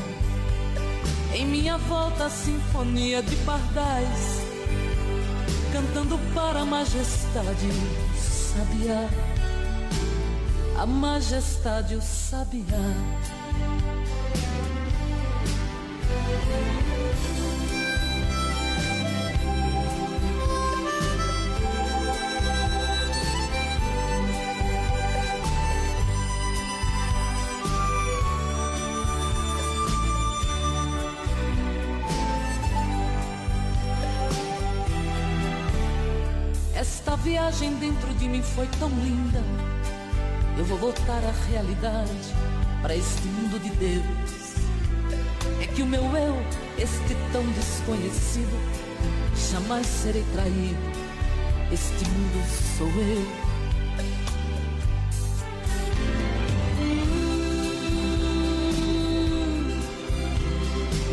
Em 1.33 1.45
minha 1.45 1.77
volta, 1.77 2.27
a 2.27 2.29
sinfonia 2.29 3.21
de 3.21 3.35
pardais 3.37 4.44
cantando 5.75 6.17
para 6.33 6.61
a 6.61 6.65
majestade 6.65 7.67
sabiá. 8.15 9.09
a 10.79 10.85
majestade 10.85 11.95
o 11.95 12.01
sabiá. 12.01 12.65
Viagem 37.45 37.75
dentro 37.75 38.11
de 38.15 38.27
mim 38.27 38.41
foi 38.41 38.65
tão 38.79 38.89
linda. 38.89 39.39
Eu 40.57 40.65
vou 40.65 40.79
voltar 40.79 41.21
à 41.23 41.31
realidade, 41.47 42.33
para 42.81 42.95
este 42.95 43.27
mundo 43.27 43.61
de 43.61 43.69
Deus. 43.69 44.55
É 45.61 45.67
que 45.67 45.83
o 45.83 45.85
meu 45.85 46.01
eu, 46.01 46.35
este 46.75 47.15
tão 47.31 47.43
desconhecido, 47.51 48.59
jamais 49.51 49.85
serei 49.85 50.25
traído. 50.33 50.75
Este 51.71 52.09
mundo 52.09 52.43
sou 52.77 52.87
eu. 52.87 53.27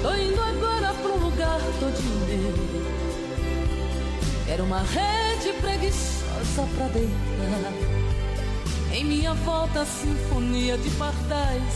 Tô 0.00 0.14
indo 0.14 0.40
agora 0.40 0.94
pra 0.94 1.12
um 1.12 1.24
lugar 1.24 1.60
todinho 1.78 2.26
meu. 2.26 2.54
Quero 4.46 4.64
uma 4.64 4.80
rede 4.80 5.52
preguiçosa 5.60 6.21
pra 6.76 6.88
deitar. 6.88 7.72
Em 8.92 9.04
minha 9.04 9.32
volta, 9.34 9.82
a 9.82 9.86
sinfonia 9.86 10.76
de 10.76 10.90
pardais, 10.90 11.74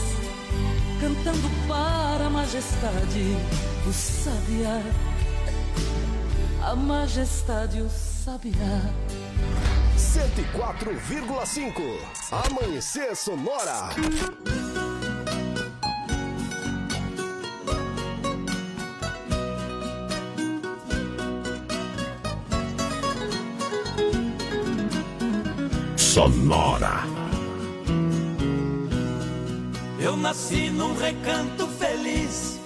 cantando 1.00 1.48
para 1.66 2.26
a 2.26 2.30
majestade, 2.30 3.36
o 3.86 3.92
sabiá. 3.92 4.82
A 6.62 6.74
majestade, 6.74 7.80
o 7.80 7.88
sabiá. 7.88 8.92
104,5 9.96 11.98
Amanhecer 12.32 13.16
Sonora. 13.16 13.88
Sonora. 26.16 27.04
Eu 30.00 30.16
nasci 30.16 30.70
num 30.70 30.96
recanto 30.96 31.66
feliz, 31.66 32.58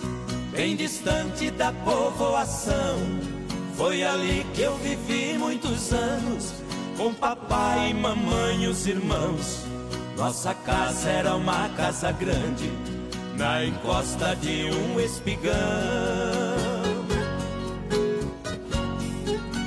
bem 0.53 0.77
distante 0.77 1.51
da 1.51 1.73
povoação. 1.73 3.01
Foi 3.77 4.05
ali 4.05 4.47
que 4.55 4.63
eu 4.63 4.77
vivi 4.77 5.37
muitos 5.37 5.93
anos, 5.93 6.53
com 6.97 7.13
papai, 7.13 7.93
mamãe 7.93 8.63
e 8.63 8.69
os 8.69 8.87
irmãos. 8.87 9.65
Nossa 10.17 10.55
casa 10.55 11.11
era 11.11 11.35
uma 11.35 11.69
casa 11.71 12.13
grande, 12.13 12.71
na 13.37 13.65
encosta 13.65 14.37
de 14.37 14.71
um 14.71 15.01
espigão. 15.01 15.51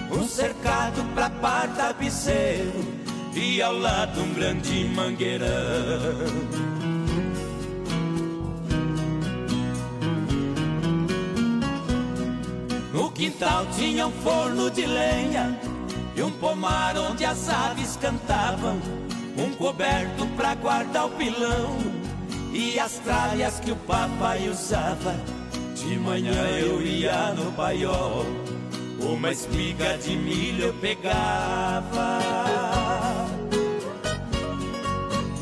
Um 0.09 0.25
cercado 0.25 1.03
pra 1.13 1.29
par 1.29 1.67
tapeceiro 1.75 3.02
e 3.35 3.61
ao 3.61 3.77
lado 3.77 4.21
um 4.21 4.33
grande 4.33 4.85
mangueirão. 4.85 5.47
No 12.93 13.11
quintal 13.11 13.65
tinha 13.75 14.07
um 14.07 14.11
forno 14.11 14.69
de 14.69 14.85
lenha 14.85 15.59
e 16.15 16.21
um 16.21 16.31
pomar 16.31 16.95
onde 16.97 17.25
as 17.25 17.49
aves 17.49 17.97
cantavam, 17.97 18.79
um 19.37 19.51
coberto 19.55 20.25
pra 20.37 20.53
guardar 20.55 21.07
o 21.07 21.09
pilão 21.11 21.77
e 22.53 22.79
as 22.79 22.99
tralhas 22.99 23.59
que 23.59 23.71
o 23.71 23.75
papai 23.75 24.47
usava. 24.47 25.15
De 25.75 25.97
manhã 25.97 26.47
eu 26.59 26.81
ia 26.81 27.33
no 27.33 27.51
paiol, 27.53 28.25
uma 28.99 29.31
espiga 29.31 29.97
de 29.97 30.15
milho 30.15 30.65
eu 30.65 30.73
pegava. 30.75 32.32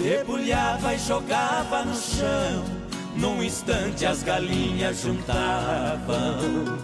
Debulhava 0.02 0.96
e 0.96 0.98
jogava 0.98 1.86
no 1.86 1.94
chão. 1.94 2.66
Num 3.16 3.44
instante 3.44 4.04
as 4.04 4.24
galinhas 4.24 5.02
juntavam. 5.02 6.80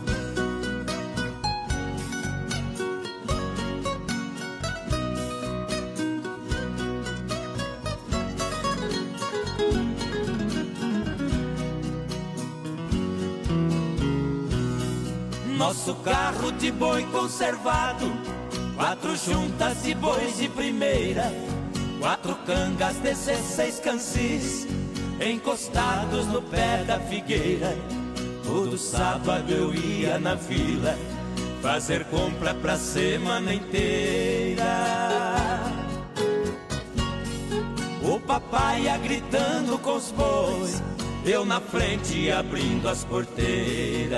Nosso 15.58 15.96
carro 15.96 16.52
de 16.52 16.72
boi 16.72 17.04
conservado, 17.12 18.12
quatro 18.76 19.16
juntas 19.18 19.82
de 19.82 19.96
bois 19.96 20.38
de 20.38 20.48
primeira, 20.50 21.32
quatro 22.00 22.36
cangas, 22.46 22.98
dezesseis 22.98 23.80
cansis, 23.80 24.68
encostados 25.20 26.28
no 26.28 26.42
pé 26.42 26.84
da 26.86 27.00
figueira. 27.00 27.76
Todo 28.46 28.78
sábado 28.78 29.52
eu 29.52 29.74
ia 29.74 30.18
na 30.20 30.36
vila, 30.36 30.98
fazer 31.62 32.06
compra 32.06 32.54
pra 32.54 32.78
semana 32.78 33.54
inteira. 33.54 34.64
O 38.02 38.20
papai 38.20 38.84
ia 38.84 38.98
gritando 38.98 39.78
com 39.80 39.96
os 39.96 40.12
bois, 40.12 40.82
eu 41.26 41.44
na 41.46 41.60
frente 41.60 42.32
abrindo 42.32 42.88
as 42.88 43.04
porteiras. 43.04 44.18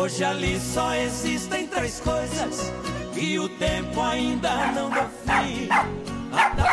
Hoje 0.00 0.24
ali 0.24 0.58
só 0.58 0.94
existem 0.94 1.66
três 1.66 2.00
coisas 2.00 2.72
e 3.14 3.38
o 3.38 3.48
tempo 3.50 4.00
ainda 4.00 4.72
não 4.72 4.88
deu 4.88 5.04
fim. 5.26 5.68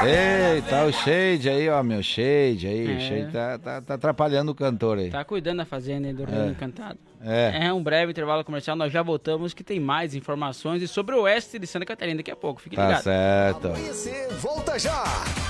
Eita, 0.06 0.86
o 0.86 0.94
Shade 0.94 1.50
aí, 1.50 1.68
ó, 1.68 1.84
meu 1.84 2.02
Shade 2.02 2.68
aí. 2.68 2.86
O 2.88 2.92
É. 2.92 3.00
Shade 3.00 3.32
tá, 3.34 3.58
tá, 3.58 3.82
tá 3.82 3.94
atrapalhando 3.96 4.52
o 4.52 4.56
cantor 4.56 5.00
aí. 5.00 5.10
Tá 5.10 5.26
cuidando 5.26 5.58
da 5.58 5.66
fazenda 5.66 6.08
aí 6.08 6.14
do 6.14 6.24
Reino 6.24 6.46
É. 6.46 6.50
Encantado. 6.52 7.00
É. 7.22 7.66
É 7.68 7.74
um 7.74 7.84
breve 7.84 8.12
intervalo 8.12 8.46
comercial, 8.46 8.78
nós 8.78 8.94
já 8.94 9.02
voltamos 9.02 9.54
que 9.54 9.64
tem 9.64 9.80
mais 9.80 10.16
informações 10.16 10.82
e 10.82 10.88
sobre 10.88 11.14
o 11.16 11.24
oeste 11.24 11.60
de 11.60 11.68
Santa 11.68 11.86
Catarina 11.86 12.18
daqui 12.18 12.32
a 12.32 12.36
pouco. 12.36 12.62
Fique 12.62 12.76
Tá 12.78 12.88
ligado. 12.88 13.04
certo. 13.04 13.68
Amanhecer, 13.68 14.30
volta 14.36 14.80
já! 14.80 15.04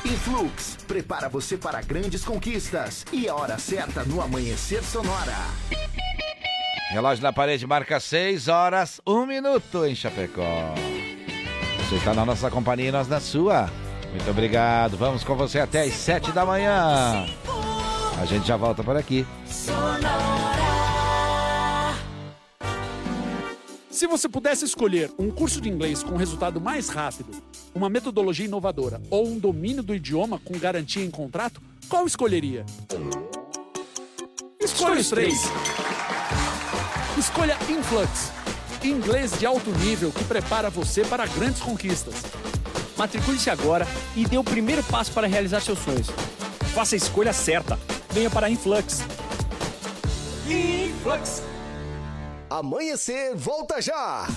Influx, 0.03 0.78
prepara 0.88 1.30
você 1.30 1.57
para 1.57 1.82
grandes 1.82 2.23
conquistas. 2.25 3.05
E 3.13 3.28
a 3.30 3.36
hora 3.36 3.59
certa 3.59 4.03
no 4.03 4.19
Amanhecer 4.21 4.82
Sonora. 4.84 5.36
Relógio 6.89 7.21
na 7.21 7.33
parede 7.33 7.67
marca 7.67 7.99
6 7.99 8.47
horas, 8.47 9.01
1 9.05 9.25
minuto 9.25 9.85
em 9.85 9.93
Chapecó. 9.93 10.73
Você 11.79 11.95
está 11.95 12.13
na 12.13 12.25
nossa 12.25 12.49
companhia 12.49 12.88
e 12.88 12.91
nós 12.91 13.09
na 13.09 13.19
sua. 13.19 13.69
Muito 14.09 14.29
obrigado. 14.29 14.95
Vamos 14.95 15.21
com 15.21 15.35
você 15.35 15.59
até 15.59 15.81
às 15.81 15.93
7 15.93 16.31
da 16.31 16.45
manhã. 16.45 17.25
A 18.21 18.25
gente 18.25 18.47
já 18.47 18.55
volta 18.55 18.85
por 18.85 18.95
aqui. 18.95 19.27
Se 23.89 24.07
você 24.07 24.29
pudesse 24.29 24.63
escolher 24.63 25.11
um 25.19 25.29
curso 25.29 25.59
de 25.59 25.67
inglês 25.67 26.01
com 26.01 26.15
resultado 26.15 26.61
mais 26.61 26.88
rápido, 26.88 27.31
uma 27.75 27.89
metodologia 27.89 28.45
inovadora 28.45 29.01
ou 29.09 29.27
um 29.27 29.38
domínio 29.38 29.83
do 29.83 29.93
idioma 29.93 30.39
com 30.39 30.57
garantia 30.57 31.03
em 31.03 31.11
contrato, 31.11 31.61
qual 31.89 32.07
escolheria? 32.07 32.65
Escolha 34.61 35.01
os 35.01 35.09
três. 35.09 35.38
Escolha 37.18 37.57
Influx, 37.68 38.32
inglês 38.84 39.39
de 39.39 39.45
alto 39.47 39.72
nível 39.72 40.11
que 40.11 40.24
prepara 40.24 40.70
você 40.70 41.03
para 41.03 41.26
grandes 41.26 41.59
conquistas. 41.59 42.13
Matricule-se 42.95 43.49
agora 43.49 43.88
e 44.15 44.24
dê 44.24 44.38
o 44.38 44.43
primeiro 44.43 44.84
passo 44.84 45.11
para 45.11 45.26
realizar 45.26 45.59
seus 45.61 45.80
sonhos. 45.80 46.07
Faça 46.76 46.93
a 46.93 46.97
escolha 46.97 47.34
certa. 47.34 47.80
Venha 48.11 48.30
para 48.30 48.51
Influx. 48.51 49.01
Influx. 50.47 51.41
Amanhecer, 52.51 53.36
volta 53.36 53.82
já! 53.82 54.28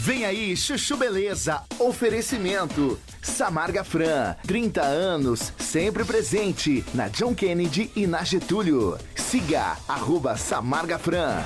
Vem 0.00 0.24
aí, 0.24 0.56
Chuchu 0.56 0.96
Beleza, 0.96 1.62
oferecimento. 1.78 2.98
Samarga 3.22 3.84
Fran, 3.84 4.34
30 4.46 4.82
anos, 4.82 5.52
sempre 5.58 6.04
presente 6.04 6.84
na 6.92 7.06
John 7.08 7.34
Kennedy 7.34 7.88
e 7.94 8.04
na 8.06 8.24
Getúlio. 8.24 8.98
Siga, 9.32 9.78
arroba 9.88 10.36
Samarga 10.36 10.98
Fran. 10.98 11.42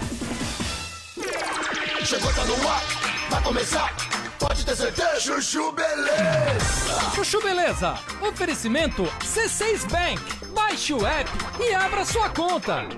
Chegou, 2.05 2.35
tá 2.35 2.45
no 2.45 2.69
ar, 2.69 2.83
vai 3.31 3.43
começar. 3.45 3.95
Pode 4.41 4.67
ter 4.67 4.75
certeza. 4.75 5.21
Chuchu 5.21 5.71
Beleza. 5.71 7.11
Chuchu 7.15 7.41
Beleza, 7.41 7.95
oferecimento 8.29 9.05
C6 9.21 9.89
Bank. 9.89 10.21
Baixe 10.53 10.95
o 10.95 11.07
app 11.07 11.31
e 11.61 11.73
abra 11.75 12.05
sua 12.05 12.29
conta. 12.29 12.89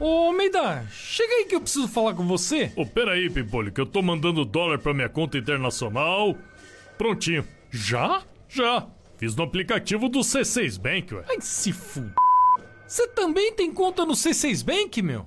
Ô, 0.00 0.32
Meida, 0.32 0.86
chega 0.90 1.34
aí 1.34 1.44
que 1.44 1.56
eu 1.56 1.60
preciso 1.60 1.86
falar 1.86 2.14
com 2.14 2.26
você. 2.26 2.72
Ô, 2.76 2.86
peraí, 2.86 3.28
Pimpolho, 3.28 3.70
que 3.70 3.80
eu 3.82 3.86
tô 3.86 4.00
mandando 4.00 4.46
dólar 4.46 4.78
pra 4.78 4.94
minha 4.94 5.10
conta 5.10 5.36
internacional. 5.36 6.34
Prontinho. 6.96 7.46
Já? 7.70 8.22
Já. 8.48 8.86
Fiz 9.18 9.36
no 9.36 9.44
aplicativo 9.44 10.08
do 10.08 10.20
C6 10.20 10.80
Bank, 10.80 11.14
ué. 11.14 11.24
Ai, 11.28 11.42
se 11.42 11.72
f... 11.72 12.00
Você 12.86 13.08
também 13.08 13.52
tem 13.52 13.72
conta 13.72 14.04
no 14.04 14.12
C6 14.12 14.64
Bank, 14.64 15.00
meu? 15.02 15.26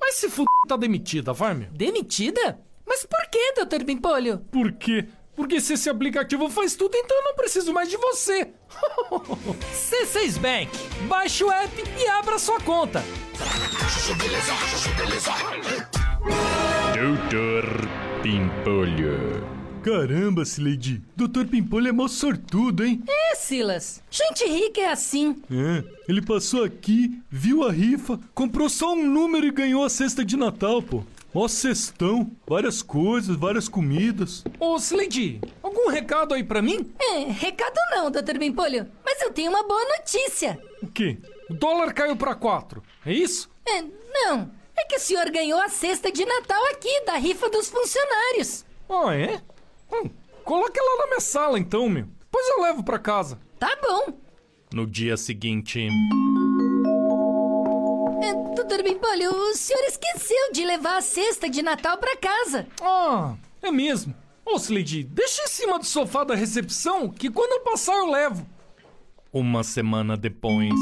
Mas 0.00 0.16
se 0.16 0.26
f... 0.26 0.44
tá 0.66 0.76
demitida, 0.76 1.32
vai, 1.32 1.54
meu. 1.54 1.68
Demitida? 1.70 2.58
Mas 2.86 3.04
por 3.04 3.28
que, 3.30 3.64
Dr. 3.64 3.84
Bimpolho? 3.84 4.38
Por 4.50 4.72
quê? 4.72 5.06
Porque 5.36 5.60
se 5.60 5.74
esse 5.74 5.88
aplicativo 5.88 6.50
faz 6.50 6.74
tudo, 6.74 6.96
então 6.96 7.16
eu 7.16 7.24
não 7.24 7.34
preciso 7.34 7.72
mais 7.72 7.88
de 7.88 7.96
você. 7.96 8.50
C6 9.72 10.38
Bank. 10.38 10.70
Baixe 11.06 11.44
o 11.44 11.50
app 11.52 11.84
e 11.96 12.08
abra 12.08 12.38
sua 12.38 12.58
conta. 12.60 13.04
Doutor 16.94 17.88
Pimpolho. 18.22 19.57
Caramba, 19.88 20.44
Sileidi. 20.44 21.02
Doutor 21.16 21.46
Pimpolho 21.46 21.88
é 21.88 21.92
mó 21.92 22.06
sortudo, 22.08 22.84
hein? 22.84 23.02
É, 23.08 23.34
Silas. 23.34 24.02
Gente 24.10 24.44
rica 24.44 24.82
é 24.82 24.92
assim. 24.92 25.42
É, 25.50 25.82
ele 26.06 26.20
passou 26.20 26.62
aqui, 26.62 27.22
viu 27.30 27.66
a 27.66 27.72
rifa, 27.72 28.20
comprou 28.34 28.68
só 28.68 28.92
um 28.92 29.06
número 29.06 29.46
e 29.46 29.50
ganhou 29.50 29.82
a 29.82 29.88
cesta 29.88 30.22
de 30.22 30.36
Natal, 30.36 30.82
pô. 30.82 31.02
Ó 31.32 31.48
cestão, 31.48 32.30
várias 32.46 32.82
coisas, 32.82 33.34
várias 33.34 33.66
comidas. 33.66 34.44
Ô, 34.60 34.78
Sileidi, 34.78 35.40
algum 35.62 35.88
recado 35.88 36.34
aí 36.34 36.44
pra 36.44 36.60
mim? 36.60 36.92
É, 37.00 37.24
recado 37.24 37.78
não, 37.90 38.10
Dr. 38.10 38.38
Bimpolho. 38.38 38.86
Mas 39.02 39.22
eu 39.22 39.32
tenho 39.32 39.50
uma 39.50 39.66
boa 39.66 39.84
notícia. 39.96 40.58
O 40.82 40.86
quê? 40.86 41.16
O 41.48 41.54
dólar 41.54 41.94
caiu 41.94 42.14
pra 42.14 42.34
quatro, 42.34 42.82
é 43.06 43.12
isso? 43.14 43.50
É, 43.66 43.82
não. 44.12 44.50
É 44.76 44.84
que 44.84 44.96
o 44.96 45.00
senhor 45.00 45.30
ganhou 45.30 45.58
a 45.58 45.70
cesta 45.70 46.12
de 46.12 46.26
Natal 46.26 46.62
aqui, 46.72 47.04
da 47.06 47.16
rifa 47.16 47.48
dos 47.48 47.70
funcionários. 47.70 48.66
Ah, 48.90 49.14
é? 49.14 49.40
Hum, 49.92 50.10
coloque 50.44 50.78
ela 50.78 50.96
na 51.02 51.06
minha 51.06 51.20
sala 51.20 51.58
então, 51.58 51.88
meu. 51.88 52.06
Depois 52.20 52.48
eu 52.48 52.62
levo 52.62 52.82
pra 52.82 52.98
casa. 52.98 53.38
Tá 53.58 53.76
bom. 53.82 54.12
No 54.72 54.86
dia 54.86 55.16
seguinte. 55.16 55.88
É, 58.22 58.34
Doutor 58.54 58.82
Bimpolho, 58.82 59.30
o 59.32 59.54
senhor 59.54 59.82
esqueceu 59.84 60.52
de 60.52 60.64
levar 60.64 60.98
a 60.98 61.02
cesta 61.02 61.48
de 61.48 61.62
Natal 61.62 61.96
pra 61.98 62.16
casa. 62.16 62.66
Ah, 62.82 63.34
é 63.62 63.70
mesmo. 63.70 64.14
Ô, 64.44 64.56
Slade, 64.56 65.04
deixa 65.04 65.42
em 65.42 65.46
cima 65.48 65.78
do 65.78 65.84
sofá 65.84 66.24
da 66.24 66.34
recepção 66.34 67.08
que 67.08 67.30
quando 67.30 67.52
eu 67.52 67.60
passar 67.60 67.96
eu 67.96 68.10
levo. 68.10 68.46
Uma 69.32 69.62
semana 69.62 70.16
depois. 70.16 70.72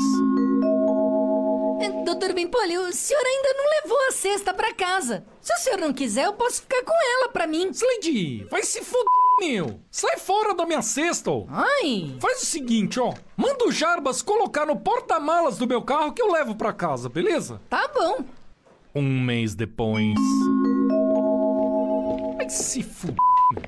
É, 1.81 2.05
Doutor 2.05 2.33
Bimpolho, 2.33 2.89
o 2.89 2.93
senhor 2.93 3.23
ainda 3.25 3.55
não 3.55 3.65
levou 3.83 4.09
a 4.09 4.13
cesta 4.13 4.55
pra 4.55 4.73
casa. 4.75 5.25
Se 5.41 5.53
o 5.53 5.57
senhor 5.59 5.79
não 5.79 5.93
quiser, 5.93 6.25
eu 6.27 6.33
posso 6.33 6.63
ficar 6.63 6.83
com 6.83 6.93
ela 6.93 7.29
pra 7.29 7.47
mim. 7.47 7.69
Slade, 7.71 8.47
vai 8.51 8.63
se 8.63 8.83
foder, 8.83 9.07
meu. 9.41 9.79
Sai 9.91 10.17
fora 10.17 10.55
da 10.55 10.65
minha 10.65 10.81
cesta, 10.83 11.31
ó. 11.31 11.45
Ai. 11.49 12.17
Faz 12.21 12.43
o 12.43 12.47
seguinte, 12.47 12.99
ó. 12.99 13.13
Manda 13.37 13.67
o 13.67 13.73
Jarbas 13.73 14.23
colocar 14.23 14.65
no 14.65 14.77
porta-malas 14.77 15.59
do 15.59 15.67
meu 15.67 15.83
carro 15.83 16.13
que 16.13 16.23
eu 16.23 16.33
levo 16.33 16.55
pra 16.57 16.73
casa, 16.73 17.09
beleza? 17.09 17.61
Tá 17.69 17.89
bom. 17.95 18.25
Um 18.95 19.21
mês 19.21 19.55
depois. 19.55 20.15
Vai 22.37 22.49
se 22.49 22.83
fuder, 22.83 23.17
meu. 23.53 23.63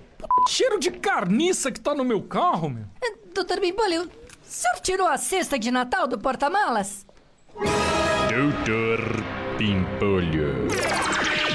Cheiro 0.49 0.81
de 0.81 0.91
carniça 0.91 1.71
que 1.71 1.81
tá 1.81 1.95
no 1.95 2.05
meu 2.05 2.23
carro, 2.23 2.71
meu. 2.71 2.85
É, 3.03 3.13
Doutor 3.35 3.61
Bimpolho, 3.61 4.05
o 4.05 4.11
senhor 4.43 4.81
tirou 4.81 5.07
a 5.07 5.19
cesta 5.19 5.59
de 5.59 5.71
Natal 5.71 6.09
do 6.09 6.19
porta-malas? 6.19 7.07
Doutor 7.59 9.01
Pimpolho. 9.57 10.69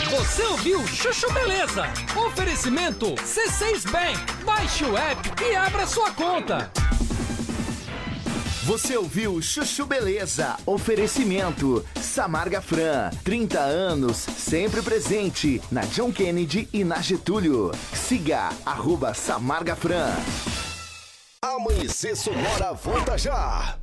Você 0.09 0.43
ouviu 0.43 0.85
Chuchu 0.85 1.31
Beleza? 1.31 1.85
Oferecimento 2.27 3.15
C6 3.15 3.89
Bank. 3.89 4.43
Baixe 4.43 4.83
o 4.83 4.97
app 4.97 5.43
e 5.43 5.55
abra 5.55 5.87
sua 5.87 6.11
conta. 6.11 6.71
Você 8.63 8.97
ouviu 8.97 9.41
Chuchu 9.41 9.85
Beleza? 9.85 10.57
Oferecimento 10.65 11.85
Samarga 12.01 12.61
Fran, 12.61 13.09
30 13.23 13.59
anos, 13.59 14.17
sempre 14.17 14.81
presente 14.81 15.61
na 15.71 15.81
John 15.81 16.11
Kennedy 16.11 16.67
e 16.73 16.83
na 16.83 17.01
Getúlio. 17.01 17.71
Siga 17.93 18.49
arroba 18.65 19.13
Samarga 19.13 19.75
Fran. 19.75 20.11
Amanhecer 21.41 22.15
Sonora 22.15 22.73
volta 22.73 23.17
já. 23.17 23.82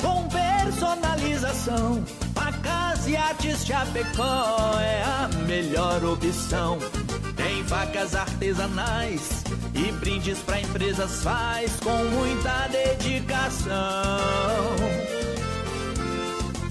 com 0.00 0.28
personalização, 0.28 2.04
a 2.36 2.52
Casa 2.52 3.10
e 3.10 3.16
Artes 3.16 3.64
Chapecó 3.64 4.78
é 4.80 5.02
a 5.02 5.28
melhor 5.46 6.04
opção. 6.04 6.78
Tem 7.36 7.64
facas 7.64 8.14
artesanais 8.14 9.44
e 9.74 9.92
brindes 9.92 10.38
pra 10.40 10.60
empresas 10.60 11.22
faz 11.22 11.78
com 11.80 12.04
muita 12.06 12.68
dedicação. 12.68 13.76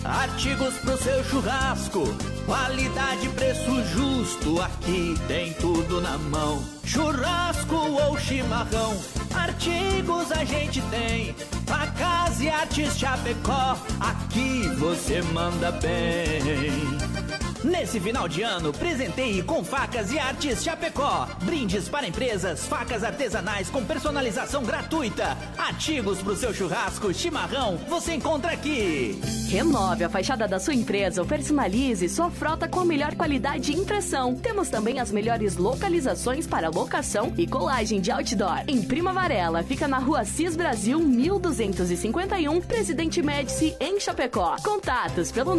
Artigos 0.08 0.74
pro 0.76 0.98
seu 0.98 1.22
churrasco, 1.26 2.04
qualidade 2.46 3.28
preço 3.30 3.84
justo, 3.88 4.62
aqui 4.62 5.16
tem 5.28 5.52
tudo 5.54 6.00
na 6.00 6.18
mão. 6.18 6.64
Churrasco 6.86 7.76
ou 7.76 8.18
chimarrão, 8.18 8.98
artigos 9.36 10.32
a 10.32 10.46
gente 10.46 10.82
tem. 10.84 11.36
Facas 11.66 12.40
e 12.40 12.48
artes 12.48 12.98
Chapecó, 12.98 13.78
aqui 14.00 14.70
você 14.78 15.22
manda 15.34 15.72
bem. 15.74 17.17
Nesse 17.64 18.00
final 18.00 18.28
de 18.28 18.44
ano, 18.44 18.72
presenteie 18.72 19.42
com 19.42 19.64
facas 19.64 20.12
e 20.12 20.20
artes 20.20 20.64
Chapecó. 20.64 21.28
Brindes 21.44 21.90
para 21.90 22.08
empresas, 22.08 22.68
facas 22.68 23.04
artesanais 23.04 23.70
com 23.70 23.84
personalização 23.84 24.64
gratuita. 24.64 25.36
Artigos 25.58 26.22
para 26.22 26.34
o 26.34 26.36
seu 26.36 26.54
churrasco, 26.54 27.12
chimarrão, 27.14 27.78
você 27.90 28.14
encontra 28.14 28.52
aqui. 28.52 29.20
Renove 29.50 30.04
a 30.04 30.10
fachada 30.10 30.48
da 30.48 30.60
sua 30.60 30.76
empresa 30.76 31.22
ou 31.22 31.28
personalize 31.28 32.08
sua 32.10 32.30
frota 32.30 32.68
com 32.68 32.82
a 32.82 32.86
melhor 32.86 33.16
qualidade 33.16 33.72
de 33.72 33.78
impressão. 33.78 34.36
Temos 34.36 34.70
também 34.70 35.00
as 35.00 35.12
melhores 35.12 35.58
localizações 35.58 36.46
para 36.46 36.70
locação 36.70 37.34
e 37.38 37.48
colagem 37.48 38.00
de 38.00 38.12
outdoor. 38.12 38.64
Em 38.68 38.84
Prima 38.84 39.12
Varela, 39.14 39.64
fica 39.64 39.88
na 39.88 39.98
rua 39.98 40.24
Cis 40.26 40.56
Brasil 40.56 41.00
1251, 41.00 42.62
Presidente 42.62 43.22
Médici, 43.22 43.76
em 43.80 44.00
Chapecó. 44.00 44.58
Contatos 44.64 45.32
pelo 45.32 45.56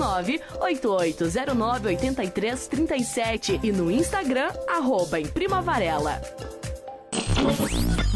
988098337 1.97 3.61
e 3.63 3.73
no 3.73 3.91
Instagram, 3.91 4.51
arroba 4.69 5.19
em 5.21 5.27
Prima 5.27 5.63
Varela. 5.63 6.21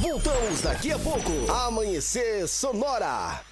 Voltamos 0.00 0.60
daqui 0.62 0.92
a 0.92 0.98
pouco. 0.98 1.30
Amanhecer 1.50 2.46
Sonora. 2.48 3.51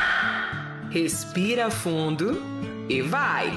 Respira 0.91 1.71
fundo 1.71 2.43
e 2.89 3.01
vai. 3.01 3.49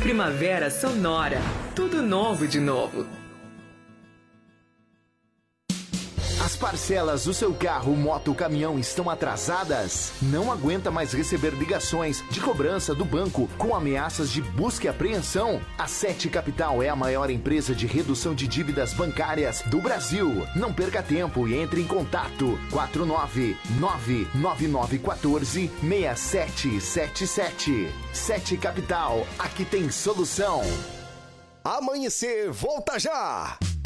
Primavera 0.00 0.70
Sonora. 0.70 1.38
Tudo 1.74 2.02
novo 2.02 2.48
de 2.48 2.58
novo. 2.58 3.06
As 6.44 6.54
parcelas 6.54 7.24
do 7.24 7.32
seu 7.32 7.54
carro, 7.54 7.96
moto, 7.96 8.34
caminhão 8.34 8.78
estão 8.78 9.08
atrasadas? 9.08 10.12
Não 10.20 10.52
aguenta 10.52 10.90
mais 10.90 11.14
receber 11.14 11.54
ligações 11.54 12.22
de 12.30 12.38
cobrança 12.38 12.94
do 12.94 13.02
banco 13.02 13.48
com 13.56 13.74
ameaças 13.74 14.30
de 14.30 14.42
busca 14.42 14.84
e 14.84 14.88
apreensão? 14.90 15.58
A 15.78 15.86
Sete 15.86 16.28
Capital 16.28 16.82
é 16.82 16.90
a 16.90 16.96
maior 16.96 17.30
empresa 17.30 17.74
de 17.74 17.86
redução 17.86 18.34
de 18.34 18.46
dívidas 18.46 18.92
bancárias 18.92 19.62
do 19.62 19.80
Brasil. 19.80 20.46
Não 20.54 20.70
perca 20.70 21.02
tempo 21.02 21.48
e 21.48 21.54
entre 21.54 21.80
em 21.80 21.86
contato 21.86 22.58
4999914 22.70 25.70
6777. 25.80 27.88
Sete 28.12 28.58
Capital, 28.58 29.26
aqui 29.38 29.64
tem 29.64 29.90
solução. 29.90 30.60
Amanhecer 31.64 32.50
volta 32.50 32.98
já! 32.98 33.56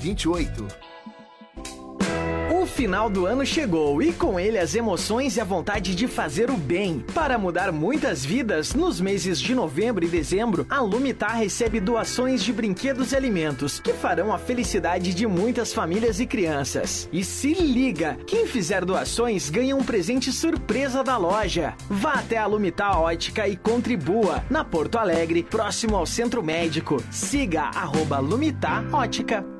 1928. 0.00 0.90
O 2.60 2.66
final 2.66 3.08
do 3.08 3.24
ano 3.24 3.46
chegou 3.46 4.02
e 4.02 4.12
com 4.12 4.38
ele 4.38 4.58
as 4.58 4.74
emoções 4.74 5.36
e 5.36 5.40
a 5.40 5.44
vontade 5.44 5.94
de 5.94 6.06
fazer 6.06 6.50
o 6.50 6.58
bem. 6.58 7.02
Para 7.14 7.38
mudar 7.38 7.72
muitas 7.72 8.22
vidas, 8.22 8.74
nos 8.74 9.00
meses 9.00 9.40
de 9.40 9.54
novembro 9.54 10.04
e 10.04 10.08
dezembro, 10.08 10.66
a 10.68 10.80
Lumitar 10.80 11.38
recebe 11.38 11.80
doações 11.80 12.42
de 12.42 12.52
brinquedos 12.52 13.12
e 13.12 13.16
alimentos 13.16 13.80
que 13.80 13.92
farão 13.94 14.30
a 14.30 14.38
felicidade 14.38 15.14
de 15.14 15.26
muitas 15.26 15.72
famílias 15.72 16.20
e 16.20 16.26
crianças. 16.26 17.08
E 17.10 17.24
se 17.24 17.54
liga, 17.54 18.18
quem 18.26 18.46
fizer 18.46 18.84
doações 18.84 19.48
ganha 19.48 19.76
um 19.76 19.82
presente 19.82 20.32
surpresa 20.32 21.02
da 21.02 21.16
loja. 21.16 21.74
Vá 21.88 22.14
até 22.14 22.36
a 22.36 22.46
Lumitar 22.46 23.00
Ótica 23.00 23.48
e 23.48 23.56
contribua 23.56 24.44
na 24.50 24.64
Porto 24.64 24.98
Alegre, 24.98 25.42
próximo 25.42 25.96
ao 25.96 26.04
Centro 26.04 26.42
Médico. 26.42 27.02
Siga 27.10 27.70
arroba 27.74 28.18
Lumitar 28.18 28.84
Ótica. 28.92 29.59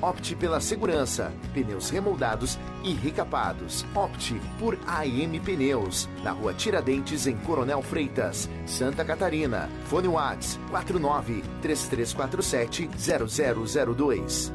Opte 0.00 0.34
pela 0.34 0.60
segurança, 0.60 1.32
pneus 1.52 1.90
remoldados 1.90 2.58
e 2.84 2.92
recapados. 2.92 3.84
Opte 3.94 4.40
por 4.58 4.78
AM 4.86 5.40
Pneus, 5.40 6.08
na 6.22 6.32
rua 6.32 6.54
Tiradentes, 6.54 7.26
em 7.26 7.36
Coronel 7.38 7.82
Freitas, 7.82 8.48
Santa 8.66 9.04
Catarina. 9.04 9.68
Fone 9.86 10.08
Whats 10.08 10.58
49 10.70 11.42
3347 11.62 12.88
0002. 12.96 14.52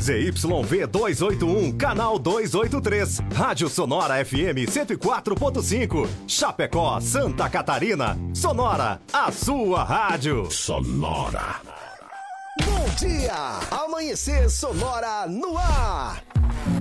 ZYV 0.00 0.86
281, 0.86 1.72
canal 1.76 2.18
283. 2.18 3.20
Rádio 3.34 3.68
Sonora 3.68 4.24
FM 4.24 4.68
104.5. 4.68 6.08
Chapecó, 6.26 7.00
Santa 7.00 7.48
Catarina. 7.48 8.16
Sonora, 8.34 9.00
a 9.12 9.32
sua 9.32 9.84
rádio. 9.84 10.50
Sonora. 10.50 11.85
Bom 12.64 12.84
dia! 12.98 13.32
Amanhecer 13.70 14.48
Sonora 14.50 15.26
no 15.26 15.56
ar! 15.58 16.22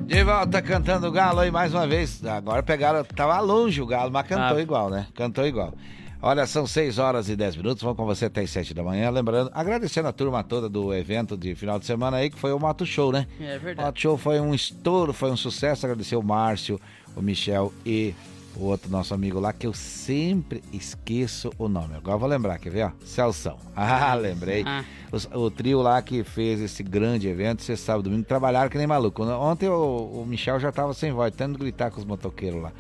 De 0.06 0.24
volta 0.24 0.62
cantando 0.62 1.08
o 1.08 1.12
Galo 1.12 1.40
aí 1.40 1.52
mais 1.52 1.74
uma 1.74 1.88
vez. 1.88 2.24
Agora 2.26 2.64
pegaram, 2.64 3.04
tava 3.04 3.40
longe 3.40 3.82
o 3.82 3.86
Galo, 3.86 4.12
mas 4.12 4.28
cantou 4.28 4.58
Ah. 4.58 4.62
igual, 4.62 4.90
né? 4.90 5.08
Cantou 5.16 5.46
igual. 5.46 5.74
Olha, 6.22 6.48
são 6.48 6.66
6 6.66 6.98
horas 6.98 7.30
e 7.30 7.36
10 7.36 7.56
minutos, 7.58 7.84
vamos 7.84 7.98
com 7.98 8.06
você 8.06 8.26
até 8.26 8.42
as 8.42 8.50
7 8.50 8.74
da 8.74 8.82
manhã. 8.84 9.10
Lembrando, 9.12 9.52
agradecendo 9.54 10.08
a 10.08 10.14
turma 10.14 10.44
toda 10.44 10.68
do 10.70 10.94
evento 10.94 11.38
de 11.38 11.54
final 11.54 11.78
de 11.78 11.86
semana 11.86 12.18
aí, 12.18 12.30
que 12.30 12.40
foi 12.40 12.52
o 12.52 12.60
Moto 12.60 12.86
Show, 12.86 13.12
né? 13.12 13.28
É 13.40 13.58
O 13.58 13.60
verdade. 13.60 13.86
Moto 13.88 14.00
Show 14.00 14.18
foi 14.18 14.40
um 14.40 14.54
estouro, 14.54 15.14
foi 15.14 15.30
um 15.30 15.38
sucesso. 15.38 15.86
Agradecer 15.86 16.16
o 16.16 16.24
Márcio, 16.24 16.80
o 17.16 17.22
Michel 17.22 17.72
e 17.86 18.16
o 18.58 18.64
outro 18.64 18.90
nosso 18.90 19.14
amigo 19.14 19.40
lá, 19.40 19.52
que 19.52 19.68
eu 19.68 19.74
sempre 19.74 20.64
esqueço 20.72 21.52
o 21.58 21.68
nome. 21.68 21.96
Agora 21.96 22.16
eu 22.16 22.20
vou 22.20 22.30
lembrar, 22.30 22.58
quer 22.60 22.70
ver? 22.70 22.84
Ó? 22.86 22.92
Celção. 23.06 23.58
Ah, 23.76 24.14
lembrei. 24.16 24.64
Ah. 24.66 24.84
Os- 25.12 25.28
O, 25.34 25.52
trio 25.52 25.82
lá 25.82 26.02
que 26.02 26.24
fez 26.24 26.62
esse 26.62 26.82
grande 26.84 27.28
evento, 27.28 27.62
você 27.62 27.76
sabe, 27.76 28.04
domingo, 28.04 28.24
trabalharam 28.24 28.70
que 28.70 28.78
nem 28.78 28.88
maluco. 28.88 29.24
Ontem 29.24 29.68
o, 29.70 30.22
o 30.22 30.26
Michel 30.28 30.60
já 30.60 30.72
tava 30.72 30.94
sem 30.94 31.12
voz, 31.12 31.32
tentando 31.34 31.58
gritar 31.60 31.92
com 31.92 32.00
os 32.00 32.06
motoqueiros 32.06 32.62
lá. 32.62 32.72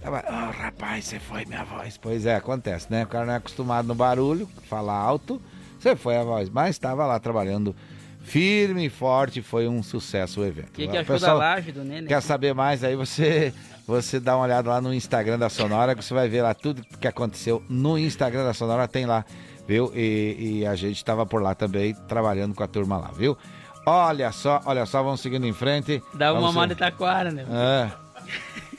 Tava, 0.00 0.18
"Ô, 0.26 0.50
rapaz, 0.50 1.04
você 1.04 1.20
foi 1.20 1.44
minha 1.44 1.64
voz. 1.64 1.96
Pois 1.96 2.26
é, 2.26 2.34
acontece, 2.34 2.86
né? 2.90 3.04
O 3.04 3.06
cara 3.06 3.24
não 3.26 3.34
é 3.34 3.36
acostumado 3.36 3.86
no 3.86 3.94
barulho, 3.94 4.48
falar 4.68 4.94
alto, 4.96 5.40
você 5.78 5.94
foi 5.94 6.16
a 6.16 6.24
voz. 6.24 6.48
Mas 6.48 6.70
estava 6.70 7.06
lá 7.06 7.20
trabalhando 7.20 7.74
firme 8.22 8.86
e 8.86 8.88
forte, 8.88 9.42
foi 9.42 9.68
um 9.68 9.82
sucesso 9.82 10.40
o 10.40 10.44
evento. 10.44 10.68
O 10.68 10.72
que, 10.72 10.88
que 10.88 10.96
achou 10.96 11.14
pessoal 11.14 11.38
da 11.38 11.44
laje 11.44 11.72
do 11.72 11.84
Nenê? 11.84 12.06
Quer 12.06 12.22
saber 12.22 12.54
mais? 12.54 12.82
Aí 12.84 12.96
você 12.96 13.52
você 13.86 14.20
dá 14.20 14.36
uma 14.36 14.44
olhada 14.44 14.70
lá 14.70 14.80
no 14.80 14.94
Instagram 14.94 15.38
da 15.38 15.48
Sonora, 15.48 15.94
que 15.94 16.04
você 16.04 16.14
vai 16.14 16.28
ver 16.28 16.42
lá 16.42 16.54
tudo 16.54 16.82
que 17.00 17.08
aconteceu 17.08 17.62
no 17.68 17.98
Instagram 17.98 18.44
da 18.44 18.54
Sonora, 18.54 18.86
tem 18.86 19.06
lá, 19.06 19.24
viu? 19.66 19.92
E, 19.94 20.60
e 20.60 20.66
a 20.66 20.74
gente 20.74 20.96
estava 20.96 21.26
por 21.26 21.42
lá 21.42 21.54
também, 21.54 21.94
trabalhando 22.06 22.54
com 22.54 22.62
a 22.62 22.68
turma 22.68 22.96
lá, 22.96 23.10
viu? 23.12 23.36
Olha 23.84 24.30
só, 24.30 24.60
olha 24.64 24.86
só, 24.86 25.02
vamos 25.02 25.20
seguindo 25.20 25.46
em 25.46 25.52
frente. 25.52 26.02
Dá 26.14 26.32
uma 26.32 26.52
mão 26.52 26.66
de 26.66 26.76
taquara, 26.76 27.32
né? 27.32 27.44
É. 27.50 27.90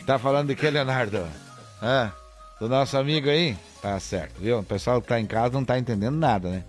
Tá 0.06 0.18
falando 0.18 0.48
de 0.48 0.56
que, 0.56 0.70
Leonardo? 0.70 1.28
É. 1.82 2.10
Do 2.60 2.70
nosso 2.70 2.98
amigo 2.98 3.30
aí? 3.30 3.58
Tá 3.82 4.00
certo, 4.00 4.40
viu? 4.40 4.60
O 4.60 4.64
pessoal 4.64 5.02
que 5.02 5.08
tá 5.08 5.20
em 5.20 5.26
casa 5.26 5.54
não 5.54 5.66
tá 5.66 5.78
entendendo 5.78 6.16
nada, 6.16 6.50
né? 6.50 6.64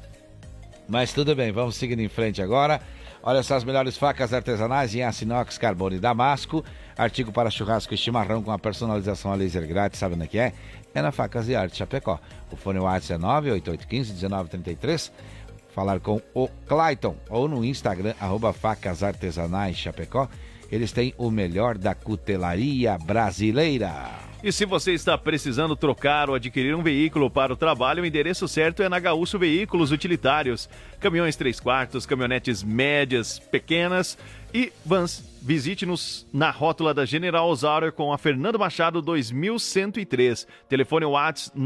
Mas 0.89 1.13
tudo 1.13 1.35
bem, 1.35 1.51
vamos 1.51 1.77
seguindo 1.77 2.01
em 2.01 2.09
frente 2.09 2.43
agora. 2.43 2.81
Olha 3.23 3.43
só 3.43 3.57
as 3.57 3.65
melhores 3.65 3.97
facas 3.97 4.35
artesanais 4.35 4.95
em 4.95 5.03
aço 5.03 5.25
inox, 5.25 5.57
carbono 5.57 5.97
e 5.97 5.99
damasco. 5.99 6.63
Artigo 6.97 7.33
para 7.33 7.51
churrasco 7.51 7.95
e 7.95 7.97
chimarrão 7.97 8.43
com 8.43 8.51
a 8.51 8.59
personalização 8.59 9.33
a 9.33 9.35
laser 9.35 9.67
grátis, 9.67 9.99
sabe 9.99 10.15
onde 10.15 10.25
é 10.25 10.27
que 10.27 10.39
é? 10.39 10.53
É 10.95 11.01
na 11.01 11.11
Facas 11.11 11.49
e 11.49 11.57
Arte 11.57 11.79
Chapecó. 11.79 12.21
O 12.53 12.57
fone 12.57 12.79
WhatsApp 12.79 13.25
é 13.25 13.27
98815-1933. 13.27 15.11
Falar 15.75 15.99
com 16.01 16.21
o 16.35 16.49
Clayton 16.69 17.17
ou 17.29 17.49
no 17.49 17.65
Instagram, 17.65 18.15
arroba 18.21 18.53
Facas 18.53 19.03
Artesanais 19.03 19.77
Chapecó. 19.77 20.29
Eles 20.71 20.93
têm 20.93 21.15
o 21.17 21.31
melhor 21.31 21.79
da 21.79 21.95
cutelaria 21.95 22.97
brasileira. 22.99 24.24
E 24.45 24.53
se 24.53 24.67
você 24.67 24.93
está 24.93 25.17
precisando 25.17 25.75
trocar 25.75 26.29
ou 26.29 26.35
adquirir 26.35 26.77
um 26.77 26.83
veículo 26.83 27.31
para 27.31 27.55
o 27.55 27.57
trabalho, 27.57 28.03
o 28.03 28.07
endereço 28.07 28.47
certo 28.47 28.83
é 28.83 28.91
na 28.91 29.01
Gaúcho 29.01 29.39
Veículos 29.39 29.91
Utilitários. 29.91 30.69
Caminhões 31.01 31.35
3 31.35 31.59
quartos, 31.59 32.05
caminhonetes 32.05 32.63
médias, 32.63 33.39
pequenas 33.39 34.19
e 34.53 34.71
vans. 34.85 35.34
Visite-nos 35.45 36.27
na 36.33 36.51
rótula 36.51 36.95
da 36.95 37.05
General 37.05 37.47
Osauer 37.47 37.93
com 37.93 38.15
a 38.15 38.17
Fernando 38.17 38.59
Machado 38.59 39.03
2103. 39.03 40.47
Telefone 40.71 41.05
WhatsApp 41.05 41.61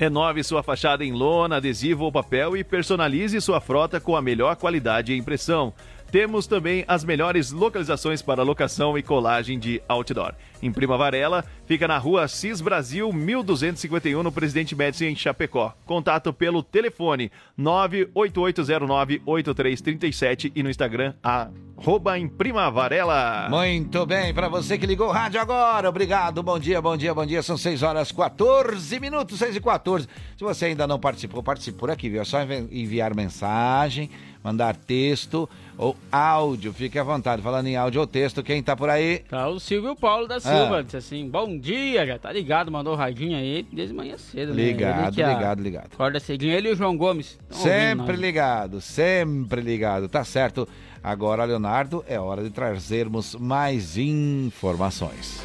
Renove 0.00 0.42
sua 0.42 0.62
fachada 0.62 1.04
em 1.04 1.12
lona, 1.12 1.56
adesivo 1.56 2.04
ou 2.04 2.10
papel 2.10 2.56
e 2.56 2.64
personalize 2.64 3.38
sua 3.38 3.60
frota 3.60 4.00
com 4.00 4.16
a 4.16 4.22
melhor 4.22 4.56
qualidade 4.56 5.12
e 5.12 5.18
impressão. 5.18 5.74
Temos 6.10 6.46
também 6.46 6.84
as 6.88 7.04
melhores 7.04 7.52
localizações 7.52 8.20
para 8.20 8.42
locação 8.42 8.98
e 8.98 9.02
colagem 9.02 9.58
de 9.58 9.80
outdoor. 9.88 10.32
Em 10.62 10.70
Prima 10.72 10.96
Varela, 10.98 11.44
fica 11.66 11.86
na 11.88 11.96
rua 11.98 12.26
Cis 12.28 12.60
Brasil 12.60 13.10
1251, 13.12 14.22
no 14.22 14.32
Presidente 14.32 14.74
Médici, 14.74 15.06
em 15.06 15.14
Chapecó. 15.16 15.72
Contato 15.86 16.32
pelo 16.32 16.62
telefone 16.62 17.30
988098337 17.58 20.52
e 20.54 20.62
no 20.62 20.68
Instagram, 20.70 21.14
arroba 21.22 22.18
em 22.18 22.28
Prima 22.28 22.70
Varela. 22.70 23.46
Muito 23.48 24.04
bem, 24.04 24.34
para 24.34 24.48
você 24.48 24.76
que 24.76 24.84
ligou 24.86 25.08
o 25.08 25.12
rádio 25.12 25.40
agora, 25.40 25.88
obrigado, 25.88 26.42
bom 26.42 26.58
dia, 26.58 26.82
bom 26.82 26.96
dia, 26.96 27.14
bom 27.14 27.24
dia. 27.24 27.42
São 27.42 27.56
6 27.56 27.82
horas 27.82 28.12
14 28.12 29.00
minutos, 29.00 29.38
6 29.38 29.56
e 29.56 29.60
14. 29.60 30.06
Se 30.36 30.44
você 30.44 30.66
ainda 30.66 30.86
não 30.86 30.98
participou, 30.98 31.42
participe 31.42 31.78
por 31.78 31.90
aqui, 31.90 32.10
viu? 32.10 32.20
É 32.20 32.24
só 32.24 32.42
envi- 32.42 32.68
enviar 32.70 33.14
mensagem, 33.14 34.10
mandar 34.42 34.74
texto 34.76 35.48
ou 35.76 35.96
áudio, 36.10 36.72
fique 36.72 36.98
à 36.98 37.02
vontade. 37.02 37.42
Falando 37.42 37.66
em 37.66 37.76
áudio 37.76 38.00
ou 38.00 38.06
texto, 38.06 38.42
quem 38.42 38.62
tá 38.62 38.74
por 38.76 38.88
aí? 38.90 39.20
Tá 39.28 39.48
o 39.48 39.58
Silvio 39.60 39.94
Paulo 39.96 40.26
da 40.26 40.40
Silva, 40.40 40.78
Ah. 40.78 40.82
disse 40.82 40.96
assim, 40.96 41.28
bom 41.28 41.58
dia, 41.58 42.06
já 42.06 42.18
tá 42.18 42.32
ligado, 42.32 42.70
mandou 42.70 42.92
o 42.94 42.96
radinho 42.96 43.36
aí 43.36 43.66
desde 43.72 43.94
manhã 43.94 44.16
cedo, 44.18 44.54
né? 44.54 44.62
Ligado, 44.62 45.06
ah, 45.06 45.10
ligado, 45.34 45.62
ligado. 45.62 45.90
Acorda 45.92 46.20
cedinho, 46.20 46.52
ele 46.54 46.68
e 46.68 46.72
o 46.72 46.76
João 46.76 46.96
Gomes. 46.96 47.38
Sempre 47.50 48.16
ligado, 48.16 48.80
sempre 48.80 49.60
ligado, 49.60 50.08
tá 50.08 50.24
certo. 50.24 50.68
Agora, 51.02 51.44
Leonardo, 51.44 52.04
é 52.06 52.20
hora 52.20 52.42
de 52.42 52.50
trazermos 52.50 53.34
mais 53.34 53.96
informações. 53.96 55.42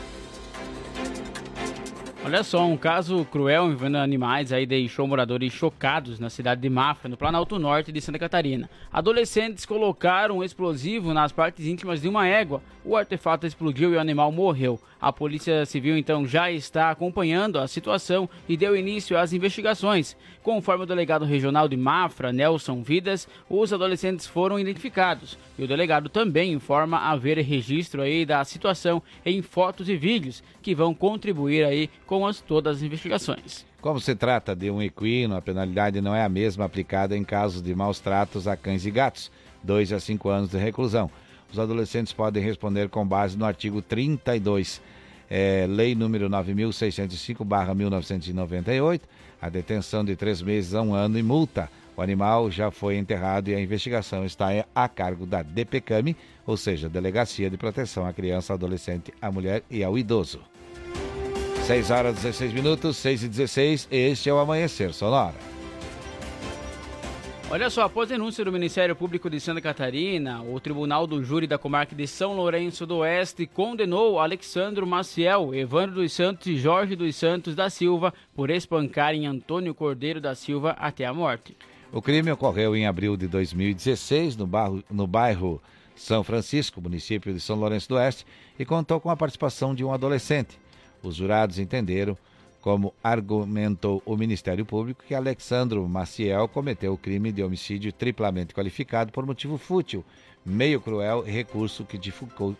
Olha 2.26 2.44
só, 2.44 2.66
um 2.66 2.76
caso 2.76 3.24
cruel 3.26 3.68
envolvendo 3.68 3.98
animais 3.98 4.52
aí 4.52 4.66
deixou 4.66 5.06
moradores 5.06 5.54
chocados 5.54 6.20
na 6.20 6.28
cidade 6.28 6.60
de 6.60 6.68
Mafra, 6.72 7.08
no 7.08 7.16
Planalto 7.16 7.60
Norte 7.60 7.92
de 7.92 8.02
Santa 8.02 8.18
Catarina. 8.18 8.68
Adolescentes 8.92 9.64
colocaram 9.64 10.40
um 10.40 10.44
explosivo 10.44 11.14
nas 11.14 11.32
partes 11.32 11.68
íntimas 11.68 12.02
de 12.02 12.08
uma 12.08 12.26
égua. 12.28 12.64
O 12.84 12.98
artefato 12.98 13.46
explodiu 13.46 13.94
e 13.94 13.98
o 13.98 14.00
animal 14.00 14.32
morreu. 14.32 14.80
A 15.06 15.14
Polícia 15.14 15.68
Civil 15.68 15.96
então 16.00 16.26
já 16.26 16.52
está 16.52 16.90
acompanhando 16.90 17.60
a 17.60 17.68
situação 17.68 18.28
e 18.50 18.58
deu 18.58 18.76
início 18.76 19.16
às 19.16 19.34
investigações. 19.34 20.18
Conforme 20.42 20.84
o 20.84 20.88
delegado 20.88 21.24
regional 21.26 21.68
de 21.68 21.78
Mafra, 21.78 22.34
Nelson 22.34 22.82
Vidas, 22.82 23.28
os 23.48 23.72
adolescentes 23.72 24.26
foram 24.26 24.60
identificados. 24.60 25.38
E 25.60 25.64
o 25.64 25.68
delegado 25.68 26.10
também 26.10 26.54
informa 26.54 26.98
haver 26.98 27.38
registro 27.38 28.02
aí 28.02 28.26
da 28.26 28.44
situação 28.44 29.00
em 29.24 29.44
fotos 29.44 29.90
e 29.90 29.96
vídeos 29.96 30.44
que 30.60 30.74
vão 30.74 30.92
contribuir 30.92 31.64
aí 31.64 31.88
com 32.08 32.26
as, 32.26 32.42
todas 32.42 32.78
as 32.78 32.82
investigações. 32.82 33.64
Como 33.82 34.00
se 34.00 34.16
trata 34.16 34.56
de 34.56 34.72
um 34.72 34.82
equino, 34.82 35.36
a 35.36 35.42
penalidade 35.42 36.02
não 36.02 36.16
é 36.16 36.24
a 36.24 36.30
mesma 36.30 36.66
aplicada 36.66 37.16
em 37.16 37.24
casos 37.24 37.62
de 37.62 37.76
maus 37.76 38.00
tratos 38.00 38.48
a 38.48 38.58
cães 38.58 38.84
e 38.88 38.90
gatos, 38.90 39.32
2 39.62 39.94
a 39.94 40.00
5 40.00 40.30
anos 40.30 40.50
de 40.50 40.58
reclusão. 40.58 41.12
Os 41.52 41.60
adolescentes 41.60 42.12
podem 42.12 42.44
responder 42.44 42.90
com 42.90 43.06
base 43.08 43.38
no 43.38 43.46
artigo 43.46 43.82
32, 43.82 44.82
é, 45.30 45.66
Lei 45.68 45.96
número 45.96 46.30
9.605-1998, 46.30 49.02
a 49.42 49.50
detenção 49.50 50.04
de 50.04 50.16
três 50.16 50.42
meses 50.42 50.74
a 50.74 50.82
um 50.82 50.94
ano 50.94 51.18
e 51.18 51.24
multa. 51.24 51.70
O 51.98 52.02
animal 52.02 52.52
já 52.52 52.70
foi 52.72 52.98
enterrado 52.98 53.50
e 53.50 53.56
a 53.56 53.62
investigação 53.62 54.26
está 54.26 54.50
a 54.74 54.90
cargo 54.90 55.26
da 55.26 55.42
DPCAMI, 55.42 56.18
ou 56.46 56.58
seja, 56.58 56.90
Delegacia 56.90 57.50
de 57.50 57.58
Proteção 57.58 58.06
à 58.06 58.12
Criança, 58.12 58.54
Adolescente, 58.54 59.14
à 59.22 59.32
Mulher 59.32 59.64
e 59.72 59.82
ao 59.84 59.98
Idoso. 59.98 60.42
6 61.66 61.90
horas 61.90 62.18
e 62.18 62.22
16 62.22 62.54
minutos, 62.54 62.98
6 62.98 63.24
e 63.24 63.28
16, 63.28 63.88
este 63.90 64.30
é 64.30 64.34
o 64.34 64.40
Amanhecer 64.40 64.94
Sonora. 64.94 65.55
Olha 67.48 67.70
só, 67.70 67.84
após 67.84 68.10
denúncia 68.10 68.44
do 68.44 68.52
Ministério 68.52 68.96
Público 68.96 69.30
de 69.30 69.40
Santa 69.40 69.62
Catarina, 69.62 70.42
o 70.42 70.60
Tribunal 70.60 71.06
do 71.06 71.24
Júri 71.24 71.46
da 71.46 71.60
Comarca 71.60 71.96
de 71.96 72.08
São 72.08 72.36
Lourenço 72.36 72.88
do 72.88 72.98
Oeste 72.98 73.46
condenou 73.46 74.20
Alexandro 74.20 74.86
Maciel, 74.86 75.54
Evandro 75.54 75.96
dos 76.02 76.12
Santos 76.12 76.48
e 76.48 76.58
Jorge 76.58 76.96
dos 76.96 77.16
Santos 77.16 77.56
da 77.56 77.70
Silva 77.70 78.12
por 78.36 78.50
espancarem 78.50 79.28
Antônio 79.28 79.76
Cordeiro 79.76 80.20
da 80.20 80.34
Silva 80.34 80.72
até 80.72 81.06
a 81.06 81.14
morte. 81.14 81.56
O 81.94 82.02
crime 82.02 82.32
ocorreu 82.32 82.76
em 82.76 82.88
abril 82.88 83.16
de 83.16 83.28
2016 83.28 84.36
no 84.36 84.48
bairro, 84.48 84.84
no 84.90 85.06
bairro 85.06 85.62
São 85.96 86.24
Francisco, 86.24 86.82
município 86.82 87.32
de 87.32 87.40
São 87.40 87.58
Lourenço 87.58 87.88
do 87.88 87.96
Oeste, 87.96 88.26
e 88.58 88.66
contou 88.66 89.00
com 89.00 89.12
a 89.12 89.16
participação 89.16 89.76
de 89.76 89.84
um 89.84 89.94
adolescente. 89.94 90.60
Os 91.02 91.16
jurados 91.16 91.60
entenderam, 91.60 92.18
como 92.66 92.96
argumentou 93.04 94.02
o 94.08 94.18
Ministério 94.18 94.66
Público, 94.66 95.04
que 95.08 95.14
Alexandro 95.14 95.88
Maciel 95.88 96.48
cometeu 96.48 96.94
o 96.94 96.98
crime 96.98 97.32
de 97.32 97.44
homicídio 97.44 97.94
triplamente 97.94 98.56
qualificado 98.56 99.12
por 99.12 99.24
motivo 99.24 99.56
fútil, 99.60 100.04
meio 100.44 100.82
cruel 100.82 101.24
e 101.28 101.32
recurso 101.32 101.86
que 101.86 101.96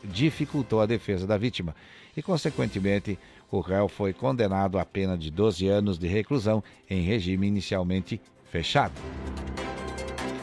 dificultou, 0.04 0.80
a 0.80 0.86
defesa 0.86 1.26
da 1.26 1.40
vítima. 1.40 1.76
E, 2.16 2.22
consequentemente, 2.22 3.18
o 3.50 3.62
réu 3.62 3.88
foi 3.88 4.14
condenado 4.14 4.78
a 4.78 4.86
pena 4.86 5.18
de 5.18 5.32
12 5.32 5.68
anos 5.68 5.98
de 5.98 6.06
reclusão 6.06 6.64
em 6.88 7.02
regime 7.02 7.48
inicialmente 7.48 8.22
fechado. 8.52 8.94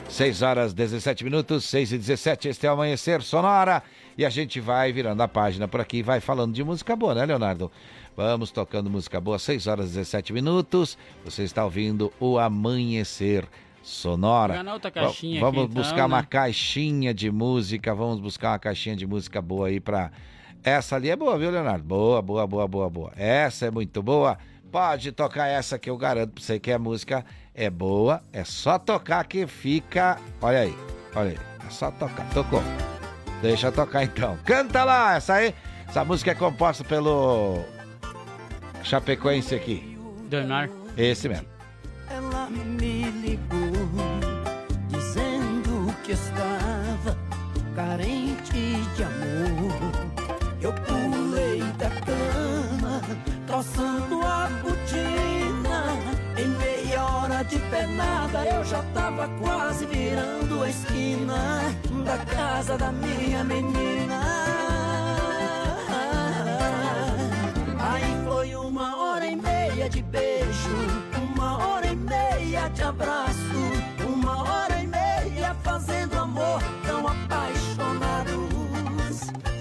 6 0.08 0.42
horas 0.42 0.74
17 0.74 1.22
minutos, 1.22 1.64
6 1.66 1.92
e 1.92 1.98
17, 1.98 2.48
este 2.48 2.66
é 2.66 2.70
o 2.70 2.74
Amanhecer 2.74 3.22
Sonora. 3.22 3.80
E 4.18 4.26
a 4.26 4.28
gente 4.28 4.60
vai 4.60 4.92
virando 4.92 5.22
a 5.22 5.28
página 5.28 5.66
por 5.66 5.80
aqui, 5.80 6.02
vai 6.02 6.20
falando 6.20 6.52
de 6.52 6.62
música 6.62 6.94
boa, 6.94 7.14
né, 7.14 7.24
Leonardo? 7.24 7.72
Vamos 8.16 8.50
tocando 8.50 8.90
música 8.90 9.20
boa, 9.20 9.38
6 9.38 9.66
horas 9.66 9.86
17 9.92 10.32
minutos. 10.32 10.98
Você 11.24 11.44
está 11.44 11.64
ouvindo 11.64 12.12
o 12.20 12.38
Amanhecer 12.38 13.48
Sonora. 13.82 14.62
Vamos 14.62 14.80
aqui, 14.84 15.36
então, 15.36 15.66
buscar 15.66 16.06
uma 16.06 16.20
né? 16.20 16.26
caixinha 16.28 17.14
de 17.14 17.30
música, 17.30 17.94
vamos 17.94 18.20
buscar 18.20 18.50
uma 18.50 18.58
caixinha 18.58 18.94
de 18.94 19.06
música 19.06 19.40
boa 19.40 19.68
aí 19.68 19.80
pra. 19.80 20.10
Essa 20.62 20.94
ali 20.96 21.10
é 21.10 21.16
boa, 21.16 21.36
viu, 21.38 21.50
Leonardo? 21.50 21.84
Boa, 21.84 22.22
boa, 22.22 22.46
boa, 22.46 22.68
boa, 22.68 22.90
boa. 22.90 23.12
Essa 23.16 23.66
é 23.66 23.70
muito 23.70 24.02
boa. 24.02 24.38
Pode 24.70 25.10
tocar 25.10 25.48
essa 25.48 25.78
que 25.78 25.90
eu 25.90 25.96
garanto 25.96 26.32
pra 26.32 26.42
você 26.42 26.60
que 26.60 26.70
a 26.70 26.78
música 26.78 27.24
é 27.54 27.68
boa. 27.68 28.22
É 28.32 28.44
só 28.44 28.78
tocar 28.78 29.26
que 29.26 29.46
fica. 29.46 30.18
Olha 30.40 30.60
aí, 30.60 30.74
olha 31.16 31.30
aí. 31.30 31.38
É 31.66 31.70
só 31.70 31.90
tocar. 31.90 32.28
Tocou. 32.30 32.62
Deixa 33.40 33.68
eu 33.68 33.72
tocar 33.72 34.04
então. 34.04 34.38
Canta 34.44 34.84
lá, 34.84 35.16
essa 35.16 35.34
aí. 35.34 35.54
Essa 35.88 36.04
música 36.04 36.30
é 36.30 36.34
composta 36.34 36.84
pelo 36.84 37.58
Chapecoense 38.82 39.54
aqui. 39.54 39.96
Danar. 40.28 40.68
Esse 40.96 41.28
mesmo. 41.28 41.46
Ela 42.10 42.48
me 42.50 43.04
ligou 43.22 43.72
dizendo 44.88 45.94
que 46.04 46.12
estava 46.12 47.16
carente 47.74 48.76
de 48.94 49.02
amor. 49.02 50.32
Eu 50.60 50.72
pulei 50.74 51.62
da 51.78 51.88
cama, 51.90 53.00
calçando 53.46 54.20
a 54.22 54.48
botina. 54.62 55.96
Em 56.36 56.48
meia 56.48 57.04
hora 57.04 57.42
de 57.44 57.58
pernada 57.58 58.44
eu 58.44 58.64
já 58.64 58.82
tava 58.94 59.28
quase 59.40 59.86
virando 59.86 60.62
a 60.62 60.68
esquina 60.68 61.62
da 62.04 62.18
casa 62.18 62.76
da 62.76 62.92
minha 62.92 63.42
menina. 63.44 64.51
Foi 68.42 68.56
uma 68.56 68.96
hora 68.96 69.24
e 69.24 69.36
meia 69.36 69.88
de 69.88 70.02
beijo, 70.02 70.76
uma 71.32 71.64
hora 71.64 71.86
e 71.86 71.94
meia 71.94 72.66
de 72.70 72.82
abraço, 72.82 73.62
uma 74.04 74.42
hora 74.42 74.82
e 74.82 74.86
meia 74.88 75.54
fazendo 75.62 76.18
amor 76.18 76.60
tão 76.84 77.06
apaixonados. 77.06 79.20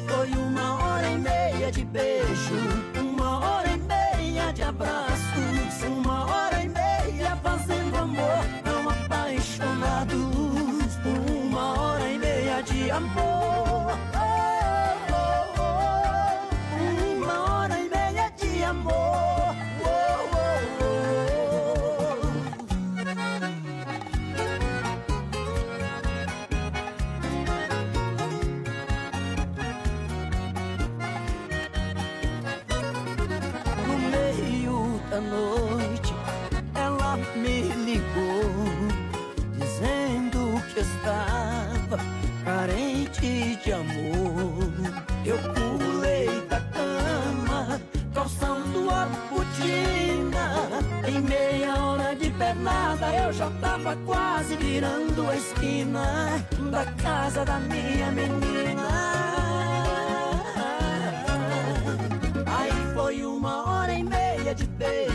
Foi 0.09 0.29
uma 0.29 0.83
hora 0.83 1.11
e 1.11 1.17
meia 1.19 1.71
de 1.71 1.85
beijo, 1.85 2.55
uma 2.99 3.45
hora 3.45 3.69
e 3.69 3.77
meia 3.77 4.51
de 4.51 4.63
abraços, 4.63 5.83
uma 5.87 6.25
hora 6.25 6.63
e 6.63 6.69
meia 6.69 7.35
fazendo 7.35 7.97
amor 7.97 8.43
tão 8.63 8.89
apaixonados. 8.89 10.17
Uma 11.45 11.79
hora 11.79 12.09
e 12.09 12.17
meia 12.17 12.63
de 12.63 12.89
amor. 12.89 13.40
Eu 43.73 45.37
pulei 45.53 46.27
da 46.49 46.59
cama, 46.59 47.79
calçando 48.13 48.89
a 48.89 49.05
botina. 49.29 50.67
Em 51.07 51.21
meia 51.21 51.81
hora 51.81 52.13
de 52.13 52.29
pernada, 52.31 53.07
eu 53.15 53.31
já 53.31 53.49
tava 53.61 53.95
quase 54.05 54.57
virando 54.57 55.25
a 55.29 55.37
esquina 55.37 56.45
da 56.69 56.85
casa 57.01 57.45
da 57.45 57.59
minha 57.59 58.11
menina. 58.11 58.89
Aí 62.45 62.93
foi 62.93 63.23
uma 63.23 63.69
hora 63.69 63.93
e 63.93 64.03
meia 64.03 64.53
de 64.53 64.65
beijo, 64.65 65.10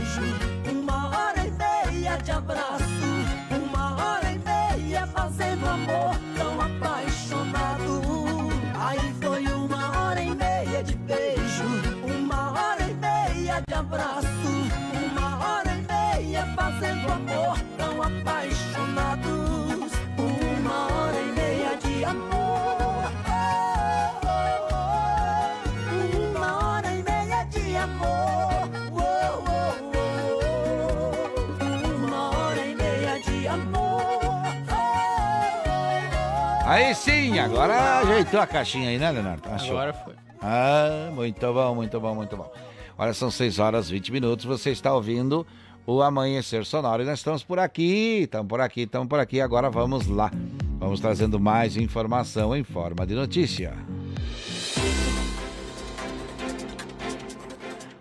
Aí 36.77 36.95
sim, 36.95 37.39
agora 37.39 38.01
ajeitou 38.01 38.39
a 38.39 38.47
caixinha 38.47 38.91
aí, 38.91 38.99
né, 38.99 39.11
Leonardo? 39.11 39.49
Achou? 39.49 39.79
Agora 39.79 39.95
foi. 39.95 40.13
Ah, 40.43 41.11
muito 41.11 41.41
bom, 41.51 41.75
muito 41.75 41.99
bom, 41.99 42.15
muito 42.15 42.37
bom. 42.37 42.53
Olha, 42.99 43.15
são 43.15 43.31
6 43.31 43.59
horas 43.59 43.89
e 43.89 43.93
20 43.93 44.13
minutos, 44.13 44.45
você 44.45 44.73
está 44.73 44.93
ouvindo 44.93 45.47
o 45.87 46.03
Amanhecer 46.03 46.67
Sonoro 46.67 47.03
e 47.03 47.07
nós 47.07 47.19
estamos 47.19 47.43
por 47.43 47.59
aqui, 47.59 48.25
estamos 48.25 48.47
por 48.47 48.61
aqui, 48.61 48.83
estamos 48.83 49.09
por 49.09 49.19
aqui. 49.19 49.41
Agora 49.41 49.71
vamos 49.71 50.07
lá. 50.07 50.31
Vamos 50.79 51.01
trazendo 51.01 51.41
mais 51.41 51.79
informação 51.79 52.55
em 52.55 52.63
forma 52.63 53.07
de 53.07 53.15
notícia. 53.15 53.73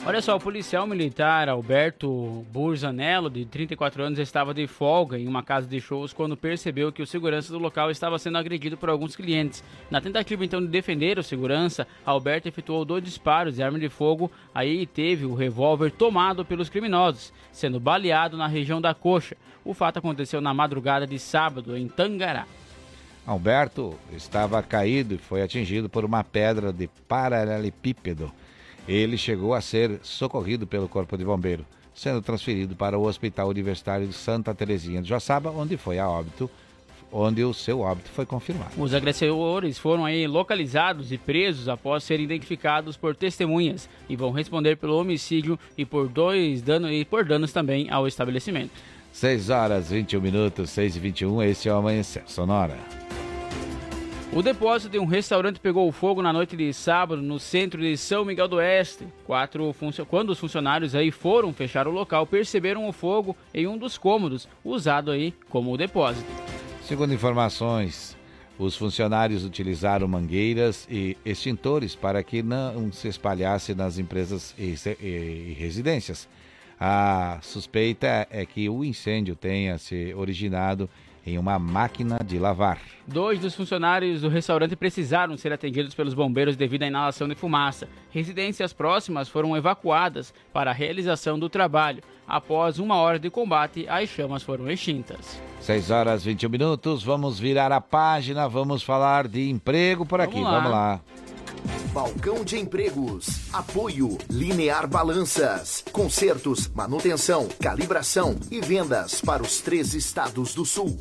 Olha 0.07 0.21
só, 0.21 0.35
o 0.35 0.39
policial 0.39 0.85
militar 0.85 1.49
Alberto 1.49 2.45
Burzanello, 2.51 3.27
de 3.27 3.43
34 3.43 4.03
anos, 4.03 4.19
estava 4.19 4.53
de 4.53 4.67
folga 4.67 5.17
em 5.17 5.27
uma 5.27 5.41
casa 5.41 5.65
de 5.65 5.81
shows 5.81 6.13
quando 6.13 6.37
percebeu 6.37 6.91
que 6.91 7.01
o 7.01 7.07
segurança 7.07 7.51
do 7.51 7.57
local 7.57 7.89
estava 7.89 8.19
sendo 8.19 8.37
agredido 8.37 8.77
por 8.77 8.87
alguns 8.87 9.15
clientes. 9.15 9.63
Na 9.89 9.99
tentativa 9.99 10.45
então 10.45 10.61
de 10.61 10.67
defender 10.67 11.17
o 11.17 11.23
segurança, 11.23 11.87
Alberto 12.05 12.47
efetuou 12.47 12.85
dois 12.85 13.03
disparos 13.03 13.55
de 13.55 13.63
arma 13.63 13.79
de 13.79 13.89
fogo, 13.89 14.31
aí 14.53 14.85
teve 14.85 15.25
o 15.25 15.33
revólver 15.33 15.89
tomado 15.89 16.45
pelos 16.45 16.69
criminosos, 16.69 17.33
sendo 17.51 17.79
baleado 17.79 18.37
na 18.37 18.45
região 18.45 18.79
da 18.79 18.93
coxa. 18.93 19.35
O 19.65 19.73
fato 19.73 19.97
aconteceu 19.97 20.39
na 20.39 20.53
madrugada 20.53 21.07
de 21.07 21.17
sábado 21.17 21.75
em 21.75 21.87
Tangará. 21.87 22.45
Alberto 23.25 23.95
estava 24.15 24.61
caído 24.61 25.15
e 25.15 25.17
foi 25.17 25.41
atingido 25.41 25.89
por 25.89 26.05
uma 26.05 26.23
pedra 26.23 26.71
de 26.71 26.87
paralelepípedo. 27.07 28.31
Ele 28.87 29.17
chegou 29.17 29.53
a 29.53 29.61
ser 29.61 29.99
socorrido 30.03 30.67
pelo 30.67 30.87
Corpo 30.87 31.17
de 31.17 31.25
Bombeiro, 31.25 31.65
sendo 31.93 32.21
transferido 32.21 32.75
para 32.75 32.97
o 32.97 33.05
Hospital 33.05 33.49
Universitário 33.49 34.07
de 34.07 34.13
Santa 34.13 34.53
Terezinha 34.53 35.01
de 35.01 35.09
Joaçaba, 35.09 35.49
onde 35.49 35.75
foi 35.75 35.97
a 35.97 36.07
óbito, 36.07 36.49
onde 37.11 37.43
o 37.43 37.53
seu 37.53 37.79
óbito 37.79 38.09
foi 38.09 38.25
confirmado. 38.25 38.71
Os 38.77 38.93
agressores 38.93 39.79
foram 39.79 40.05
aí 40.05 40.27
localizados 40.27 41.11
e 41.11 41.17
presos 41.17 41.69
após 41.69 42.03
serem 42.03 42.25
identificados 42.25 42.97
por 42.97 43.15
testemunhas 43.15 43.89
e 44.09 44.15
vão 44.15 44.31
responder 44.31 44.75
pelo 44.75 44.99
homicídio 44.99 45.57
e 45.77 45.85
por 45.85 46.07
dois 46.07 46.61
danos 46.61 46.91
e 46.91 47.05
por 47.05 47.25
danos 47.25 47.51
também 47.51 47.89
ao 47.89 48.07
estabelecimento. 48.07 48.71
6 49.11 49.49
horas 49.49 49.89
21 49.89 50.19
minutos, 50.19 50.69
6 50.71 50.97
e 50.97 50.99
21, 50.99 51.41
esse 51.43 51.69
é 51.69 51.73
o 51.73 51.77
Amanhecer 51.77 52.23
Sonora. 52.25 52.77
O 54.33 54.41
depósito 54.41 54.91
de 54.91 54.99
um 54.99 55.05
restaurante 55.05 55.59
pegou 55.59 55.89
fogo 55.91 56.21
na 56.21 56.33
noite 56.33 56.57
de 56.57 56.73
sábado 56.73 57.21
no 57.21 57.39
centro 57.39 57.79
de 57.81 57.95
São 57.95 58.25
Miguel 58.25 58.47
do 58.47 58.57
Oeste. 58.57 59.07
Quatro. 59.25 59.73
Quando 60.09 60.31
os 60.31 60.39
funcionários 60.39 60.93
aí 60.93 61.09
foram 61.09 61.53
fechar 61.53 61.87
o 61.87 61.91
local, 61.91 62.25
perceberam 62.27 62.87
o 62.87 62.91
fogo 62.91 63.35
em 63.53 63.65
um 63.65 63.77
dos 63.77 63.97
cômodos, 63.97 64.47
usado 64.63 65.11
aí 65.11 65.33
como 65.49 65.77
depósito. 65.77 66.25
Segundo 66.83 67.13
informações, 67.13 68.17
os 68.59 68.75
funcionários 68.75 69.45
utilizaram 69.45 70.07
mangueiras 70.07 70.85
e 70.89 71.15
extintores 71.23 71.95
para 71.95 72.21
que 72.21 72.43
não 72.43 72.91
se 72.91 73.07
espalhasse 73.07 73.73
nas 73.73 73.97
empresas 73.97 74.53
e, 74.57 74.75
e, 75.01 75.07
e 75.07 75.55
residências. 75.57 76.27
A 76.77 77.39
suspeita 77.41 78.27
é 78.29 78.45
que 78.45 78.67
o 78.67 78.83
incêndio 78.83 79.35
tenha 79.35 79.77
se 79.77 80.13
originado 80.13 80.89
em 81.25 81.37
uma 81.37 81.57
máquina 81.57 82.19
de 82.23 82.37
lavar. 82.37 82.79
Dois 83.07 83.39
dos 83.39 83.55
funcionários 83.55 84.21
do 84.21 84.29
restaurante 84.29 84.75
precisaram 84.75 85.35
ser 85.37 85.51
atendidos 85.51 85.95
pelos 85.95 86.13
bombeiros 86.13 86.55
devido 86.55 86.83
à 86.83 86.87
inalação 86.87 87.27
de 87.27 87.35
fumaça. 87.35 87.87
Residências 88.11 88.73
próximas 88.73 89.27
foram 89.27 89.55
evacuadas 89.55 90.33
para 90.53 90.71
a 90.71 90.73
realização 90.73 91.37
do 91.37 91.49
trabalho. 91.49 92.03
Após 92.27 92.79
uma 92.79 92.95
hora 92.95 93.19
de 93.19 93.29
combate, 93.29 93.87
as 93.87 94.09
chamas 94.09 94.43
foram 94.43 94.69
extintas. 94.69 95.39
6 95.59 95.91
horas 95.91 96.23
21 96.23 96.49
minutos, 96.49 97.03
vamos 97.03 97.39
virar 97.39 97.71
a 97.71 97.81
página, 97.81 98.47
vamos 98.47 98.83
falar 98.83 99.27
de 99.27 99.49
emprego 99.49 100.05
por 100.05 100.21
aqui. 100.21 100.41
Vamos 100.41 100.51
lá. 100.51 100.59
Vamos 100.59 100.71
lá. 100.71 101.01
Balcão 101.91 102.43
de 102.43 102.57
Empregos. 102.59 103.53
Apoio 103.53 104.17
Linear 104.29 104.87
Balanças. 104.87 105.83
Consertos, 105.91 106.67
manutenção, 106.67 107.47
calibração 107.61 108.35
e 108.51 108.59
vendas 108.61 109.21
para 109.21 109.41
os 109.43 109.61
três 109.61 109.93
estados 109.93 110.53
do 110.53 110.65
sul. 110.65 110.99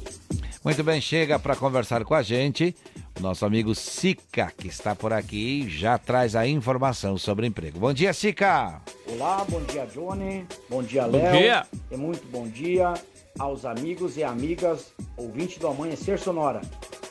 Muito 0.65 0.83
bem, 0.83 1.01
chega 1.01 1.39
para 1.39 1.57
conversar 1.57 2.05
com 2.05 2.15
a 2.15 2.23
gente 2.23 2.75
nosso 3.21 3.45
amigo 3.45 3.75
Sica, 3.75 4.53
que 4.57 4.69
está 4.69 4.95
por 4.95 5.13
aqui 5.13 5.63
e 5.63 5.69
já 5.69 5.97
traz 5.99 6.35
a 6.35 6.47
informação 6.47 7.17
sobre 7.17 7.47
emprego. 7.47 7.79
Bom 7.79 7.93
dia, 7.93 8.13
Sica! 8.13 8.81
Olá, 9.07 9.45
bom 9.49 9.61
dia, 9.63 9.87
Johnny. 9.87 10.47
Bom 10.69 10.83
dia, 10.83 11.07
Bom 11.07 11.19
Léo. 11.19 11.33
dia. 11.33 11.67
E 11.91 11.97
muito 11.97 12.27
bom 12.29 12.49
dia 12.49 12.95
aos 13.39 13.65
amigos 13.65 14.17
e 14.17 14.25
amigas 14.25 14.93
ouvintes 15.17 15.59
do 15.59 15.69
Amanhecer 15.69 16.19
Sonora. 16.19 16.61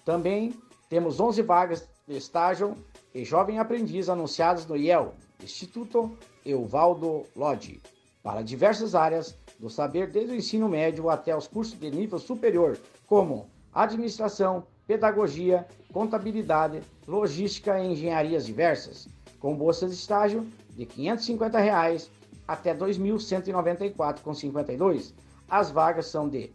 Também 0.06 0.54
temos 0.94 1.20
11 1.20 1.42
vagas 1.42 1.90
de 2.08 2.16
estágio 2.16 2.78
e 3.16 3.26
jovem 3.26 3.58
aprendiz 3.58 4.10
anunciadas 4.10 4.68
no 4.68 4.78
IEL, 4.78 5.16
Instituto 5.42 6.16
Euvaldo 6.46 7.26
Lodge, 7.36 7.82
para 8.22 8.44
diversas 8.44 8.94
áreas 8.94 9.36
do 9.58 9.72
saber, 9.72 10.12
desde 10.12 10.34
o 10.34 10.36
ensino 10.36 10.70
médio 10.70 11.10
até 11.10 11.36
os 11.36 11.48
cursos 11.48 11.80
de 11.80 11.90
nível 11.90 12.20
superior, 12.20 12.78
como 13.08 13.50
administração, 13.74 14.68
pedagogia, 14.86 15.68
contabilidade, 15.92 16.84
logística 17.08 17.80
e 17.80 17.88
engenharias 17.88 18.46
diversas, 18.46 19.10
com 19.40 19.56
bolsas 19.56 19.90
de 19.90 19.98
estágio 19.98 20.48
de 20.76 20.86
550 20.86 21.58
reais 21.58 22.12
até 22.48 22.72
R$ 22.72 22.78
2.194,52. 22.78 25.12
As 25.50 25.72
vagas 25.72 26.06
são 26.06 26.30
de 26.30 26.52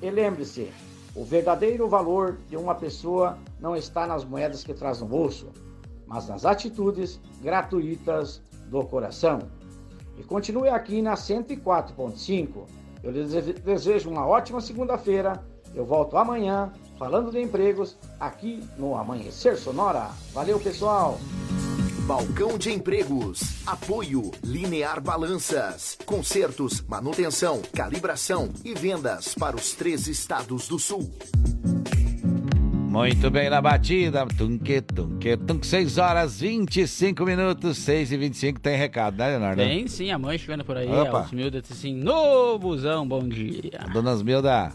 E 0.00 0.08
lembre-se, 0.10 0.70
o 1.14 1.24
verdadeiro 1.24 1.88
valor 1.88 2.38
de 2.48 2.56
uma 2.56 2.74
pessoa 2.74 3.36
não 3.58 3.76
está 3.76 4.06
nas 4.06 4.24
moedas 4.24 4.64
que 4.64 4.72
traz 4.72 5.00
no 5.00 5.06
bolso, 5.06 5.50
mas 6.06 6.28
nas 6.28 6.44
atitudes 6.44 7.20
gratuitas 7.42 8.40
do 8.68 8.84
coração. 8.84 9.40
E 10.20 10.22
continue 10.22 10.68
aqui 10.68 11.00
na 11.00 11.14
104.5. 11.14 12.66
Eu 13.02 13.10
lhes 13.10 13.32
desejo 13.64 14.10
uma 14.10 14.26
ótima 14.26 14.60
segunda-feira. 14.60 15.42
Eu 15.74 15.86
volto 15.86 16.18
amanhã 16.18 16.70
falando 16.98 17.30
de 17.30 17.40
empregos 17.40 17.96
aqui 18.18 18.62
no 18.76 18.94
Amanhecer 18.94 19.56
Sonora. 19.56 20.10
Valeu, 20.34 20.60
pessoal! 20.60 21.18
Balcão 22.06 22.58
de 22.58 22.70
Empregos. 22.70 23.66
Apoio 23.66 24.30
Linear 24.44 25.00
Balanças. 25.00 25.96
Consertos, 26.04 26.82
manutenção, 26.82 27.62
calibração 27.72 28.50
e 28.62 28.74
vendas 28.74 29.34
para 29.34 29.56
os 29.56 29.72
três 29.72 30.06
estados 30.06 30.68
do 30.68 30.78
sul. 30.78 31.10
Muito 32.90 33.30
bem 33.30 33.48
na 33.48 33.62
batida. 33.62 34.26
Tunque, 34.26 34.80
tunque, 34.80 35.36
tunque. 35.36 35.64
6 35.64 35.96
horas 35.96 36.40
25 36.40 37.24
minutos, 37.24 37.78
6 37.78 38.10
e 38.10 38.16
25 38.16 38.58
tem 38.58 38.76
recado, 38.76 39.16
né, 39.16 39.28
Leonardo? 39.28 39.62
Tem 39.62 39.86
sim, 39.86 40.10
a 40.10 40.18
mãe 40.18 40.36
chegando 40.36 40.64
por 40.64 40.76
aí, 40.76 40.88
Opa. 40.90 41.20
aos 41.20 41.30
mil 41.30 41.48
disse 41.52 41.72
assim, 41.72 41.94
novuzão, 41.94 43.06
bom 43.06 43.28
dia. 43.28 43.78
Dona 43.92 44.10
Osmilda, 44.10 44.72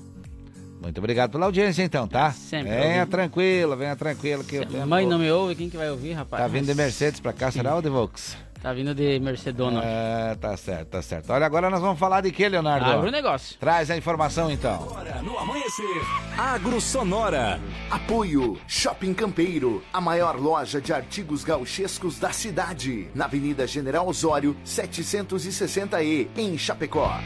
muito 0.81 0.97
obrigado 0.97 1.31
pela 1.31 1.45
audiência 1.47 1.83
então, 1.83 2.07
tá? 2.07 2.31
Sempre 2.31 2.69
Venha 2.69 2.99
ouvindo. 2.99 3.09
tranquilo, 3.09 3.75
venha 3.75 3.95
tranquilo. 3.97 4.45
Que 4.45 4.59
Se 4.59 4.73
eu 4.75 4.83
a 4.83 4.85
mãe 4.85 5.05
não 5.05 5.19
me 5.19 5.29
ouve, 5.29 5.53
quem 5.53 5.69
que 5.69 5.75
vai 5.75 5.91
ouvir, 5.91 6.13
rapaz? 6.13 6.41
Tá 6.41 6.47
vindo 6.47 6.67
de 6.67 6.73
Mercedes 6.73 7.19
pra 7.19 7.33
cá, 7.33 7.51
será 7.51 7.75
ou 7.75 7.81
de 7.81 7.89
Volks? 7.89 8.37
Tá 8.65 8.73
vindo 8.73 8.95
de 8.95 9.19
Mercedona. 9.19 9.79
É, 9.83 10.33
tá 10.41 10.57
certo, 10.57 10.87
tá 10.87 10.99
certo. 10.99 11.31
Olha, 11.31 11.45
agora 11.45 11.69
nós 11.69 11.79
vamos 11.79 11.99
falar 11.99 12.21
de 12.21 12.31
que, 12.31 12.49
Leonardo? 12.49 12.89
Agronegócio. 12.89 13.59
Traz 13.59 13.91
a 13.91 13.95
informação 13.95 14.49
então. 14.49 14.87
No 15.21 15.37
amanhecer, 15.37 16.01
Agro 16.35 16.81
Sonora. 16.81 17.59
Apoio 17.91 18.59
Shopping 18.67 19.13
Campeiro, 19.13 19.83
a 19.93 20.01
maior 20.01 20.39
loja 20.39 20.81
de 20.81 20.91
artigos 20.91 21.43
gauchescos 21.43 22.17
da 22.17 22.31
cidade, 22.31 23.07
na 23.13 23.25
Avenida 23.25 23.67
General 23.67 24.07
Osório, 24.07 24.57
760E, 24.65 26.29
em 26.35 26.57
Chapecó. 26.57 27.19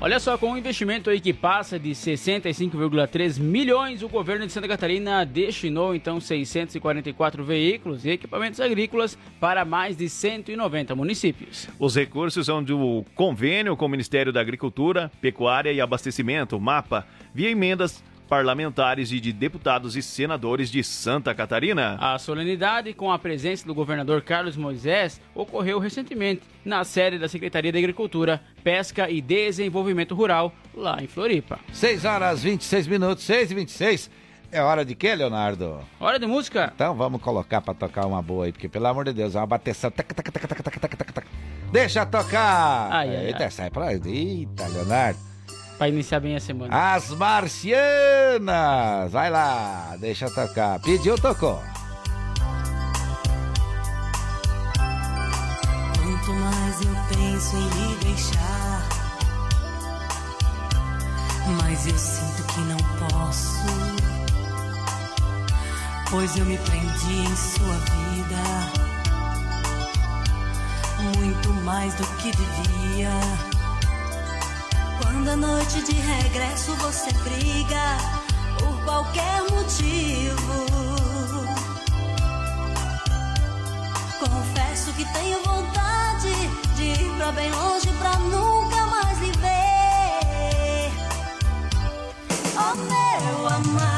Olha 0.00 0.20
só, 0.20 0.38
com 0.38 0.52
um 0.52 0.56
investimento 0.56 1.10
aí 1.10 1.20
que 1.20 1.32
passa 1.32 1.76
de 1.76 1.90
65,3 1.90 3.40
milhões, 3.40 4.00
o 4.00 4.08
governo 4.08 4.46
de 4.46 4.52
Santa 4.52 4.68
Catarina 4.68 5.26
destinou 5.26 5.92
então 5.92 6.20
644 6.20 7.42
veículos 7.42 8.04
e 8.04 8.10
equipamentos 8.10 8.60
agrícolas 8.60 9.18
para 9.40 9.64
mais 9.64 9.96
de 9.96 10.08
190 10.08 10.94
municípios. 10.94 11.68
Os 11.80 11.96
recursos 11.96 12.46
são 12.46 12.62
do 12.62 13.04
convênio 13.16 13.76
com 13.76 13.86
o 13.86 13.88
Ministério 13.88 14.32
da 14.32 14.40
Agricultura, 14.40 15.10
Pecuária 15.20 15.72
e 15.72 15.80
Abastecimento, 15.80 16.60
MAPA, 16.60 17.04
via 17.34 17.50
emendas 17.50 18.00
parlamentares 18.28 19.10
e 19.10 19.18
de 19.18 19.32
deputados 19.32 19.96
e 19.96 20.02
senadores 20.02 20.70
de 20.70 20.84
Santa 20.84 21.34
Catarina. 21.34 21.96
A 22.00 22.18
solenidade, 22.18 22.92
com 22.92 23.10
a 23.10 23.18
presença 23.18 23.66
do 23.66 23.74
governador 23.74 24.20
Carlos 24.22 24.56
Moisés, 24.56 25.20
ocorreu 25.34 25.78
recentemente 25.78 26.42
na 26.64 26.84
sede 26.84 27.18
da 27.18 27.26
Secretaria 27.28 27.72
de 27.72 27.78
Agricultura, 27.78 28.40
Pesca 28.62 29.08
e 29.10 29.20
Desenvolvimento 29.20 30.14
Rural, 30.14 30.52
lá 30.74 31.02
em 31.02 31.06
Floripa. 31.06 31.58
6 31.72 32.04
horas 32.04 32.42
26 32.42 32.86
minutos, 32.86 33.24
6 33.24 33.50
e 33.50 33.54
26. 33.54 34.10
É 34.50 34.62
hora 34.62 34.84
de 34.84 34.94
quê, 34.94 35.14
Leonardo? 35.14 35.80
Hora 36.00 36.18
de 36.18 36.26
música? 36.26 36.72
Então 36.74 36.94
vamos 36.94 37.20
colocar 37.20 37.60
pra 37.60 37.74
tocar 37.74 38.06
uma 38.06 38.22
boa 38.22 38.46
aí, 38.46 38.52
porque 38.52 38.68
pelo 38.68 38.86
amor 38.86 39.04
de 39.04 39.12
Deus, 39.12 39.34
é 39.34 39.38
uma 39.38 39.46
bateção. 39.46 39.90
Tac, 39.90 40.14
tac, 40.14 40.30
tac, 40.30 40.46
tac, 40.48 40.62
tac, 40.62 40.80
tac, 40.80 40.96
tac, 40.96 41.12
tac. 41.12 41.26
Deixa 41.70 42.06
tocar! 42.06 42.88
Ai, 42.90 43.14
ai, 43.14 43.26
Eita, 43.26 43.44
ai. 43.44 43.50
sai 43.50 43.70
pra. 43.70 43.92
Eita, 43.92 44.66
Leonardo. 44.68 45.27
Pra 45.78 45.88
iniciar 45.88 46.18
bem 46.18 46.34
a 46.34 46.40
semana. 46.40 46.94
As 46.94 47.10
Marcianas! 47.10 47.78
Vai 49.12 49.30
lá, 49.30 49.94
deixa 50.00 50.28
tocar. 50.28 50.80
Pediu, 50.80 51.16
tocou. 51.16 51.62
Quanto 55.94 56.32
mais 56.32 56.80
eu 56.82 56.96
penso 57.08 57.56
em 57.56 57.70
me 57.70 57.94
deixar, 58.04 58.88
mais 61.62 61.86
eu 61.86 61.96
sinto 61.96 62.42
que 62.52 62.60
não 62.62 62.76
posso. 63.08 63.64
Pois 66.10 66.36
eu 66.36 66.44
me 66.44 66.58
prendi 66.58 67.20
em 67.20 67.36
sua 67.36 67.76
vida, 67.76 68.42
muito 71.16 71.50
mais 71.62 71.94
do 71.94 72.04
que 72.16 72.32
devia. 72.32 73.10
Quando 75.10 75.28
a 75.30 75.36
noite 75.36 75.82
de 75.84 75.92
regresso 75.92 76.74
você 76.76 77.10
briga 77.24 77.96
por 78.58 78.84
qualquer 78.84 79.40
motivo. 79.50 80.66
Confesso 84.20 84.92
que 84.92 85.10
tenho 85.14 85.42
vontade 85.44 86.30
de 86.76 86.82
ir 86.82 87.16
pra 87.16 87.32
bem 87.32 87.50
longe 87.50 87.90
pra 87.92 88.18
nunca 88.18 88.84
mais 88.84 89.18
lhe 89.20 89.32
ver. 89.32 90.92
Oh 92.58 92.76
meu 92.76 93.46
amado, 93.46 93.97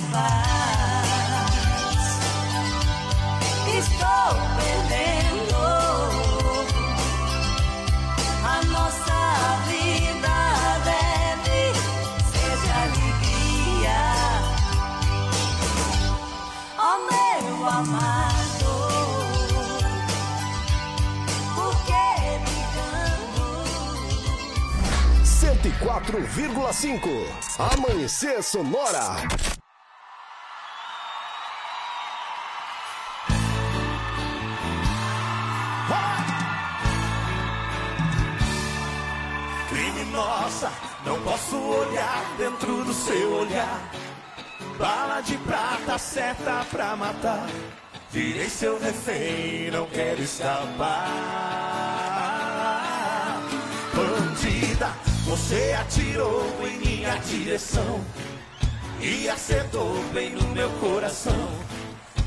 Paz 0.00 0.94
estou 3.78 4.28
perdendo. 4.56 5.56
A 8.44 8.62
nossa 8.66 9.22
vida 9.66 10.36
deve 10.84 11.58
ser 12.30 12.54
de 12.60 12.70
alegria. 12.82 14.00
Oh, 16.78 16.98
meu 17.10 17.66
amado, 17.68 18.72
que 21.86 22.04
brigamos? 22.44 23.68
104,5. 26.82 27.04
Amanhecer 27.58 28.42
Sonora. 28.42 29.06
Prata, 45.94 45.98
seta 45.98 46.66
pra 46.70 46.96
matar. 46.96 47.46
Virei 48.10 48.48
seu 48.48 48.78
refém, 48.78 49.70
não 49.70 49.86
quero 49.86 50.22
escapar. 50.22 51.10
Bandida, 53.94 54.90
você 55.24 55.76
atirou 55.80 56.44
em 56.66 56.78
minha 56.78 57.16
direção 57.18 58.00
e 59.00 59.28
acertou 59.28 60.02
bem 60.12 60.30
no 60.30 60.48
meu 60.48 60.70
coração. 60.78 61.48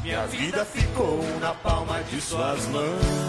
Minha 0.04 0.26
vida 0.28 0.66
ficou 0.66 1.22
na 1.40 1.54
palma 1.54 2.02
de 2.04 2.22
suas 2.22 2.68
mãos. 2.68 3.28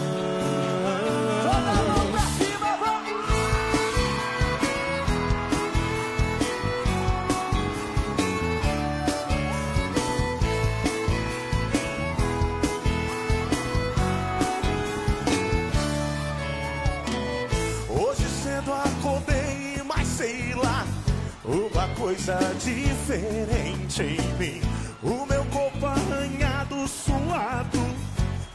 Coisa 21.99 22.39
diferente 22.63 24.01
em 24.01 24.37
mim. 24.37 24.61
O 25.03 25.25
meu 25.25 25.43
corpo 25.45 25.85
arranhado, 25.85 26.87
suado, 26.87 27.79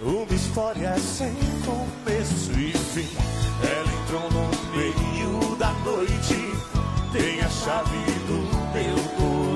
uma 0.00 0.34
história 0.34 0.98
sem 0.98 1.34
começo 1.64 2.52
e 2.58 2.72
fim. 2.72 3.08
Ela 3.62 4.02
entrou 4.02 4.30
no 4.30 4.48
meio 4.74 5.56
da 5.56 5.72
noite, 5.84 6.52
tem 7.12 7.40
a 7.40 7.48
chave 7.50 7.98
do 8.26 8.38
meu 8.72 8.96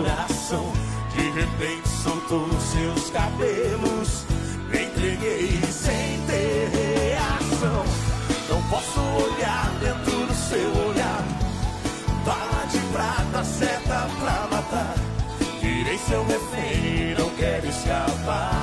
coração. 0.04 0.70
De 1.14 1.30
repente 1.30 1.88
soltou 1.88 2.46
seus 2.60 3.10
cabelos, 3.10 4.26
me 4.70 4.84
entreguei 4.84 5.60
sem 5.62 6.20
ter 6.26 6.68
reação. 6.68 7.84
Não 8.50 8.62
posso 8.68 9.00
olhar 9.00 9.70
dentro 9.80 10.26
do 10.26 10.34
seu 10.34 10.68
olhar. 10.72 10.87
Prata, 13.38 13.44
seta 13.44 14.08
pra 14.18 14.48
matar. 14.50 14.94
Virei 15.60 15.98
seu 15.98 16.24
refém, 16.24 17.14
não 17.16 17.30
quero 17.36 17.68
escapar. 17.68 18.54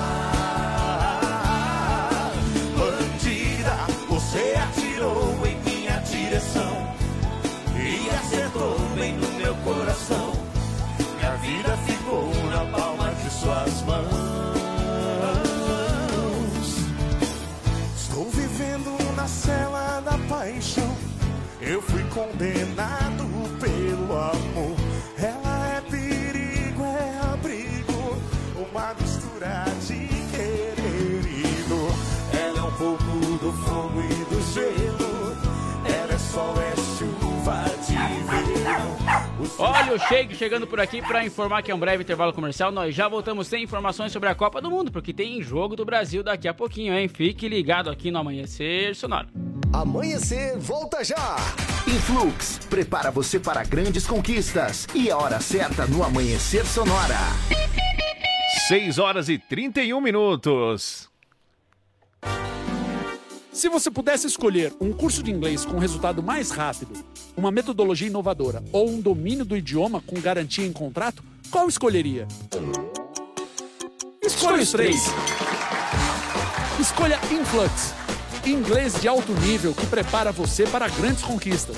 Bandida, 2.78 3.78
você 4.10 4.54
atirou 4.58 5.34
em 5.46 5.56
minha 5.62 5.98
direção 6.00 6.94
e 7.78 8.10
acertou 8.10 8.78
bem 8.96 9.14
no 9.14 9.30
meu 9.38 9.56
coração. 9.56 10.34
Minha 11.18 11.36
vida 11.38 11.78
ficou 11.86 12.34
na 12.50 12.66
palma 12.78 13.14
de 13.14 13.30
suas 13.30 13.82
mãos. 13.84 14.06
Estou 17.96 18.30
vivendo 18.30 19.16
na 19.16 19.28
cela 19.28 20.02
da 20.02 20.18
paixão. 20.28 20.96
Eu 21.62 21.82
fui 21.82 22.04
condenado 22.10 23.05
uma 28.76 28.94
mistura 29.00 29.64
de 29.88 30.06
querer 30.36 31.26
e 31.26 31.64
dor. 31.70 31.96
Ela 32.38 32.60
é 32.60 32.62
um 32.62 32.72
pouco 32.74 33.04
do 33.40 33.54
fogo 33.64 34.02
e 34.02 34.26
do 34.26 34.54
gelo. 34.54 35.38
Ela 35.86 36.14
é 36.14 36.18
sol, 36.18 36.54
é 36.60 36.76
chuva 36.98 37.64
de 37.88 37.94
verão. 37.96 38.96
Olha 39.58 39.94
o 39.94 40.00
Sheik 40.00 40.36
chegando 40.36 40.68
por 40.68 40.82
aqui 40.82 41.02
para 41.02 41.24
informar 41.24 41.64
que 41.64 41.72
é 41.72 41.76
um 41.76 41.80
breve 41.80 42.04
intervalo 42.04 42.34
comercial. 42.34 42.70
Nós 42.70 42.94
já 42.94 43.08
voltamos 43.08 43.48
sem 43.48 43.64
informações 43.64 44.12
sobre 44.12 44.28
a 44.28 44.36
Copa 44.36 44.60
do 44.60 44.70
Mundo, 44.70 44.92
porque 44.92 45.14
tem 45.14 45.42
jogo 45.42 45.78
do 45.78 45.86
Brasil 45.86 46.22
daqui 46.22 46.46
a 46.46 46.54
pouquinho, 46.54 46.94
hein? 46.94 47.08
Fique 47.08 47.48
ligado 47.48 47.90
aqui 47.90 48.12
no 48.12 48.20
Amanhecer 48.20 48.94
Sonoro. 48.94 49.30
Amanhecer, 49.72 50.58
volta 50.58 51.02
já! 51.02 51.38
Influx, 51.88 52.60
prepara 52.70 53.10
você 53.10 53.40
para 53.40 53.64
grandes 53.64 54.06
conquistas 54.06 54.86
e 54.94 55.10
a 55.10 55.18
hora 55.18 55.40
certa 55.40 55.86
no 55.86 56.04
Amanhecer 56.04 56.66
Sonora. 56.66 57.20
6 58.68 58.98
horas 58.98 59.30
e 59.30 59.38
31 59.38 60.02
minutos. 60.02 61.08
Se 63.54 63.70
você 63.70 63.92
pudesse 63.92 64.26
escolher 64.26 64.74
um 64.82 64.92
curso 64.92 65.22
de 65.22 65.30
inglês 65.30 65.64
com 65.64 65.78
resultado 65.78 66.24
mais 66.24 66.50
rápido, 66.50 66.94
uma 67.38 67.52
metodologia 67.52 68.08
inovadora 68.08 68.64
ou 68.72 68.90
um 68.90 69.00
domínio 69.00 69.46
do 69.46 69.56
idioma 69.56 70.02
com 70.02 70.20
garantia 70.20 70.66
em 70.66 70.74
contrato, 70.74 71.24
qual 71.52 71.70
escolheria? 71.70 72.28
Escolha 74.24 74.64
os 74.64 74.72
três. 74.72 75.04
Escolha 76.80 77.20
Influx. 77.32 77.94
Inglês 78.48 79.00
de 79.00 79.08
alto 79.08 79.32
nível 79.42 79.76
que 79.76 79.86
prepara 79.86 80.32
você 80.32 80.66
para 80.66 80.88
grandes 80.88 81.22
conquistas. 81.22 81.78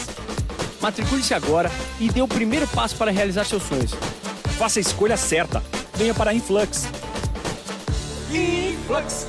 Matricule-se 0.80 1.34
agora 1.34 1.70
e 2.00 2.10
dê 2.10 2.22
o 2.22 2.28
primeiro 2.30 2.66
passo 2.70 2.96
para 2.96 3.12
realizar 3.12 3.44
seus 3.44 3.64
sonhos. 3.64 3.92
Faça 4.58 4.80
a 4.80 4.82
escolha 4.82 5.18
certa. 5.18 5.62
Venha 5.98 6.14
para 6.14 6.30
a 6.30 6.34
Influx. 6.34 6.88
Influx. 8.32 9.28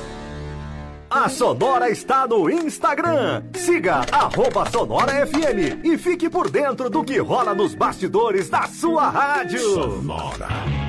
A 1.09 1.27
Sonora 1.27 1.89
está 1.89 2.27
no 2.27 2.47
Instagram. 2.47 3.43
Siga 3.55 4.05
arroba 4.11 4.69
Sonora 4.69 5.25
FM 5.25 5.81
e 5.83 5.97
fique 5.97 6.29
por 6.29 6.51
dentro 6.51 6.87
do 6.87 7.03
que 7.03 7.17
rola 7.17 7.55
nos 7.55 7.73
bastidores 7.73 8.49
da 8.49 8.67
sua 8.67 9.09
rádio. 9.09 9.59
Sonora. 9.59 10.88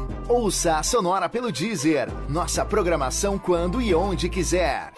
Ouça 0.27 0.77
a 0.77 0.83
Sonora 0.83 1.27
pelo 1.27 1.51
Deezer. 1.51 2.07
Nossa 2.29 2.63
programação 2.63 3.37
quando 3.37 3.81
e 3.81 3.93
onde 3.93 4.29
quiser. 4.29 4.91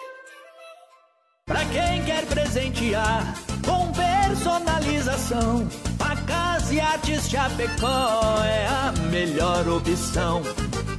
Pra 1.46 1.64
quem 1.66 2.02
quer 2.04 2.24
presentear 2.26 3.34
com 3.64 3.92
personalização, 3.92 5.68
facas 5.98 6.72
e 6.72 6.80
artes 6.80 7.28
Chapecó 7.28 8.42
é 8.44 8.66
a 8.66 8.92
melhor 9.10 9.68
opção. 9.68 10.42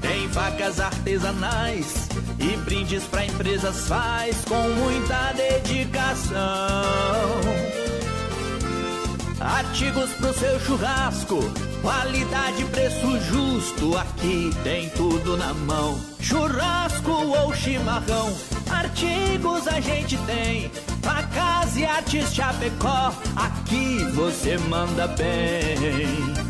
Tem 0.02 0.30
facas 0.30 0.80
artesanais 0.80 2.08
e 2.40 2.56
brindes 2.58 3.04
pra 3.06 3.26
empresas 3.26 3.88
faz 3.88 4.46
com 4.46 4.62
muita 4.70 5.34
dedicação. 5.34 6.36
Artigos 9.46 10.10
pro 10.14 10.34
seu 10.34 10.60
churrasco, 10.60 11.38
qualidade, 11.84 12.66
preço 12.66 13.20
justo, 13.22 13.96
aqui 13.96 14.50
tem 14.64 14.90
tudo 14.90 15.38
na 15.38 15.54
mão. 15.54 16.00
Churrasco 16.20 17.12
ou 17.12 17.54
chimarrão, 17.54 18.36
artigos 18.72 19.68
a 19.68 19.80
gente 19.80 20.18
tem. 20.26 20.72
Facas 21.04 21.78
e 21.78 21.86
artes 21.86 22.34
Chapecó, 22.34 23.14
aqui 23.36 24.04
você 24.16 24.58
manda 24.58 25.08
bem. 25.10 26.45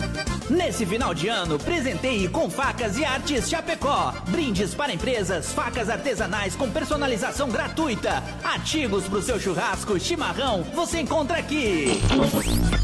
Nesse 0.49 0.85
final 0.85 1.13
de 1.13 1.27
ano, 1.27 1.57
presenteie 1.57 2.27
com 2.27 2.49
facas 2.49 2.97
e 2.97 3.03
artes 3.03 3.49
Chapecó. 3.49 4.13
Brindes 4.29 4.75
para 4.75 4.93
empresas, 4.93 5.51
facas 5.51 5.89
artesanais 5.89 6.55
com 6.55 6.69
personalização 6.69 7.49
gratuita. 7.49 8.23
Artigos 8.43 9.07
para 9.07 9.19
o 9.19 9.23
seu 9.23 9.39
churrasco, 9.39 9.99
chimarrão, 9.99 10.61
você 10.73 11.01
encontra 11.01 11.39
aqui. 11.39 11.99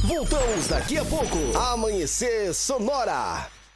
Voltamos 0.08 0.68
daqui 0.68 0.98
a 0.98 1.06
pouco. 1.06 1.38
Amanhecer 1.56 2.54
Sonora. 2.54 3.61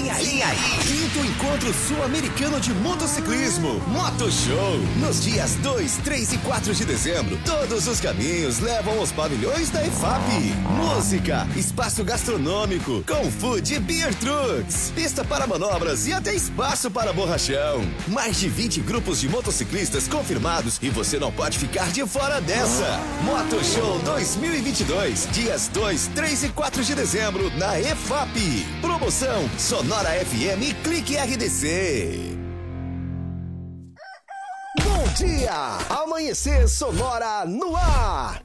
Vem 0.00 0.10
aí, 0.10 0.24
Vem 0.24 0.42
aí, 0.42 0.56
quinto 0.86 1.26
encontro 1.26 1.74
sul-americano 1.74 2.58
de 2.58 2.72
motociclismo, 2.72 3.80
Moto 3.88 4.32
Show. 4.32 4.78
Nos 4.96 5.22
dias 5.22 5.56
2, 5.56 5.98
3 5.98 6.32
e 6.32 6.38
4 6.38 6.74
de 6.74 6.86
dezembro, 6.86 7.38
todos 7.44 7.86
os 7.86 8.00
caminhos 8.00 8.60
levam 8.60 8.98
aos 8.98 9.12
pavilhões 9.12 9.68
da 9.68 9.84
EFAP. 9.86 10.54
Música, 10.74 11.46
espaço 11.54 12.02
gastronômico, 12.02 13.04
com 13.06 13.30
food 13.30 13.74
e 13.74 13.78
beer 13.78 14.14
trucks, 14.14 14.90
pista 14.94 15.22
para 15.22 15.46
manobras 15.46 16.06
e 16.06 16.14
até 16.14 16.34
espaço 16.34 16.90
para 16.90 17.12
borrachão. 17.12 17.82
Mais 18.08 18.40
de 18.40 18.48
20 18.48 18.80
grupos 18.80 19.20
de 19.20 19.28
motociclistas 19.28 20.08
confirmados 20.08 20.78
e 20.80 20.88
você 20.88 21.18
não 21.18 21.30
pode 21.30 21.58
ficar 21.58 21.92
de 21.92 22.06
fora 22.06 22.40
dessa. 22.40 22.98
Moto 23.22 23.62
Show 23.62 23.98
2022, 23.98 25.28
dias 25.30 25.68
2, 25.68 26.06
3 26.14 26.44
e 26.44 26.48
4 26.48 26.84
de 26.84 26.94
dezembro, 26.94 27.50
na 27.58 27.78
EFAP. 27.78 28.66
Promoção 28.80 29.50
Sonora 29.90 30.10
FM 30.24 30.62
e 30.62 30.74
Clique 30.84 31.16
RDC. 31.16 32.38
Bom 34.84 35.04
dia! 35.16 35.78
Amanhecer 35.90 36.68
Sonora 36.68 37.44
no 37.44 37.74
ar! 37.74 38.40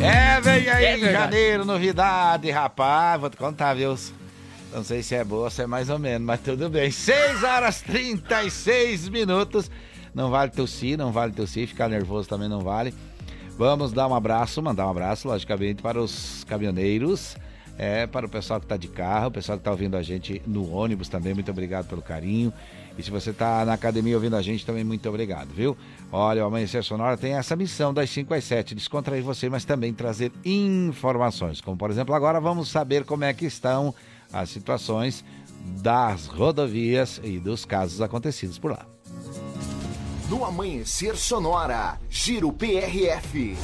É, 0.00 0.40
vem 0.40 0.68
aí 0.68 0.84
É 0.86 0.96
em 0.96 1.00
janeiro, 1.12 1.64
novidade, 1.64 2.50
rapaz. 2.50 3.20
Vou 3.20 3.30
te 3.30 3.36
contar, 3.36 3.74
viu? 3.74 3.96
Não 4.74 4.82
sei 4.82 5.02
se 5.02 5.14
é 5.14 5.22
boa 5.24 5.50
se 5.50 5.62
é 5.62 5.66
mais 5.66 5.90
ou 5.90 5.98
menos, 5.98 6.26
mas 6.26 6.40
tudo 6.40 6.68
bem. 6.70 6.90
6 6.90 7.42
horas 7.44 7.82
36 7.82 9.08
minutos. 9.08 9.70
Não 10.14 10.30
vale 10.30 10.50
tossir, 10.50 10.96
não 10.98 11.12
vale 11.12 11.32
tossir, 11.32 11.66
ficar 11.68 11.88
nervoso 11.88 12.28
também 12.28 12.48
não 12.48 12.60
vale. 12.60 12.94
Vamos 13.56 13.92
dar 13.92 14.08
um 14.08 14.14
abraço, 14.14 14.62
mandar 14.62 14.86
um 14.86 14.90
abraço, 14.90 15.28
logicamente, 15.28 15.82
para 15.82 16.00
os 16.00 16.44
caminhoneiros 16.44 17.36
É, 17.78 18.06
para 18.06 18.26
o 18.26 18.28
pessoal 18.28 18.60
que 18.60 18.66
está 18.66 18.76
de 18.76 18.86
carro, 18.86 19.28
o 19.28 19.30
pessoal 19.30 19.56
que 19.56 19.60
está 19.60 19.70
ouvindo 19.70 19.96
a 19.96 20.02
gente 20.02 20.42
no 20.46 20.70
ônibus 20.70 21.08
também, 21.08 21.32
muito 21.32 21.50
obrigado 21.50 21.88
pelo 21.88 22.02
carinho. 22.02 22.52
E 22.98 23.02
se 23.02 23.10
você 23.10 23.30
está 23.30 23.64
na 23.64 23.72
academia 23.72 24.14
ouvindo 24.14 24.36
a 24.36 24.42
gente, 24.42 24.64
também 24.64 24.84
muito 24.84 25.08
obrigado, 25.08 25.48
viu? 25.54 25.74
Olha, 26.12 26.44
o 26.44 26.46
Amanhecer 26.46 26.84
Sonora 26.84 27.16
tem 27.16 27.32
essa 27.32 27.56
missão 27.56 27.92
das 27.94 28.10
5 28.10 28.34
às 28.34 28.44
7, 28.44 28.74
descontrair 28.74 29.22
você, 29.24 29.48
mas 29.48 29.64
também 29.64 29.92
trazer 29.94 30.30
informações. 30.44 31.62
Como, 31.62 31.76
por 31.76 31.90
exemplo, 31.90 32.14
agora 32.14 32.38
vamos 32.38 32.68
saber 32.68 33.04
como 33.04 33.24
é 33.24 33.32
que 33.32 33.46
estão 33.46 33.94
as 34.32 34.50
situações 34.50 35.24
das 35.80 36.26
rodovias 36.26 37.20
e 37.22 37.38
dos 37.38 37.64
casos 37.64 38.00
acontecidos 38.00 38.58
por 38.58 38.72
lá. 38.72 38.86
No 40.28 40.44
Amanhecer 40.44 41.16
Sonora, 41.16 42.00
Giro 42.08 42.52
PRF. 42.52 43.56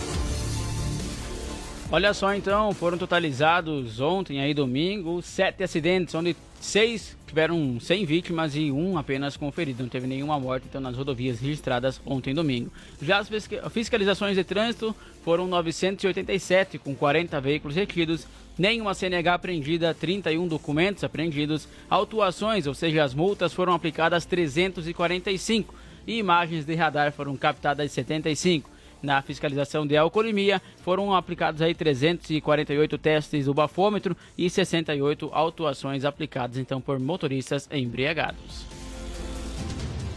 Olha 1.91 2.13
só 2.13 2.35
então, 2.35 2.75
foram 2.75 2.99
totalizados 2.99 3.99
ontem, 3.99 4.43
aí 4.43 4.53
domingo, 4.53 5.23
sete 5.23 5.63
acidentes, 5.63 6.15
onde 6.15 6.37
seis 6.61 7.17
tiveram 7.27 7.81
100 7.81 8.05
vítimas 8.05 8.55
e 8.55 8.71
um 8.71 8.99
apenas 8.99 9.39
com 9.39 9.51
ferido. 9.51 9.83
Não 9.85 9.89
teve 9.89 10.07
nenhuma 10.07 10.39
morte 10.39 10.67
então 10.69 10.83
nas 10.83 10.95
rodovias 10.95 11.41
registradas 11.41 11.99
ontem 12.05 12.35
domingo. 12.35 12.71
Já 13.01 13.17
as 13.17 13.31
fiscalizações 13.73 14.37
de 14.37 14.45
trânsito 14.45 14.95
foram 15.25 15.47
987 15.47 16.77
com 16.77 16.95
40 16.95 17.41
veículos 17.41 17.75
retidos, 17.75 18.27
nenhuma 18.59 18.93
CNH 18.93 19.33
apreendida, 19.33 19.95
31 19.95 20.47
documentos 20.47 21.03
apreendidos, 21.03 21.67
autuações, 21.89 22.67
ou 22.67 22.75
seja, 22.75 23.03
as 23.03 23.15
multas 23.15 23.55
foram 23.55 23.73
aplicadas 23.73 24.27
345 24.27 25.75
e 26.07 26.19
imagens 26.19 26.67
de 26.67 26.75
radar 26.75 27.13
foram 27.13 27.35
captadas 27.35 27.91
75. 27.93 28.77
Na 29.03 29.23
fiscalização 29.23 29.87
de 29.87 29.97
alcoolemia, 29.97 30.61
foram 30.83 31.15
aplicados 31.15 31.63
aí 31.63 31.75
348 31.75 32.99
testes 32.99 33.47
do 33.47 33.55
bafômetro 33.55 34.17
e 34.37 34.51
68 34.51 35.31
autuações 35.33 36.05
aplicadas 36.05 36.59
então 36.59 36.81
por 36.81 36.99
motoristas 36.99 37.69
embriagados. 37.73 38.67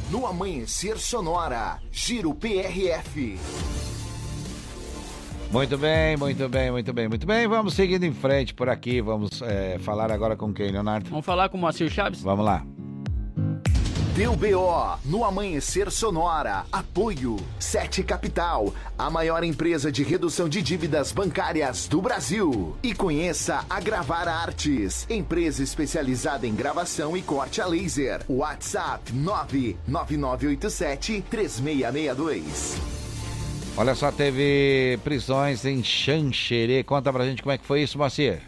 No 0.10 0.26
Amanhecer 0.26 0.98
Sonora, 0.98 1.80
Giro 1.92 2.34
PRF. 2.34 3.40
Muito 5.52 5.78
bem, 5.78 6.18
muito 6.18 6.50
bem, 6.50 6.72
muito 6.72 6.94
bem, 6.94 7.08
muito 7.08 7.28
bem. 7.28 7.48
Vamos 7.48 7.74
seguindo 7.74 8.04
em 8.04 8.14
frente 8.14 8.54
por 8.54 8.70
aqui. 8.70 9.02
Vamos 9.02 9.42
é, 9.42 9.78
falar 9.80 10.12
agora 10.12 10.36
com 10.36 10.54
quem, 10.54 10.72
Leonardo? 10.72 11.10
Vamos 11.10 11.26
falar 11.26 11.50
com 11.50 11.58
o 11.58 11.62
Moacir 11.62 11.90
Chaves? 11.90 12.22
Vamos 12.22 12.46
lá. 12.46 12.66
Deu 14.14 14.36
BO 14.36 15.00
no 15.06 15.24
Amanhecer 15.24 15.90
Sonora. 15.90 16.66
Apoio 16.70 17.38
Sete 17.58 18.04
Capital, 18.04 18.74
a 18.98 19.10
maior 19.10 19.42
empresa 19.42 19.90
de 19.90 20.04
redução 20.04 20.50
de 20.50 20.62
dívidas 20.62 21.14
bancárias 21.14 21.88
do 21.88 22.02
Brasil. 22.02 22.76
E 22.84 22.94
conheça 22.94 23.66
a 23.70 23.80
Gravar 23.80 24.28
Artes, 24.28 25.08
empresa 25.10 25.64
especializada 25.64 26.46
em 26.46 26.54
gravação 26.54 27.16
e 27.16 27.22
corte 27.22 27.62
a 27.62 27.66
laser. 27.66 28.20
WhatsApp 28.28 29.14
99987 29.14 31.24
3662. 31.30 32.82
Olha 33.78 33.96
só, 33.96 34.12
teve 34.12 35.00
prisões 35.06 35.64
em 35.64 35.82
Xanxerê. 35.82 36.84
Conta 36.84 37.14
pra 37.14 37.24
gente 37.24 37.42
como 37.42 37.54
é 37.54 37.58
que 37.58 37.66
foi 37.66 37.84
isso, 37.84 37.98
Moacir. 37.98 38.42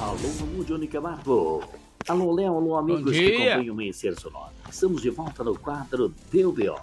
Alô, 0.00 0.14
alô, 0.14 0.64
Johnny 0.64 0.88
Camargo. 0.88 1.62
Alô, 2.08 2.32
Léo, 2.32 2.56
alô, 2.56 2.74
amigos 2.74 3.12
que 3.12 3.34
acompanham 3.34 3.68
o 3.68 3.72
Amanhecer 3.72 4.18
Sonora. 4.18 4.56
Estamos 4.70 5.02
de 5.02 5.10
volta 5.10 5.42
no 5.42 5.58
quadro 5.58 6.14
Deu 6.30 6.52
B.O. 6.52 6.76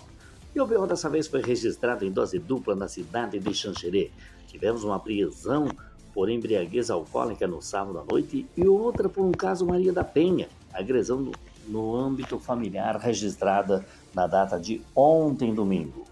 E 0.53 0.59
o 0.59 0.65
B.O. 0.65 0.87
dessa 0.87 1.09
vez 1.09 1.27
foi 1.27 1.41
registrado 1.41 2.03
em 2.03 2.11
dose 2.11 2.39
dupla 2.39 2.75
na 2.75 2.87
cidade 2.87 3.39
de 3.39 3.53
Xanxerê. 3.53 4.11
Tivemos 4.47 4.83
uma 4.83 4.99
prisão 4.99 5.67
por 6.13 6.29
embriaguez 6.29 6.89
alcoólica 6.89 7.47
no 7.47 7.61
sábado 7.61 7.99
à 7.99 8.03
noite 8.03 8.47
e 8.57 8.67
outra 8.67 9.07
por 9.07 9.23
um 9.23 9.31
caso 9.31 9.65
Maria 9.65 9.93
da 9.93 10.03
Penha, 10.03 10.49
agressão 10.73 11.19
no, 11.19 11.31
no 11.67 11.95
âmbito 11.95 12.39
familiar 12.39 12.97
registrada 12.97 13.85
na 14.13 14.25
data 14.25 14.59
de 14.59 14.81
ontem, 14.95 15.53
domingo. 15.53 16.05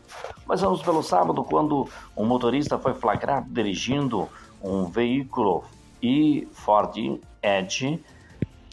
Mas 0.45 0.61
vamos 0.61 0.81
pelo 0.81 1.01
sábado, 1.01 1.43
quando 1.43 1.89
um 2.15 2.25
motorista 2.25 2.77
foi 2.77 2.93
flagrado 2.93 3.49
dirigindo 3.49 4.29
um 4.61 4.85
veículo 4.85 5.63
e 6.01 6.47
Ford 6.51 7.19
Edge 7.41 8.03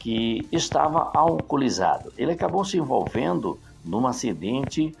que 0.01 0.47
estava 0.51 1.11
alcoolizado. 1.13 2.11
Ele 2.17 2.31
acabou 2.31 2.65
se 2.65 2.75
envolvendo 2.75 3.59
num 3.85 4.07
acidente 4.07 4.95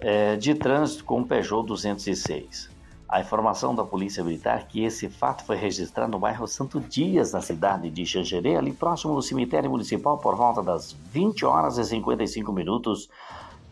eh, 0.00 0.36
de 0.36 0.54
trânsito 0.54 1.04
com 1.04 1.20
o 1.20 1.26
Peugeot 1.26 1.66
206. 1.66 2.70
A 3.06 3.20
informação 3.20 3.74
da 3.74 3.84
Polícia 3.84 4.24
Militar 4.24 4.60
é 4.60 4.62
que 4.62 4.82
esse 4.82 5.10
fato 5.10 5.44
foi 5.44 5.56
registrado 5.56 6.10
no 6.10 6.18
bairro 6.18 6.46
Santo 6.46 6.80
Dias, 6.80 7.34
na 7.34 7.42
cidade 7.42 7.90
de 7.90 8.06
Xanxerê, 8.06 8.56
ali 8.56 8.72
próximo 8.72 9.14
do 9.14 9.20
cemitério 9.20 9.70
municipal, 9.70 10.16
por 10.16 10.34
volta 10.34 10.62
das 10.62 10.92
20 11.12 11.44
horas 11.44 11.76
e 11.76 11.84
55 11.84 12.50
minutos 12.50 13.10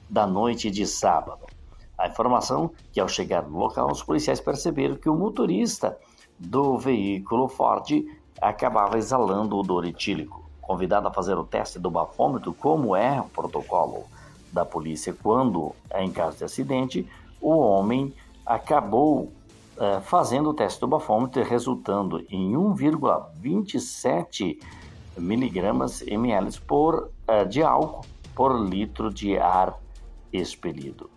da 0.09 0.27
noite 0.27 0.70
de 0.70 0.86
sábado. 0.86 1.47
A 1.97 2.09
informação 2.09 2.70
que 2.93 3.01
ao 3.01 3.09
chegar 3.09 3.48
no 3.48 3.59
local, 3.59 3.90
os 3.90 4.02
policiais 4.02 4.40
perceberam 4.40 4.97
que 4.97 5.09
o 5.09 5.16
motorista 5.16 5.97
do 6.39 6.77
veículo 6.77 7.48
Ford 7.48 7.89
acabava 8.39 8.98
exalando 8.98 9.56
odor 9.56 9.86
etílico 9.86 10.44
convidado 10.66 11.09
a 11.09 11.12
fazer 11.12 11.36
o 11.36 11.45
teste 11.45 11.78
do 11.78 11.91
bafômetro, 11.91 12.55
como 12.55 12.97
é 12.97 13.20
o 13.20 13.24
protocolo 13.24 14.05
da 14.53 14.65
polícia 14.65 15.15
quando 15.23 15.74
é 15.91 16.03
em 16.03 16.11
caso 16.11 16.39
de 16.39 16.45
acidente, 16.45 17.07
o 17.41 17.59
homem 17.59 18.15
acabou 18.47 19.32
é, 19.78 20.01
fazendo 20.01 20.51
o 20.51 20.55
teste 20.55 20.81
do 20.81 20.86
bafômetro, 20.86 21.43
resultando 21.43 22.24
em 22.31 22.53
1,27 22.53 24.59
miligramas 25.19 26.03
ml 26.03 26.61
por, 26.61 27.11
é, 27.27 27.45
de 27.45 27.61
álcool 27.62 28.07
por 28.35 28.59
litro 28.59 29.12
de 29.12 29.36
ar 29.39 29.78
expelido. 30.32 31.11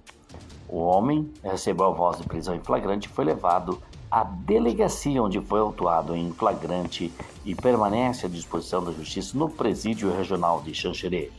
O 0.67 0.79
homem 0.79 1.31
recebeu 1.43 1.85
a 1.85 1.91
voz 1.91 2.17
de 2.17 2.27
prisão 2.27 2.55
em 2.55 2.59
flagrante 2.59 3.07
e 3.07 3.11
foi 3.11 3.23
levado 3.25 3.81
à 4.09 4.23
delegacia 4.23 5.21
onde 5.21 5.39
foi 5.41 5.59
autuado 5.59 6.15
em 6.15 6.31
flagrante 6.31 7.11
e 7.43 7.53
permanece 7.53 8.25
à 8.25 8.29
disposição 8.29 8.83
da 8.83 8.91
Justiça 8.91 9.37
no 9.37 9.49
Presídio 9.49 10.15
Regional 10.15 10.61
de 10.61 10.73
Xanxerê. 10.73 11.31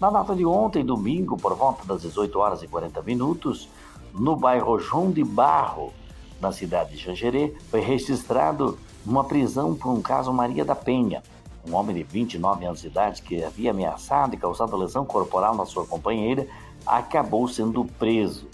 Na 0.00 0.10
data 0.10 0.34
de 0.34 0.44
ontem, 0.44 0.84
domingo, 0.84 1.36
por 1.36 1.54
volta 1.54 1.84
das 1.86 2.02
18 2.02 2.38
horas 2.38 2.62
e 2.62 2.68
40 2.68 3.02
minutos, 3.02 3.68
no 4.12 4.34
bairro 4.34 4.78
João 4.78 5.10
de 5.10 5.22
Barro, 5.22 5.92
na 6.40 6.52
cidade 6.52 6.92
de 6.92 6.98
Xanxerê, 6.98 7.54
foi 7.70 7.80
registrado 7.80 8.78
uma 9.06 9.24
prisão 9.24 9.74
por 9.74 9.90
um 9.90 10.00
caso 10.00 10.32
Maria 10.32 10.64
da 10.64 10.74
Penha, 10.74 11.22
um 11.68 11.74
homem 11.74 11.94
de 11.94 12.02
29 12.02 12.64
anos 12.64 12.80
de 12.80 12.86
idade 12.86 13.22
que 13.22 13.44
havia 13.44 13.70
ameaçado 13.70 14.34
e 14.34 14.38
causado 14.38 14.76
lesão 14.76 15.04
corporal 15.04 15.54
na 15.54 15.66
sua 15.66 15.86
companheira, 15.86 16.46
acabou 16.86 17.46
sendo 17.46 17.84
preso. 17.84 18.48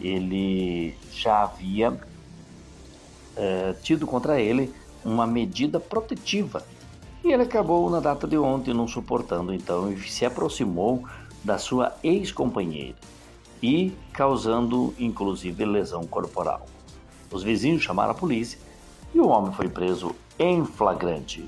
Ele 0.00 0.94
já 1.10 1.42
havia 1.42 1.98
eh, 3.38 3.74
tido 3.82 4.06
contra 4.06 4.40
ele 4.40 4.74
uma 5.04 5.26
medida 5.26 5.78
protetiva. 5.78 6.62
E 7.24 7.32
ele 7.32 7.44
acabou 7.44 7.88
na 7.88 8.00
data 8.00 8.26
de 8.26 8.36
ontem 8.36 8.74
não 8.74 8.86
suportando, 8.86 9.54
então, 9.54 9.90
e 9.92 9.98
se 10.00 10.26
aproximou 10.26 11.04
da 11.42 11.56
sua 11.56 11.94
ex-companheira 12.02 12.96
e 13.62 13.92
causando 14.12 14.94
inclusive 14.98 15.64
lesão 15.64 16.04
corporal. 16.04 16.66
Os 17.30 17.42
vizinhos 17.42 17.82
chamaram 17.82 18.10
a 18.10 18.14
polícia 18.14 18.58
e 19.14 19.20
o 19.20 19.28
homem 19.28 19.52
foi 19.52 19.68
preso 19.68 20.14
em 20.38 20.64
flagrante. 20.64 21.46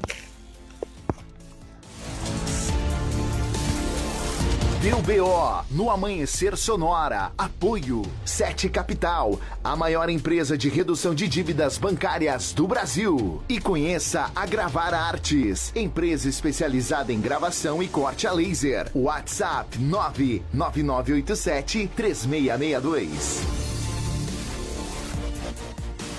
Deu 4.82 4.96
BO 5.02 5.64
no 5.70 5.90
Amanhecer 5.90 6.56
Sonora. 6.56 7.32
Apoio 7.36 8.00
Sete 8.24 8.66
Capital, 8.70 9.38
a 9.62 9.76
maior 9.76 10.08
empresa 10.08 10.56
de 10.56 10.70
redução 10.70 11.14
de 11.14 11.28
dívidas 11.28 11.76
bancárias 11.76 12.54
do 12.54 12.66
Brasil. 12.66 13.42
E 13.46 13.60
conheça 13.60 14.30
a 14.34 14.46
Gravar 14.46 14.94
Artes, 14.94 15.70
empresa 15.76 16.30
especializada 16.30 17.12
em 17.12 17.20
gravação 17.20 17.82
e 17.82 17.88
corte 17.88 18.26
a 18.26 18.32
laser. 18.32 18.90
WhatsApp 18.94 19.76
99987 19.78 21.90
3662. 21.94 23.42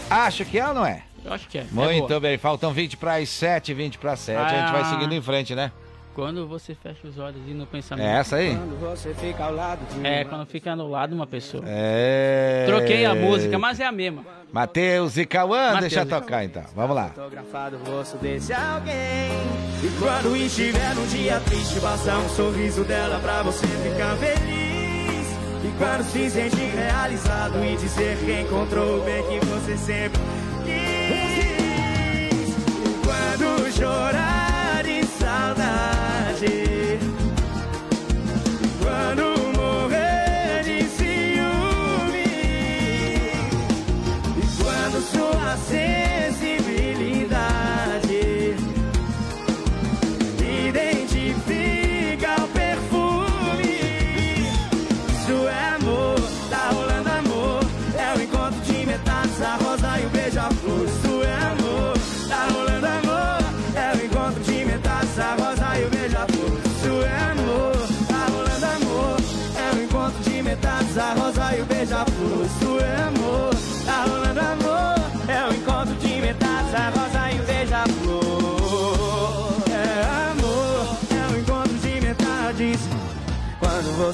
Acho 0.08 0.46
que 0.46 0.60
é 0.60 0.68
ou 0.68 0.74
não 0.76 0.86
é? 0.86 1.02
Eu 1.26 1.34
acho 1.34 1.48
que 1.48 1.58
é. 1.58 1.66
Muito 1.72 2.14
é 2.14 2.20
bem, 2.20 2.38
faltam 2.38 2.72
20 2.74 2.96
para 2.98 3.16
as 3.16 3.28
7, 3.30 3.74
20 3.74 3.98
para 3.98 4.12
as 4.14 4.20
7. 4.20 4.38
A 4.38 4.50
gente 4.50 4.72
vai 4.72 4.82
Ah. 4.82 4.90
seguindo 4.92 5.16
em 5.16 5.22
frente, 5.22 5.56
né? 5.56 5.72
Quando 6.14 6.46
você 6.46 6.76
fecha 6.76 7.08
os 7.08 7.18
olhos 7.18 7.42
e 7.48 7.54
no 7.54 7.66
pensamento. 7.66 8.06
É 8.06 8.20
essa 8.20 8.36
aí? 8.36 8.56
Quando 8.56 8.80
você 8.82 9.14
fica 9.14 9.46
ao 9.46 9.54
lado 9.54 9.80
de 9.94 10.06
É, 10.06 10.26
quando 10.26 10.46
fica 10.46 10.76
no 10.76 10.90
lado 10.90 11.10
de 11.12 11.16
uma 11.16 11.26
pessoa. 11.26 11.64
É. 11.66 12.66
Troquei 12.68 13.06
a 13.06 13.16
música, 13.16 13.58
mas 13.58 13.80
é 13.80 13.86
a 13.86 13.92
mesma. 13.92 14.26
Matheus 14.52 15.16
e 15.18 15.26
Cauã, 15.26 15.80
deixa 15.80 16.06
tocar 16.06 16.44
então. 16.44 16.64
Vamos 16.76 16.96
lá. 16.96 17.10
Fotografado 17.10 17.78
o 17.78 17.84
rosto 17.90 18.18
desse 18.18 18.52
alguém. 18.52 19.32
E 19.84 19.90
quando 19.98 20.36
estiver 20.36 20.94
num 20.96 21.08
dia 21.08 21.40
triste, 21.40 21.80
basta 21.80 22.18
um 22.18 22.30
sorriso 22.30 22.84
dela 22.84 23.18
pra 23.20 23.42
você 23.44 23.66
ficar 23.66 24.16
feliz. 24.18 25.32
E 25.64 25.72
quando 25.78 26.04
se 26.04 26.30
sentir 26.30 26.76
realizado 26.76 27.64
e 27.64 27.78
dizer 27.78 28.18
que 28.18 28.42
encontrou 28.42 29.00
o 29.00 29.04
bem 29.04 29.24
que 29.24 29.46
você 29.46 29.78
sempre 29.78 30.20
quis. 30.66 32.50
E 32.50 33.00
quando 33.06 33.72
chorar 33.72 34.51
saudade. 35.54 36.71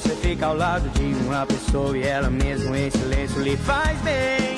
Você 0.00 0.14
fica 0.14 0.46
ao 0.46 0.56
lado 0.56 0.88
de 0.90 1.02
uma 1.26 1.44
pessoa 1.44 1.98
e 1.98 2.04
ela 2.04 2.30
mesmo 2.30 2.74
em 2.76 2.88
silêncio 2.88 3.42
lhe 3.42 3.56
faz 3.56 3.98
bem. 4.02 4.56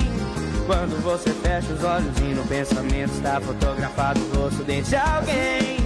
Quando 0.67 1.01
você 1.01 1.31
fecha 1.31 1.73
os 1.73 1.83
olhos 1.83 2.15
e 2.19 2.35
no 2.35 2.45
pensamento 2.45 3.11
está 3.11 3.41
fotografado 3.41 4.19
o 4.19 4.37
rosto 4.37 4.63
de 4.63 4.95
alguém. 4.95 5.77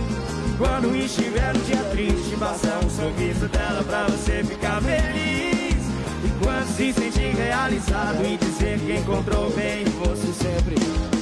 Quando 0.58 0.94
estiver 0.98 1.54
no 1.54 1.62
dia 1.62 1.82
triste, 1.92 2.36
basta 2.36 2.68
um 2.84 2.90
sorriso 2.90 3.48
dela 3.48 3.82
pra 3.84 4.08
você 4.08 4.44
ficar 4.44 4.82
feliz. 4.82 5.86
E 6.26 6.44
quando 6.44 6.76
se 6.76 6.92
sentir 6.92 7.34
realizado 7.36 8.26
e 8.26 8.36
dizer 8.38 8.78
que 8.80 8.98
encontrou 8.98 9.50
bem, 9.52 9.86
você 9.86 10.34
sempre 10.34 10.76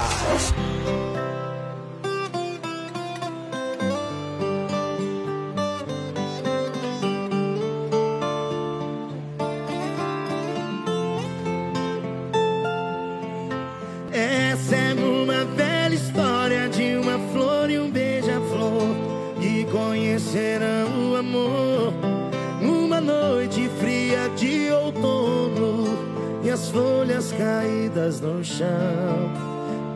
Essa 14.12 14.76
é 14.76 14.92
uma 14.92 15.46
velha 15.56 15.94
história 15.94 16.68
de 16.68 16.96
uma 16.96 17.18
flor 17.32 17.70
e 17.70 17.78
um 17.78 17.90
beija-flor 17.90 18.94
que 19.40 19.64
conhecerão 19.72 20.77
folhas 26.78 27.32
caídas 27.32 28.20
no 28.20 28.44
chão 28.44 29.32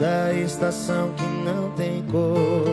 da 0.00 0.34
estação 0.34 1.12
que 1.16 1.24
não 1.44 1.70
tem 1.76 2.02
cor. 2.10 2.64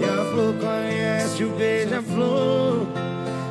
E 0.00 0.04
a 0.04 0.24
flor 0.32 0.54
conhece 0.54 1.44
o 1.44 1.50
beija-flor 1.50 2.86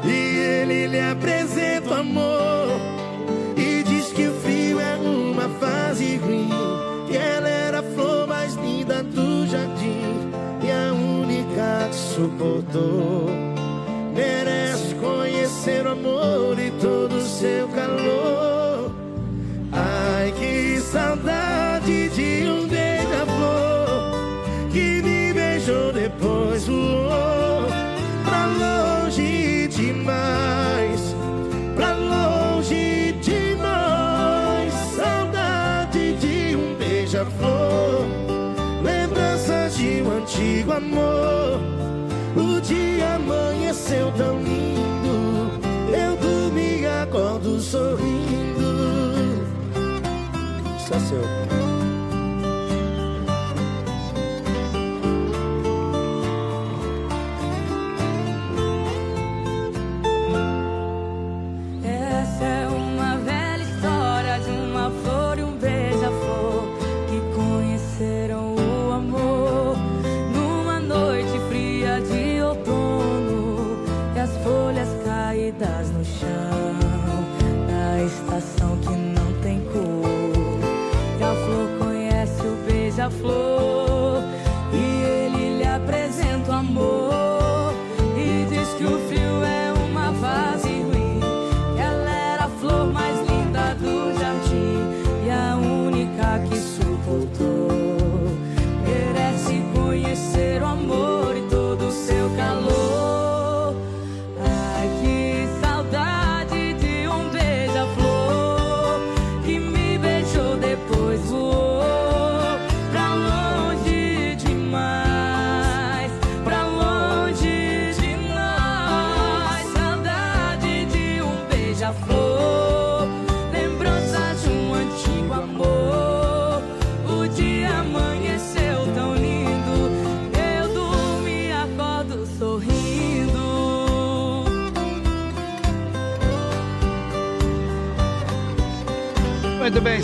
e 0.04 0.38
ele 0.38 0.88
lhe 0.88 1.00
apresenta 1.00 1.92
o 1.92 1.94
amor. 1.94 2.68
E 3.56 3.84
diz 3.84 4.12
que 4.12 4.28
o 4.28 4.34
frio 4.42 4.82
é 4.82 4.96
uma 4.96 5.48
fase 5.60 6.18
ruim 6.18 6.50
Que 7.08 7.18
ela 7.18 7.48
era 7.48 7.80
a 7.80 7.84
flor 7.84 8.28
mais 8.28 8.56
linda 8.56 9.04
do 9.04 9.46
jardim 9.48 10.32
E 10.62 10.72
a 10.72 10.94
única 10.94 11.90
que 11.90 11.96
suportou 11.96 13.26
Merece 14.14 14.96
conhecer 14.96 15.86
o 15.86 15.92
amor 15.92 16.58
e 16.58 16.72
todo 16.72 17.18
o 17.18 17.22
seu 17.22 17.68
calor 17.70 18.49
amor. 40.80 41.60
O 42.36 42.62
dia 42.62 43.16
amanheceu 43.16 44.12
tão 44.14 44.42
lindo. 44.42 45.52
Eu 45.94 46.16
dormi 46.18 46.86
acordo 46.86 47.60
sorrindo. 47.60 48.20
Só 50.80 50.98
seu 51.00 51.49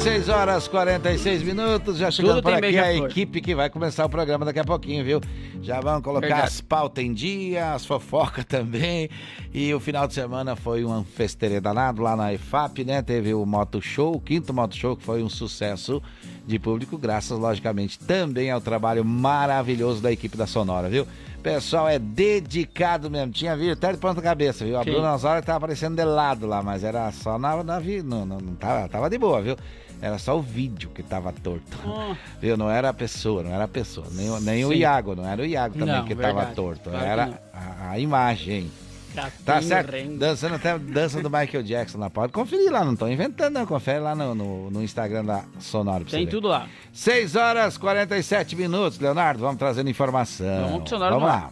6 0.06 0.30
horas 0.30 0.68
46 0.68 1.42
minutos. 1.42 1.98
Já 1.98 2.12
chegando 2.12 2.36
Tudo 2.36 2.44
por 2.44 2.54
aqui 2.54 2.78
a 2.78 2.94
equipe 2.94 3.42
que 3.42 3.56
vai 3.56 3.72
começar 3.72 4.06
o 4.06 4.10
programa 4.10 4.46
daqui 4.46 4.60
a 4.60 4.64
pouquinho, 4.64 5.04
viu? 5.04 5.20
Já 5.64 5.82
vão 5.82 6.00
colocar 6.00 6.28
Verdade. 6.28 6.48
as 6.48 6.62
pautas 6.62 7.04
em 7.04 7.12
dia, 7.12 7.74
as 7.74 7.88
fofocas 7.88 8.46
também. 8.48 9.10
E 9.52 9.74
o 9.74 9.80
final 9.80 10.08
de 10.08 10.14
semana 10.14 10.56
foi 10.56 10.86
um 10.86 11.04
festeirê 11.04 11.60
danado 11.60 12.04
lá 12.04 12.16
na 12.16 12.32
EFAP, 12.32 12.84
né? 12.86 13.02
Teve 13.02 13.34
o 13.34 13.44
Moto 13.48 13.82
Show, 13.82 14.14
o 14.14 14.20
quinto 14.20 14.54
Moto 14.54 14.76
Show, 14.76 14.96
que 14.96 15.02
foi 15.04 15.24
um 15.24 15.30
sucesso 15.30 16.00
de 16.46 16.60
público, 16.60 17.00
graças, 17.00 17.40
logicamente, 17.40 17.98
também 17.98 18.52
ao 18.52 18.62
trabalho 18.62 19.04
maravilhoso 19.04 20.04
da 20.04 20.12
equipe 20.12 20.38
da 20.38 20.46
Sonora, 20.46 20.88
viu? 20.88 21.08
Pessoal 21.42 21.90
é 21.90 21.98
dedicado 21.98 23.10
mesmo. 23.10 23.32
Tinha 23.32 23.58
vídeo 23.58 23.74
até 23.74 23.92
de 23.92 23.98
ponta 23.98 24.22
cabeça, 24.22 24.64
viu? 24.64 24.80
A 24.80 24.84
Sim. 24.84 24.92
Bruna 24.92 25.16
Osório 25.16 25.42
tava 25.44 25.58
aparecendo 25.58 25.96
de 25.96 26.04
lado 26.04 26.46
lá, 26.46 26.62
mas 26.62 26.84
era 26.84 27.12
só 27.12 27.40
na, 27.40 27.64
na 27.64 27.80
vi- 27.80 28.04
não, 28.04 28.24
não, 28.24 28.38
não 28.38 28.54
tava, 28.54 28.88
tava 28.88 29.10
de 29.10 29.18
boa, 29.18 29.42
viu? 29.42 29.56
Era 30.02 30.18
só 30.18 30.38
o 30.38 30.42
vídeo 30.42 30.90
que 30.90 31.02
tava 31.02 31.32
torto. 31.32 31.78
Oh. 31.86 32.16
Viu? 32.42 32.56
Não 32.58 32.70
era 32.70 32.90
a 32.90 32.94
pessoa, 32.94 33.42
não 33.44 33.52
era 33.54 33.64
a 33.64 33.68
pessoa. 33.68 34.08
Nem, 34.12 34.30
o- 34.30 34.40
nem 34.40 34.66
o. 34.66 34.74
Iago, 34.74 35.16
não 35.16 35.28
era 35.28 35.42
o 35.42 35.46
Iago 35.46 35.78
também 35.78 35.96
Não, 35.96 36.06
que 36.06 36.14
verdade. 36.14 36.38
tava 36.40 36.56
torto. 36.56 36.90
Claro 36.90 37.06
era 37.06 37.42
a, 37.54 37.92
a 37.92 38.00
imagem. 38.00 38.70
Tá 39.16 39.32
Capim 39.46 39.66
certo? 39.68 40.18
Dançando 40.18 40.56
até 40.56 40.78
dança 40.78 41.22
do 41.22 41.30
Michael 41.30 41.64
Jackson 41.64 41.98
lá. 42.00 42.10
Pode 42.10 42.34
conferir 42.34 42.70
lá, 42.70 42.84
não 42.84 42.98
tô 42.98 43.08
inventando, 43.08 43.54
não. 43.54 43.66
Confere 43.66 44.00
lá 44.00 44.14
no, 44.14 44.36
no, 44.36 44.70
no 44.70 44.84
Instagram 44.84 45.24
da 45.24 45.46
Sonora. 45.58 46.04
Tem 46.04 46.28
tudo 46.28 46.50
lá. 46.50 46.68
6 46.92 47.38
horas 47.38 47.78
47 47.78 48.58
minutos, 48.58 49.00
Leonardo. 49.00 49.40
Vamos 49.40 49.58
trazendo 49.58 49.90
informação. 49.90 50.70
Vamos 50.70 50.90
Sonora 50.90 51.12
Vamos 51.18 51.30
no 51.30 51.34
lá. 51.34 51.52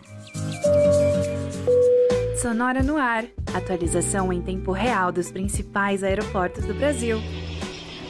Sonora 2.41 2.84
no 2.84 2.98
ar. 2.98 3.24
Atualização 3.53 4.34
em 4.34 4.41
tempo 4.41 4.74
real 4.74 5.11
dos 5.11 5.32
principais 5.32 6.03
aeroportos 6.03 6.65
do 6.65 6.74
Brasil. 6.74 7.22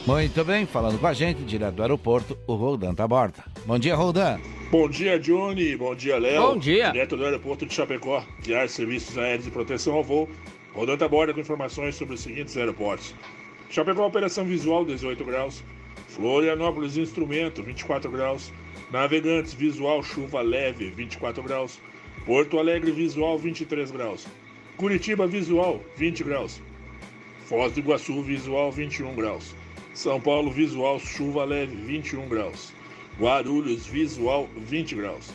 Muito 0.06 0.44
bem, 0.44 0.66
falando 0.66 0.98
com 0.98 1.06
a 1.06 1.14
gente, 1.14 1.42
direto 1.44 1.76
do 1.76 1.82
aeroporto, 1.82 2.36
o 2.46 2.54
Roldan 2.54 2.94
Taborda. 2.94 3.42
Bom 3.64 3.78
dia, 3.78 3.96
Roldan. 3.96 4.38
Bom 4.70 4.86
dia, 4.86 5.18
Johnny. 5.18 5.74
Bom 5.76 5.94
dia, 5.94 6.18
Léo. 6.18 6.42
Bom 6.42 6.58
dia. 6.58 6.90
Direto 6.90 7.16
do 7.16 7.24
aeroporto 7.24 7.64
de 7.64 7.72
Chapecó, 7.72 8.22
guiar 8.42 8.68
serviços 8.68 9.16
aéreos 9.16 9.46
de 9.46 9.50
proteção 9.50 9.94
ao 9.94 10.04
voo. 10.04 10.28
Rodando 10.74 11.02
a 11.02 11.08
borda 11.08 11.32
com 11.32 11.40
informações 11.40 11.94
sobre 11.94 12.16
os 12.16 12.20
seguintes 12.20 12.54
aeroportos. 12.54 13.14
Chapecó, 13.70 14.06
operação 14.06 14.44
visual, 14.44 14.84
18 14.84 15.24
graus. 15.24 15.64
Florianópolis, 16.08 16.98
instrumento, 16.98 17.62
24 17.62 18.10
graus. 18.10 18.52
Navegantes, 18.90 19.54
visual, 19.54 20.02
chuva 20.02 20.42
leve, 20.42 20.90
24 20.90 21.42
graus. 21.42 21.80
Porto 22.26 22.58
Alegre, 22.58 22.90
visual, 22.90 23.38
23 23.38 23.90
graus. 23.90 24.26
Curitiba, 24.76 25.26
visual, 25.26 25.80
20 25.96 26.24
graus. 26.24 26.60
Foz 27.46 27.72
do 27.72 27.80
Iguaçu, 27.80 28.22
visual 28.22 28.70
21 28.70 29.14
graus. 29.14 29.54
São 29.94 30.20
Paulo, 30.20 30.50
visual, 30.50 30.98
chuva 30.98 31.44
leve, 31.44 31.76
21 31.76 32.28
graus. 32.28 32.72
Guarulhos, 33.18 33.86
visual, 33.86 34.48
20 34.56 34.96
graus. 34.96 35.30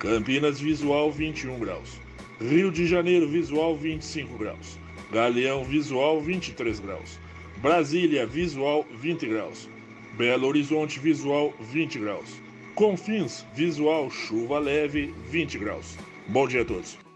Campinas, 0.00 0.58
visual, 0.60 1.12
21 1.12 1.60
graus. 1.60 2.00
Rio 2.40 2.72
de 2.72 2.88
Janeiro, 2.88 3.28
visual, 3.28 3.76
25 3.76 4.36
graus. 4.36 4.78
Galeão, 5.12 5.64
visual, 5.64 6.20
23 6.20 6.80
graus. 6.80 7.20
Brasília, 7.58 8.26
visual, 8.26 8.84
20 9.00 9.28
graus. 9.28 9.68
Belo 10.16 10.48
Horizonte, 10.48 10.98
visual, 10.98 11.54
20 11.60 12.00
graus. 12.00 12.40
Confins, 12.74 13.46
visual, 13.54 14.10
chuva 14.10 14.58
leve, 14.58 15.14
20 15.28 15.56
graus. 15.58 15.96
Bom 16.26 16.48
dia 16.48 16.62
a 16.62 16.64
todos. 16.64 17.09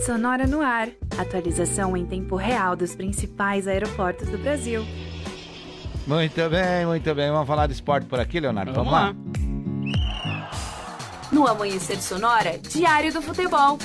Sonora 0.00 0.46
no 0.46 0.60
ar. 0.60 0.88
Atualização 1.18 1.96
em 1.96 2.06
tempo 2.06 2.36
real 2.36 2.76
dos 2.76 2.94
principais 2.94 3.66
aeroportos 3.66 4.28
do 4.28 4.38
Brasil. 4.38 4.84
Muito 6.06 6.48
bem, 6.48 6.86
muito 6.86 7.14
bem. 7.14 7.30
Vamos 7.30 7.46
falar 7.46 7.66
de 7.66 7.74
esporte 7.74 8.06
por 8.06 8.18
aqui, 8.18 8.40
Leonardo? 8.40 8.72
Vamos, 8.72 8.92
lá. 8.92 9.14
No 11.30 11.46
Amanhecer 11.46 12.00
Sonora, 12.00 12.58
Diário 12.58 13.12
do 13.12 13.20
Futebol. 13.20 13.78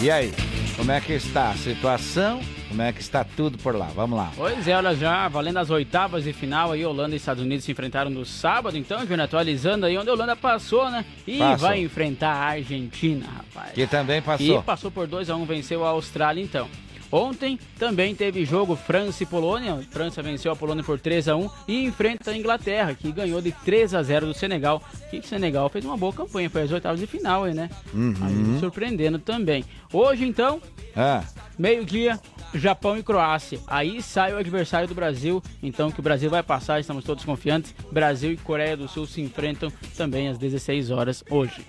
E 0.00 0.10
aí, 0.10 0.32
como 0.76 0.90
é 0.92 1.00
que 1.00 1.12
está 1.12 1.50
a 1.50 1.56
situação? 1.56 2.40
Como 2.70 2.82
é 2.82 2.92
que 2.92 3.00
está 3.00 3.24
tudo 3.24 3.58
por 3.58 3.74
lá? 3.74 3.88
Vamos 3.96 4.16
lá. 4.16 4.30
Pois 4.36 4.68
é, 4.68 4.76
olha 4.76 4.94
já, 4.94 5.26
valendo 5.26 5.56
as 5.58 5.70
oitavas 5.70 6.22
de 6.22 6.32
final 6.32 6.70
aí, 6.70 6.86
Holanda 6.86 7.14
e 7.14 7.16
Estados 7.16 7.42
Unidos 7.42 7.64
se 7.64 7.72
enfrentaram 7.72 8.10
no 8.10 8.24
sábado, 8.24 8.78
então, 8.78 9.00
Júnior, 9.00 9.22
atualizando 9.22 9.86
aí 9.86 9.98
onde 9.98 10.08
a 10.08 10.12
Holanda 10.12 10.36
passou, 10.36 10.88
né? 10.88 11.04
E 11.26 11.38
Passou. 11.38 11.68
vai 11.68 11.80
enfrentar 11.80 12.30
a 12.30 12.44
Argentina, 12.50 13.26
rapaz. 13.26 13.72
Que 13.72 13.88
também 13.88 14.22
passou. 14.22 14.60
E 14.60 14.62
passou 14.62 14.88
por 14.90 15.08
2 15.08 15.28
a 15.28 15.34
1 15.34 15.44
venceu 15.46 15.84
a 15.84 15.88
Austrália, 15.88 16.40
então. 16.40 16.68
Ontem 17.12 17.58
também 17.76 18.14
teve 18.14 18.44
jogo 18.44 18.76
França 18.76 19.24
e 19.24 19.26
Polônia. 19.26 19.80
França 19.90 20.22
venceu 20.22 20.52
a 20.52 20.54
Polônia 20.56 20.84
por 20.84 20.96
3 20.96 21.26
a 21.26 21.34
1 21.36 21.50
e 21.66 21.84
enfrenta 21.84 22.30
a 22.30 22.36
Inglaterra, 22.36 22.94
que 22.94 23.10
ganhou 23.10 23.42
de 23.42 23.50
3 23.50 23.94
a 23.96 24.02
0 24.04 24.26
do 24.26 24.34
Senegal. 24.34 24.80
Que 25.10 25.18
o 25.18 25.22
Senegal 25.24 25.68
fez 25.68 25.84
uma 25.84 25.96
boa 25.96 26.12
campanha, 26.12 26.48
foi 26.48 26.62
às 26.62 26.70
oitavas 26.70 27.00
de 27.00 27.08
final 27.08 27.42
aí, 27.42 27.52
né? 27.52 27.68
Uhum. 27.92 28.14
Aí, 28.22 28.60
surpreendendo 28.60 29.18
também. 29.18 29.64
Hoje, 29.92 30.24
então, 30.24 30.62
Ah, 30.94 31.24
Meio-dia, 31.58 32.18
Japão 32.54 32.96
e 32.96 33.02
Croácia. 33.02 33.60
Aí 33.66 34.02
sai 34.02 34.32
o 34.32 34.38
adversário 34.38 34.88
do 34.88 34.94
Brasil, 34.94 35.42
então 35.62 35.90
que 35.90 36.00
o 36.00 36.02
Brasil 36.02 36.28
vai 36.28 36.42
passar, 36.42 36.80
estamos 36.80 37.04
todos 37.04 37.24
confiantes. 37.24 37.74
Brasil 37.92 38.32
e 38.32 38.36
Coreia 38.36 38.76
do 38.76 38.88
Sul 38.88 39.06
se 39.06 39.20
enfrentam 39.20 39.72
também 39.96 40.28
às 40.28 40.38
16 40.38 40.90
horas 40.90 41.22
hoje. 41.30 41.64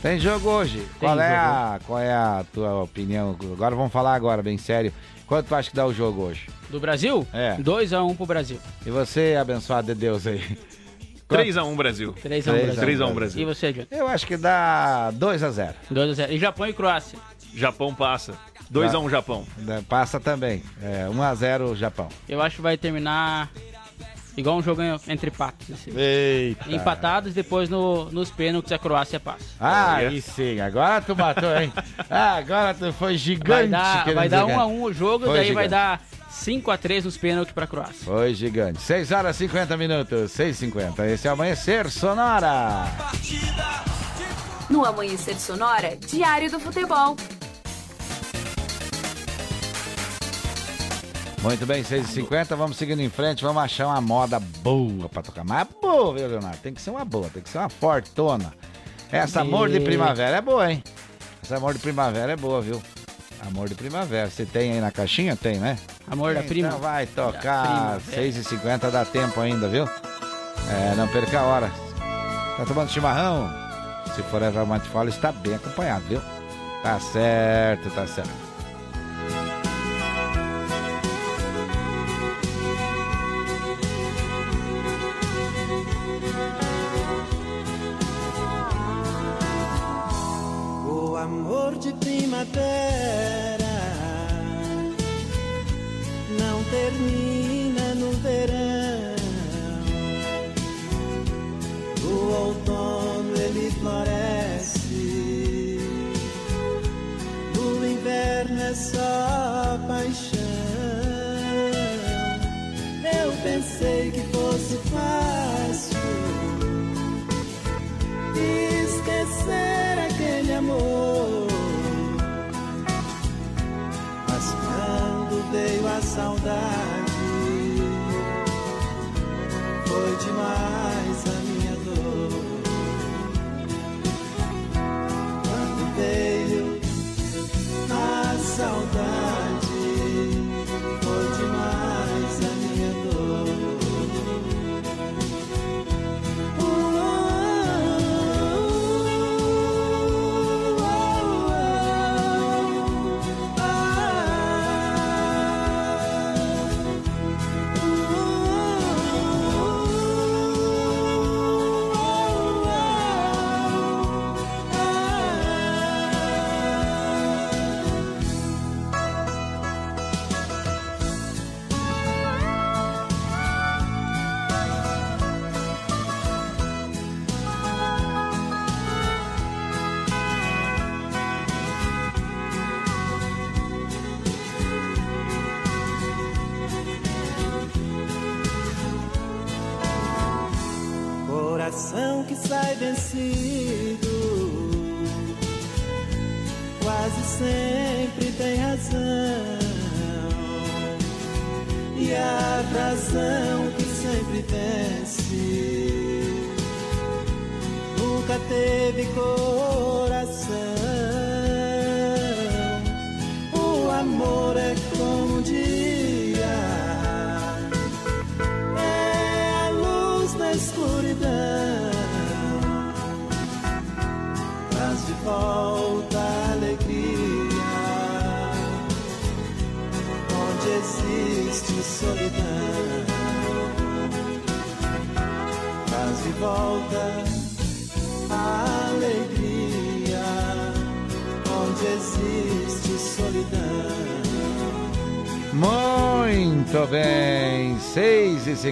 tem 0.00 0.18
jogo 0.18 0.48
hoje. 0.48 0.86
qual, 0.98 1.20
é 1.20 1.36
a, 1.36 1.80
qual 1.86 1.98
é 1.98 2.12
a 2.12 2.44
tua 2.52 2.82
opinião? 2.82 3.36
Agora 3.52 3.74
vamos 3.76 3.92
falar 3.92 4.14
agora, 4.14 4.42
bem 4.42 4.56
sério. 4.58 4.92
Quanto 5.26 5.48
tu 5.48 5.54
acha 5.54 5.70
que 5.70 5.76
dá 5.76 5.86
o 5.86 5.92
jogo 5.92 6.22
hoje? 6.22 6.48
Do 6.70 6.78
Brasil? 6.78 7.26
É. 7.32 7.56
2 7.58 7.92
a 7.92 8.02
1 8.02 8.14
pro 8.14 8.26
Brasil. 8.26 8.58
E 8.84 8.90
você, 8.90 9.36
abençoado 9.40 9.86
de 9.86 9.94
Deus 9.98 10.26
aí? 10.26 10.42
3x1 11.28 11.76
Brasil. 11.76 12.14
3 12.22 12.48
a 12.48 12.52
1 12.52 12.54
Brasil. 12.54 12.82
3x1 12.82 13.14
Brasil. 13.14 13.42
E 13.42 13.44
você, 13.44 13.72
John? 13.72 13.86
Eu 13.90 14.06
acho 14.06 14.26
que 14.26 14.36
dá 14.36 15.10
2 15.12 15.42
a 15.42 15.50
0 15.50 15.74
2 15.90 16.10
a 16.10 16.14
0 16.14 16.32
E 16.32 16.38
Japão 16.38 16.66
e 16.66 16.72
Croácia? 16.72 17.18
Japão 17.54 17.94
passa. 17.94 18.34
2x1 18.74 19.10
Japão. 19.10 19.46
Passa 19.88 20.18
também. 20.18 20.62
É, 20.82 21.08
1 21.08 21.22
a 21.22 21.34
0 21.34 21.76
Japão. 21.76 22.08
Eu 22.28 22.42
acho 22.42 22.56
que 22.56 22.62
vai 22.62 22.76
terminar 22.76 23.50
igual 24.36 24.56
um 24.56 24.62
jogo 24.62 24.82
entre 25.08 25.30
patos. 25.30 25.70
assim. 25.70 25.92
Eita. 25.96 26.70
Empatados, 26.72 27.32
depois 27.34 27.68
no, 27.68 28.10
nos 28.10 28.30
pênaltis 28.30 28.72
a 28.72 28.78
Croácia 28.78 29.20
passa. 29.20 29.44
Ah, 29.60 29.94
aí 29.96 30.20
sim. 30.20 30.60
Agora 30.60 31.00
tu 31.00 31.14
matou, 31.14 31.56
hein? 31.56 31.72
Ah, 32.10 32.34
agora 32.36 32.74
tu 32.74 32.92
foi 32.92 33.16
gigante. 33.16 33.48
Vai 33.48 33.68
dar, 33.68 34.04
querendo 34.04 34.16
vai 34.16 34.28
dar 34.28 34.42
dizer. 34.44 34.56
1 34.56 34.60
a 34.60 34.66
1 34.66 34.82
o 34.82 34.92
jogo, 34.92 35.24
Foi 35.26 35.34
daí 35.38 35.52
vai 35.52 35.64
gigante. 35.64 35.68
dar 35.70 36.02
5 36.30 36.70
a 36.70 36.76
3 36.76 37.04
nos 37.04 37.16
pênaltis 37.16 37.52
pra 37.54 37.66
Croácia. 37.66 37.94
Foi 38.04 38.34
gigante. 38.34 38.82
6 38.82 39.12
horas 39.12 39.36
e 39.36 39.38
50 39.40 39.76
minutos. 39.76 40.32
6 40.32 40.56
e 40.56 40.58
50 40.58 41.06
Esse 41.06 41.28
é 41.28 41.30
o 41.30 41.34
Amanhecer 41.34 41.88
Sonora. 41.90 42.86
No 44.68 44.84
Amanhecer 44.84 45.38
Sonora, 45.38 45.96
Diário 45.96 46.50
do 46.50 46.58
Futebol. 46.58 47.16
Muito 51.44 51.66
bem, 51.66 51.84
6 51.84 52.08
e 52.08 52.12
50 52.14 52.56
Vamos 52.56 52.78
seguindo 52.78 53.00
em 53.00 53.10
frente. 53.10 53.44
Vamos 53.44 53.62
achar 53.62 53.88
uma 53.88 54.00
moda 54.00 54.40
boa 54.40 55.10
pra 55.10 55.20
tocar. 55.20 55.44
Mas 55.44 55.68
boa, 55.80 56.14
viu, 56.14 56.26
Leonardo? 56.26 56.56
Tem 56.56 56.72
que 56.72 56.80
ser 56.80 56.88
uma 56.88 57.04
boa. 57.04 57.28
Tem 57.28 57.42
que 57.42 57.50
ser 57.50 57.58
uma 57.58 57.68
fortona. 57.68 58.54
Essa 59.12 59.42
amor 59.42 59.68
de 59.68 59.78
primavera 59.78 60.38
é 60.38 60.40
boa, 60.40 60.72
hein? 60.72 60.82
Essa 61.42 61.58
amor 61.58 61.74
de 61.74 61.80
primavera 61.80 62.32
é 62.32 62.36
boa, 62.36 62.62
viu? 62.62 62.82
Amor 63.46 63.68
de 63.68 63.74
primavera. 63.74 64.30
Você 64.30 64.46
tem 64.46 64.72
aí 64.72 64.80
na 64.80 64.90
caixinha? 64.90 65.36
Tem, 65.36 65.58
né? 65.58 65.78
Amor 66.10 66.32
da 66.32 66.40
então 66.40 66.48
prima. 66.48 66.70
vai 66.70 67.04
tocar. 67.06 67.62
primavera. 67.62 68.00
6 68.00 68.36
e 68.38 68.44
50 68.44 68.90
dá 68.90 69.04
tempo 69.04 69.38
ainda, 69.38 69.68
viu? 69.68 69.84
É, 70.70 70.94
não 70.96 71.06
perca 71.08 71.40
a 71.40 71.42
hora. 71.42 71.70
Tá 72.56 72.64
tomando 72.66 72.88
chimarrão? 72.88 73.52
Se 74.16 74.22
for 74.22 74.40
Eva 74.40 74.64
Mantifola, 74.64 75.10
está 75.10 75.30
bem 75.30 75.56
acompanhado, 75.56 76.04
viu? 76.08 76.22
Tá 76.82 76.98
certo, 77.00 77.90
tá 77.90 78.06
certo. 78.06 78.43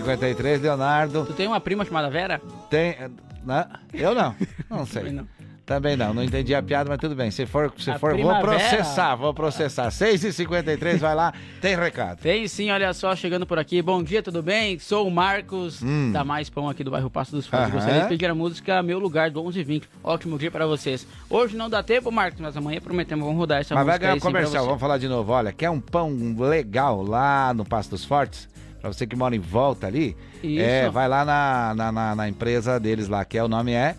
6h53, 0.01 0.61
Leonardo. 0.63 1.25
Tu 1.27 1.33
tem 1.35 1.47
uma 1.47 1.61
prima 1.61 1.85
chamada 1.85 2.09
Vera? 2.09 2.41
Tem. 2.71 2.97
Né? 3.45 3.67
Eu 3.93 4.15
não, 4.15 4.35
não 4.71 4.87
sei. 4.87 5.03
Também 5.03 5.13
não. 5.15 5.27
Também 5.65 5.97
não, 5.97 6.13
não 6.13 6.25
entendi 6.25 6.53
a 6.57 6.63
piada, 6.63 6.91
mas 6.91 6.99
tudo 6.99 7.15
bem. 7.15 7.31
Se 7.31 7.47
for, 7.47 7.73
se 7.79 7.89
A 7.93 7.99
for 7.99 8.17
vou 8.21 8.41
processar, 8.41 9.15
vou 9.15 9.33
processar. 9.33 9.89
6h53, 9.89 10.99
vai 10.99 11.15
lá, 11.15 11.33
tem 11.61 11.77
recado. 11.77 12.19
Tem 12.19 12.49
sim, 12.49 12.71
olha 12.73 12.93
só, 12.93 13.15
chegando 13.15 13.47
por 13.47 13.61
aqui. 13.61 13.81
Bom 13.81 14.03
dia, 14.03 14.23
tudo 14.25 14.43
bem? 14.43 14.79
Sou 14.81 15.07
o 15.07 15.11
Marcos, 15.11 15.81
Hum. 15.81 16.11
da 16.11 16.25
Mais 16.25 16.51
Pão 16.51 16.69
aqui 16.69 16.83
do 16.83 16.91
bairro 16.91 17.09
Passo 17.09 17.31
dos 17.31 17.47
Fundos. 17.47 17.71
Gostaria 17.71 18.03
de 18.03 18.09
pedir 18.09 18.27
a 18.29 18.35
música 18.35 18.83
Meu 18.83 18.99
Lugar 18.99 19.31
do 19.31 19.41
1120. 19.41 19.89
Ótimo 20.03 20.37
dia 20.37 20.51
pra 20.51 20.67
vocês. 20.67 21.07
Hoje 21.31 21.57
não 21.57 21.71
dá 21.71 21.81
tempo, 21.81 22.11
Marcos, 22.11 22.41
mas 22.41 22.57
amanhã 22.57 22.81
prometemos, 22.81 23.25
vamos 23.25 23.39
rodar 23.39 23.61
essa 23.61 23.73
Mas 23.75 23.87
vai 23.87 23.95
música 23.95 24.01
ganhar 24.01 24.13
aí 24.15 24.19
um 24.19 24.21
sim 24.21 24.31
pra 24.31 24.41
comercial, 24.41 24.67
vamos 24.67 24.81
falar 24.81 24.99
de 24.99 25.07
novo. 25.09 25.33
Olha, 25.33 25.53
quer 25.53 25.71
um 25.71 25.81
pão 25.81 26.13
legal 26.39 27.03
lá 27.03 27.55
no 27.55 27.65
Passo 27.65 27.89
dos 27.91 28.05
Fortes? 28.05 28.49
Pra 28.83 28.93
você 28.93 29.07
que 29.07 29.15
mora 29.17 29.35
em 29.35 29.39
volta 29.39 29.87
ali, 29.87 30.17
Isso. 30.43 30.61
é, 30.61 30.91
vai 30.91 31.09
lá 31.09 31.25
na, 31.25 31.73
na, 31.75 31.93
na- 31.93 32.15
na 32.17 32.29
empresa 32.29 32.79
deles 32.81 33.07
lá, 33.09 33.25
que 33.25 33.39
é 33.39 33.45
o 33.45 33.47
nome 33.49 33.73
é 33.73 33.95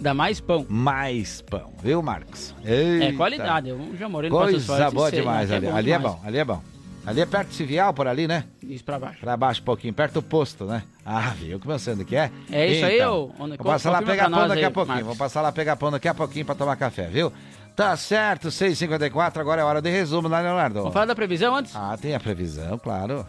Da 0.00 0.14
Mais 0.14 0.40
Pão. 0.40 0.64
Mais 0.70 1.42
Pão, 1.42 1.70
viu, 1.82 2.02
Marcos? 2.02 2.54
É 2.64 2.74
Eita. 3.04 3.16
qualidade, 3.18 3.68
eu 3.68 3.78
já 3.98 4.08
morei 4.08 4.30
no 4.30 4.36
Coisa 4.36 4.90
boa 4.90 5.10
demais 5.12 5.50
né, 5.50 5.56
ali. 5.56 5.66
que 5.66 5.72
ali 5.72 5.92
é 5.92 5.98
demais. 5.98 6.14
bom, 6.16 6.20
ali 6.26 6.38
é 6.38 6.44
bom. 6.44 6.62
Ali 7.04 7.20
é 7.20 7.26
perto 7.26 7.48
de 7.48 7.56
Civial, 7.56 7.92
por 7.92 8.06
ali, 8.06 8.26
né? 8.28 8.44
Isso 8.62 8.82
pra 8.84 8.96
baixo. 8.98 9.18
Pra 9.20 9.36
baixo 9.36 9.60
um 9.60 9.64
pouquinho, 9.64 9.92
perto 9.92 10.14
do 10.14 10.22
posto, 10.22 10.64
né? 10.64 10.82
Ah, 11.04 11.32
viu 11.36 11.58
como 11.60 11.72
eu 11.74 11.78
sei 11.78 11.94
onde 11.94 12.04
que 12.04 12.14
é? 12.16 12.30
É 12.50 12.66
isso 12.68 12.86
aí, 12.86 12.96
Então, 13.00 13.32
ô, 13.38 13.42
onde- 13.42 13.56
Vou 13.58 13.66
passar 13.66 13.90
lá 13.90 14.00
pegar 14.00 14.30
pão 14.30 14.48
daqui 14.48 14.64
a 14.64 14.68
aí, 14.68 14.72
pouquinho. 14.72 14.94
Marcos. 14.94 15.06
Vou 15.08 15.16
passar 15.16 15.42
lá 15.42 15.52
pegar 15.52 15.76
pão 15.76 15.90
daqui 15.90 16.08
a 16.08 16.14
pouquinho 16.14 16.46
pra 16.46 16.54
tomar 16.54 16.76
café, 16.76 17.08
viu? 17.08 17.30
Tá 17.74 17.96
certo, 17.96 18.48
6h54, 18.50 19.40
agora 19.40 19.62
é 19.62 19.64
hora 19.64 19.80
de 19.82 19.90
resumo, 19.90 20.28
né, 20.28 20.40
Leonardo? 20.42 20.78
Vamos 20.80 20.92
falar 20.92 21.06
da 21.06 21.14
previsão 21.14 21.56
antes? 21.56 21.74
Ah, 21.74 21.96
tem 22.00 22.14
a 22.14 22.20
previsão, 22.20 22.78
claro. 22.78 23.26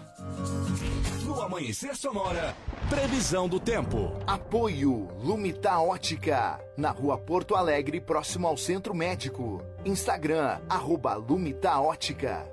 No 1.64 1.68
Amanhecer 1.68 1.96
Sonora, 1.96 2.58
previsão 2.90 3.48
do 3.48 3.58
tempo. 3.58 4.20
Apoio 4.28 5.08
Lumita 5.18 5.80
Ótica, 5.80 6.60
na 6.76 6.92
rua 6.92 7.18
Porto 7.18 7.56
Alegre, 7.56 8.02
próximo 8.02 8.48
ao 8.48 8.58
Centro 8.58 8.94
Médico. 8.94 9.64
Instagram, 9.86 10.60
arroba 10.68 11.14
Lumita 11.14 11.80
Ótica. 11.80 12.46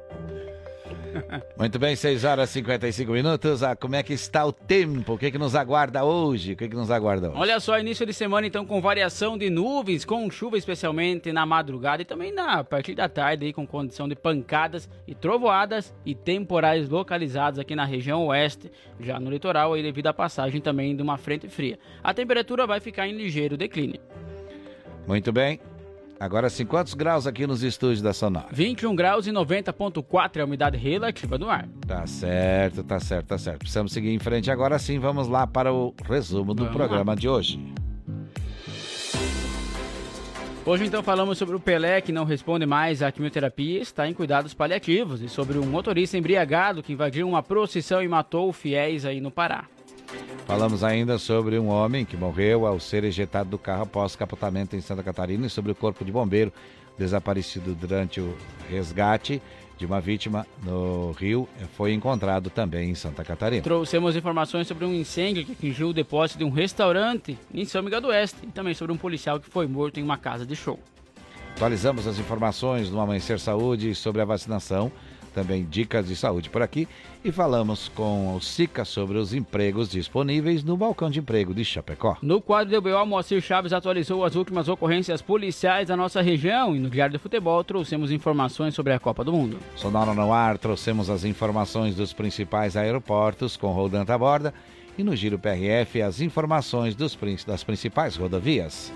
Muito 1.57 1.79
bem, 1.79 1.95
6 1.97 2.25
horas 2.25 2.51
e 2.51 2.53
55 2.55 3.13
minutos. 3.13 3.63
Ah, 3.63 3.77
como 3.77 3.95
é 3.95 4.03
que 4.03 4.13
está 4.13 4.45
o 4.45 4.53
tempo? 4.53 5.15
O 5.15 5.19
que, 5.19 5.31
que 5.31 5.39
nos 5.39 5.55
aguarda 5.55 6.05
hoje? 6.05 6.53
O 6.53 6.57
que, 6.57 6.69
que 6.69 6.77
nos 6.77 6.91
aguarda 6.91 7.31
hoje? 7.31 7.39
Olha 7.39 7.61
só, 7.61 7.79
início 7.79 8.07
de 8.07 8.13
semana 8.13 8.47
então 8.47 8.65
com 8.65 8.81
variação 8.81 9.37
de 9.37 9.51
nuvens, 9.51 10.05
com 10.05 10.31
chuva 10.31 10.57
especialmente 10.57 11.33
na 11.33 11.45
madrugada 11.45 12.03
e 12.03 12.05
também 12.05 12.33
na 12.33 12.63
partir 12.65 12.95
da 12.95 13.09
tarde 13.09 13.47
aí 13.47 13.53
com 13.53 13.67
condição 13.67 14.09
de 14.09 14.15
pancadas 14.15 14.89
e 15.07 15.15
trovoadas 15.15 15.95
e 16.05 16.15
temporais 16.15 16.89
localizados 16.89 17.59
aqui 17.59 17.75
na 17.75 17.85
região 17.85 18.27
oeste, 18.27 18.71
já 18.99 19.19
no 19.19 19.31
litoral 19.31 19.75
aí 19.75 19.83
devido 19.83 20.07
à 20.07 20.13
passagem 20.13 20.61
também 20.61 20.97
de 20.97 21.03
uma 21.03 21.19
frente 21.19 21.49
fria. 21.49 21.79
A 22.03 22.15
temperatura 22.15 22.67
vai 22.67 22.81
ficar 22.81 23.07
em 23.07 23.13
ligeiro 23.13 23.57
declínio. 23.57 24.01
Muito 25.07 25.33
bem. 25.33 25.61
Agora 26.21 26.51
sim, 26.51 26.67
quantos 26.67 26.93
graus 26.93 27.27
aqui 27.27 27.47
nos 27.47 27.63
estúdios 27.63 28.03
da 28.03 28.13
Sonora? 28.13 28.49
21 28.53 28.95
graus 28.95 29.27
e 29.27 29.31
90.4 29.31 30.37
é 30.37 30.41
a 30.43 30.45
umidade 30.45 30.77
relativa 30.77 31.39
do 31.39 31.49
ar. 31.49 31.67
Tá 31.87 32.07
certo, 32.07 32.85
tá 32.85 33.01
certo, 33.01 33.27
tá 33.29 33.39
certo. 33.39 33.61
Precisamos 33.61 33.91
seguir 33.91 34.11
em 34.11 34.19
frente 34.19 34.51
agora 34.51 34.79
sim. 34.79 34.99
Vamos 34.99 35.29
lá 35.29 35.47
para 35.47 35.73
o 35.73 35.95
resumo 36.05 36.53
do 36.53 36.65
Vamos 36.65 36.77
programa 36.77 37.13
lá. 37.13 37.19
de 37.19 37.27
hoje. 37.27 37.59
Hoje 40.67 40.85
então 40.85 41.03
falamos 41.03 41.39
sobre 41.39 41.57
o 41.57 41.61
Pelé 41.61 42.03
que 42.03 42.13
não 42.13 42.27
responde 42.27 42.67
mais 42.67 43.03
à 43.03 43.11
quimioterapia 43.11 43.79
e 43.79 43.81
está 43.83 44.07
em 44.07 44.13
cuidados 44.13 44.53
paliativos 44.53 45.23
e 45.23 45.29
sobre 45.29 45.59
um 45.59 45.65
motorista 45.65 46.19
embriagado 46.19 46.83
que 46.83 46.93
invadiu 46.93 47.27
uma 47.27 47.43
procissão 47.43 48.03
e 48.03 48.07
matou 48.07 48.53
fiéis 48.53 49.07
aí 49.07 49.23
no 49.23 49.31
Pará. 49.31 49.65
Falamos 50.47 50.83
ainda 50.83 51.19
sobre 51.19 51.59
um 51.59 51.69
homem 51.69 52.05
que 52.05 52.17
morreu 52.17 52.67
ao 52.67 52.81
ser 52.81 53.05
ejetado 53.05 53.51
do 53.51 53.59
carro 53.59 53.83
após 53.83 54.17
capotamento 54.17 54.75
em 54.75 54.81
Santa 54.81 55.03
Catarina 55.03 55.47
e 55.47 55.51
sobre 55.51 55.73
o 55.73 55.75
corpo 55.75 56.05
de 56.05 56.11
bombeiro 56.11 56.53
desaparecido 56.99 57.75
durante 57.75 58.21
o 58.21 58.37
resgate 58.69 59.41
de 59.79 59.87
uma 59.87 59.99
vítima 59.99 60.47
no 60.63 61.13
Rio 61.13 61.49
foi 61.75 61.95
encontrado 61.95 62.51
também 62.51 62.91
em 62.91 62.95
Santa 62.95 63.25
Catarina. 63.25 63.63
Trouxemos 63.63 64.15
informações 64.15 64.67
sobre 64.67 64.85
um 64.85 64.93
incêndio 64.93 65.43
que 65.43 65.53
atingiu 65.53 65.89
o 65.89 65.93
depósito 65.95 66.39
de 66.39 66.45
um 66.45 66.51
restaurante 66.51 67.39
em 67.55 67.65
São 67.65 67.83
Miguel 67.83 68.03
do 68.03 68.09
Oeste 68.09 68.37
e 68.43 68.49
também 68.49 68.75
sobre 68.75 68.93
um 68.93 68.99
policial 68.99 69.41
que 69.41 69.49
foi 69.49 69.67
morto 69.67 69.99
em 69.99 70.03
uma 70.03 70.19
casa 70.19 70.45
de 70.45 70.55
show. 70.55 70.79
Atualizamos 71.55 72.07
as 72.07 72.19
informações 72.19 72.91
no 72.91 73.01
Amanhecer 73.01 73.41
Saúde 73.41 73.95
sobre 73.95 74.21
a 74.21 74.25
vacinação, 74.27 74.93
também 75.31 75.65
dicas 75.65 76.09
de 76.09 76.17
saúde 76.17 76.51
por 76.51 76.63
aqui 76.63 76.87
e 77.25 77.31
falamos 77.31 77.89
com 77.89 78.35
o 78.35 78.41
SICA 78.41 78.85
sobre 78.85 79.19
os 79.19 79.33
empregos 79.33 79.89
disponíveis 79.89 80.65
no 80.65 80.77
balcão 80.77 81.11
de 81.11 81.21
emprego 81.21 81.55
de 81.55 81.65
Chapecó. 81.65 82.17
No 82.23 82.41
quadro 82.41 82.75
do 82.75 82.83
BO, 82.83 83.07
Moacir 83.07 83.41
Chaves 83.41 83.73
atualizou 83.73 84.25
as 84.25 84.35
últimas 84.35 84.69
ocorrências 84.69 85.23
policiais 85.23 85.89
da 85.89 85.97
nossa 85.97 86.21
região 86.21 86.75
e 86.75 86.79
no 86.79 86.91
Diário 86.91 87.13
do 87.15 87.19
Futebol 87.19 87.63
trouxemos 87.63 88.11
informações 88.11 88.75
sobre 88.75 88.93
a 88.93 88.99
Copa 88.99 89.25
do 89.25 89.33
Mundo. 89.33 89.59
Sonora 89.77 90.15
no 90.15 90.33
ar, 90.33 90.59
trouxemos 90.59 91.11
as 91.11 91.25
informações 91.25 91.95
dos 91.95 92.13
principais 92.13 92.77
aeroportos 92.77 93.57
com 93.57 93.73
Rodan 93.73 94.05
Taborda 94.05 94.53
e 94.97 95.03
no 95.03 95.15
Giro 95.15 95.39
PRF 95.39 96.03
as 96.03 96.21
informações 96.21 96.95
dos, 96.95 97.17
das 97.47 97.65
principais 97.65 98.17
rodovias. 98.17 98.93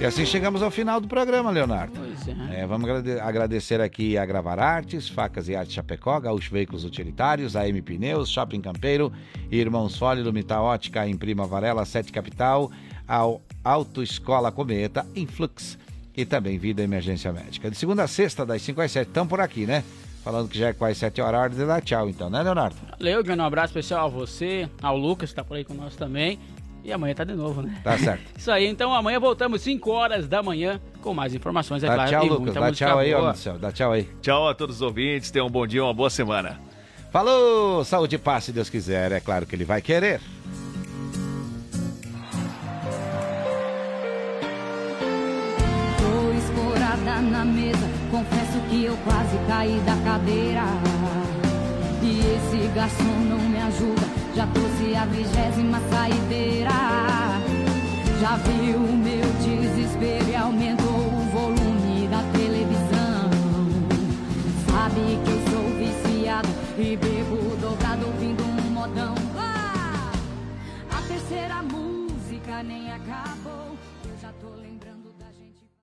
E 0.00 0.04
assim 0.06 0.24
chegamos 0.24 0.62
ao 0.62 0.70
final 0.70 0.98
do 0.98 1.06
programa, 1.06 1.50
Leonardo. 1.50 1.92
Pois 1.94 2.26
é. 2.26 2.62
É, 2.62 2.66
vamos 2.66 2.88
agrade- 2.88 3.20
agradecer 3.20 3.82
aqui 3.82 4.16
a 4.16 4.24
Gravar 4.24 4.58
Artes, 4.58 5.08
Facas 5.10 5.46
e 5.46 5.54
Arte 5.54 5.74
Chapecó, 5.74 6.18
Gaúcho 6.18 6.50
Veículos 6.50 6.84
Utilitários, 6.86 7.54
a 7.54 7.68
M 7.68 7.82
Pneus, 7.82 8.30
Shopping 8.30 8.62
Campeiro, 8.62 9.12
Irmãos 9.50 9.98
Fole, 9.98 10.22
Lumita 10.22 10.58
Ótica, 10.58 11.06
em 11.06 11.16
Prima 11.18 11.46
Varela, 11.46 11.84
Sete 11.84 12.10
Capital, 12.12 12.70
ao 13.06 13.42
Autoescola 13.62 14.50
Cometa, 14.50 15.06
Influx 15.14 15.78
e 16.16 16.24
também 16.24 16.56
Vida 16.56 16.82
Emergência 16.82 17.30
Médica. 17.30 17.70
De 17.70 17.76
segunda 17.76 18.04
a 18.04 18.08
sexta, 18.08 18.46
das 18.46 18.62
5 18.62 18.80
às 18.80 18.90
7, 18.92 19.08
estão 19.08 19.26
por 19.26 19.38
aqui, 19.38 19.66
né? 19.66 19.84
Falando 20.24 20.48
que 20.48 20.58
já 20.58 20.68
é 20.68 20.72
quase 20.72 20.98
7 20.98 21.20
horas, 21.20 21.40
hora 21.40 21.50
de 21.50 21.64
dar 21.66 21.80
tchau 21.82 22.08
então, 22.08 22.30
né, 22.30 22.42
Leonardo? 22.42 22.76
Valeu, 22.98 23.22
Guilherme, 23.22 23.42
um 23.42 23.46
abraço 23.46 23.68
especial 23.68 24.06
a 24.06 24.08
você, 24.08 24.66
ao 24.82 24.96
Lucas, 24.96 25.28
que 25.30 25.36
tá 25.36 25.44
por 25.44 25.56
aí 25.58 25.64
com 25.64 25.74
nós 25.74 25.94
também. 25.94 26.38
E 26.82 26.92
amanhã 26.92 27.14
tá 27.14 27.24
de 27.24 27.34
novo, 27.34 27.62
né? 27.62 27.78
Tá 27.84 27.96
certo. 27.98 28.22
Isso 28.36 28.50
aí, 28.50 28.66
então 28.66 28.92
amanhã 28.94 29.20
voltamos 29.20 29.60
5 29.62 29.90
horas 29.90 30.26
da 30.28 30.42
manhã 30.42 30.80
com 31.02 31.12
mais 31.14 31.34
informações, 31.34 31.84
é 31.84 31.86
Dá 31.88 31.94
claro. 31.94 32.10
tchau, 32.10 32.24
Lucas. 32.26 32.54
Dá 32.54 32.72
tchau 32.72 32.98
aí, 32.98 33.12
boa. 33.14 33.28
ó, 33.28 33.32
do 33.32 33.38
céu. 33.38 33.58
Dá 33.58 33.72
tchau 33.72 33.92
aí. 33.92 34.08
Tchau 34.22 34.48
a 34.48 34.54
todos 34.54 34.76
os 34.76 34.82
ouvintes, 34.82 35.30
tenham 35.30 35.46
um 35.46 35.50
bom 35.50 35.66
dia, 35.66 35.84
uma 35.84 35.94
boa 35.94 36.10
semana. 36.10 36.60
Falou! 37.10 37.84
Saúde 37.84 38.14
e 38.16 38.18
paz, 38.18 38.44
se 38.44 38.52
Deus 38.52 38.70
quiser. 38.70 39.12
É 39.12 39.20
claro 39.20 39.44
que 39.46 39.54
ele 39.54 39.64
vai 39.64 39.82
querer. 39.82 40.20
Tô 45.98 46.32
escorada 46.38 47.20
na 47.22 47.44
mesa, 47.44 47.88
confesso 48.10 48.58
que 48.68 48.84
eu 48.84 48.96
quase 49.04 49.36
caí 49.46 49.80
da 49.80 49.96
cadeira. 49.96 50.64
E 52.02 52.18
esse 52.20 52.68
garçom 52.74 53.04
não 53.28 53.38
me 53.38 53.58
ajuda, 53.58 54.06
já 54.40 54.46
trouxe 54.46 54.96
a 54.96 55.04
vigésima 55.04 55.78
saideira. 55.90 56.70
Já 58.18 58.36
viu 58.36 58.78
o 58.78 58.96
meu 58.96 59.26
desespero 59.44 60.30
e 60.30 60.34
aumentou 60.34 60.88
o 60.88 61.28
volume 61.30 62.08
da 62.08 62.22
televisão. 62.32 63.28
Sabe 64.66 65.18
que 65.22 65.30
eu 65.30 65.40
sou 65.50 65.64
viciado 65.76 66.48
e 66.78 66.96
bebo 66.96 67.19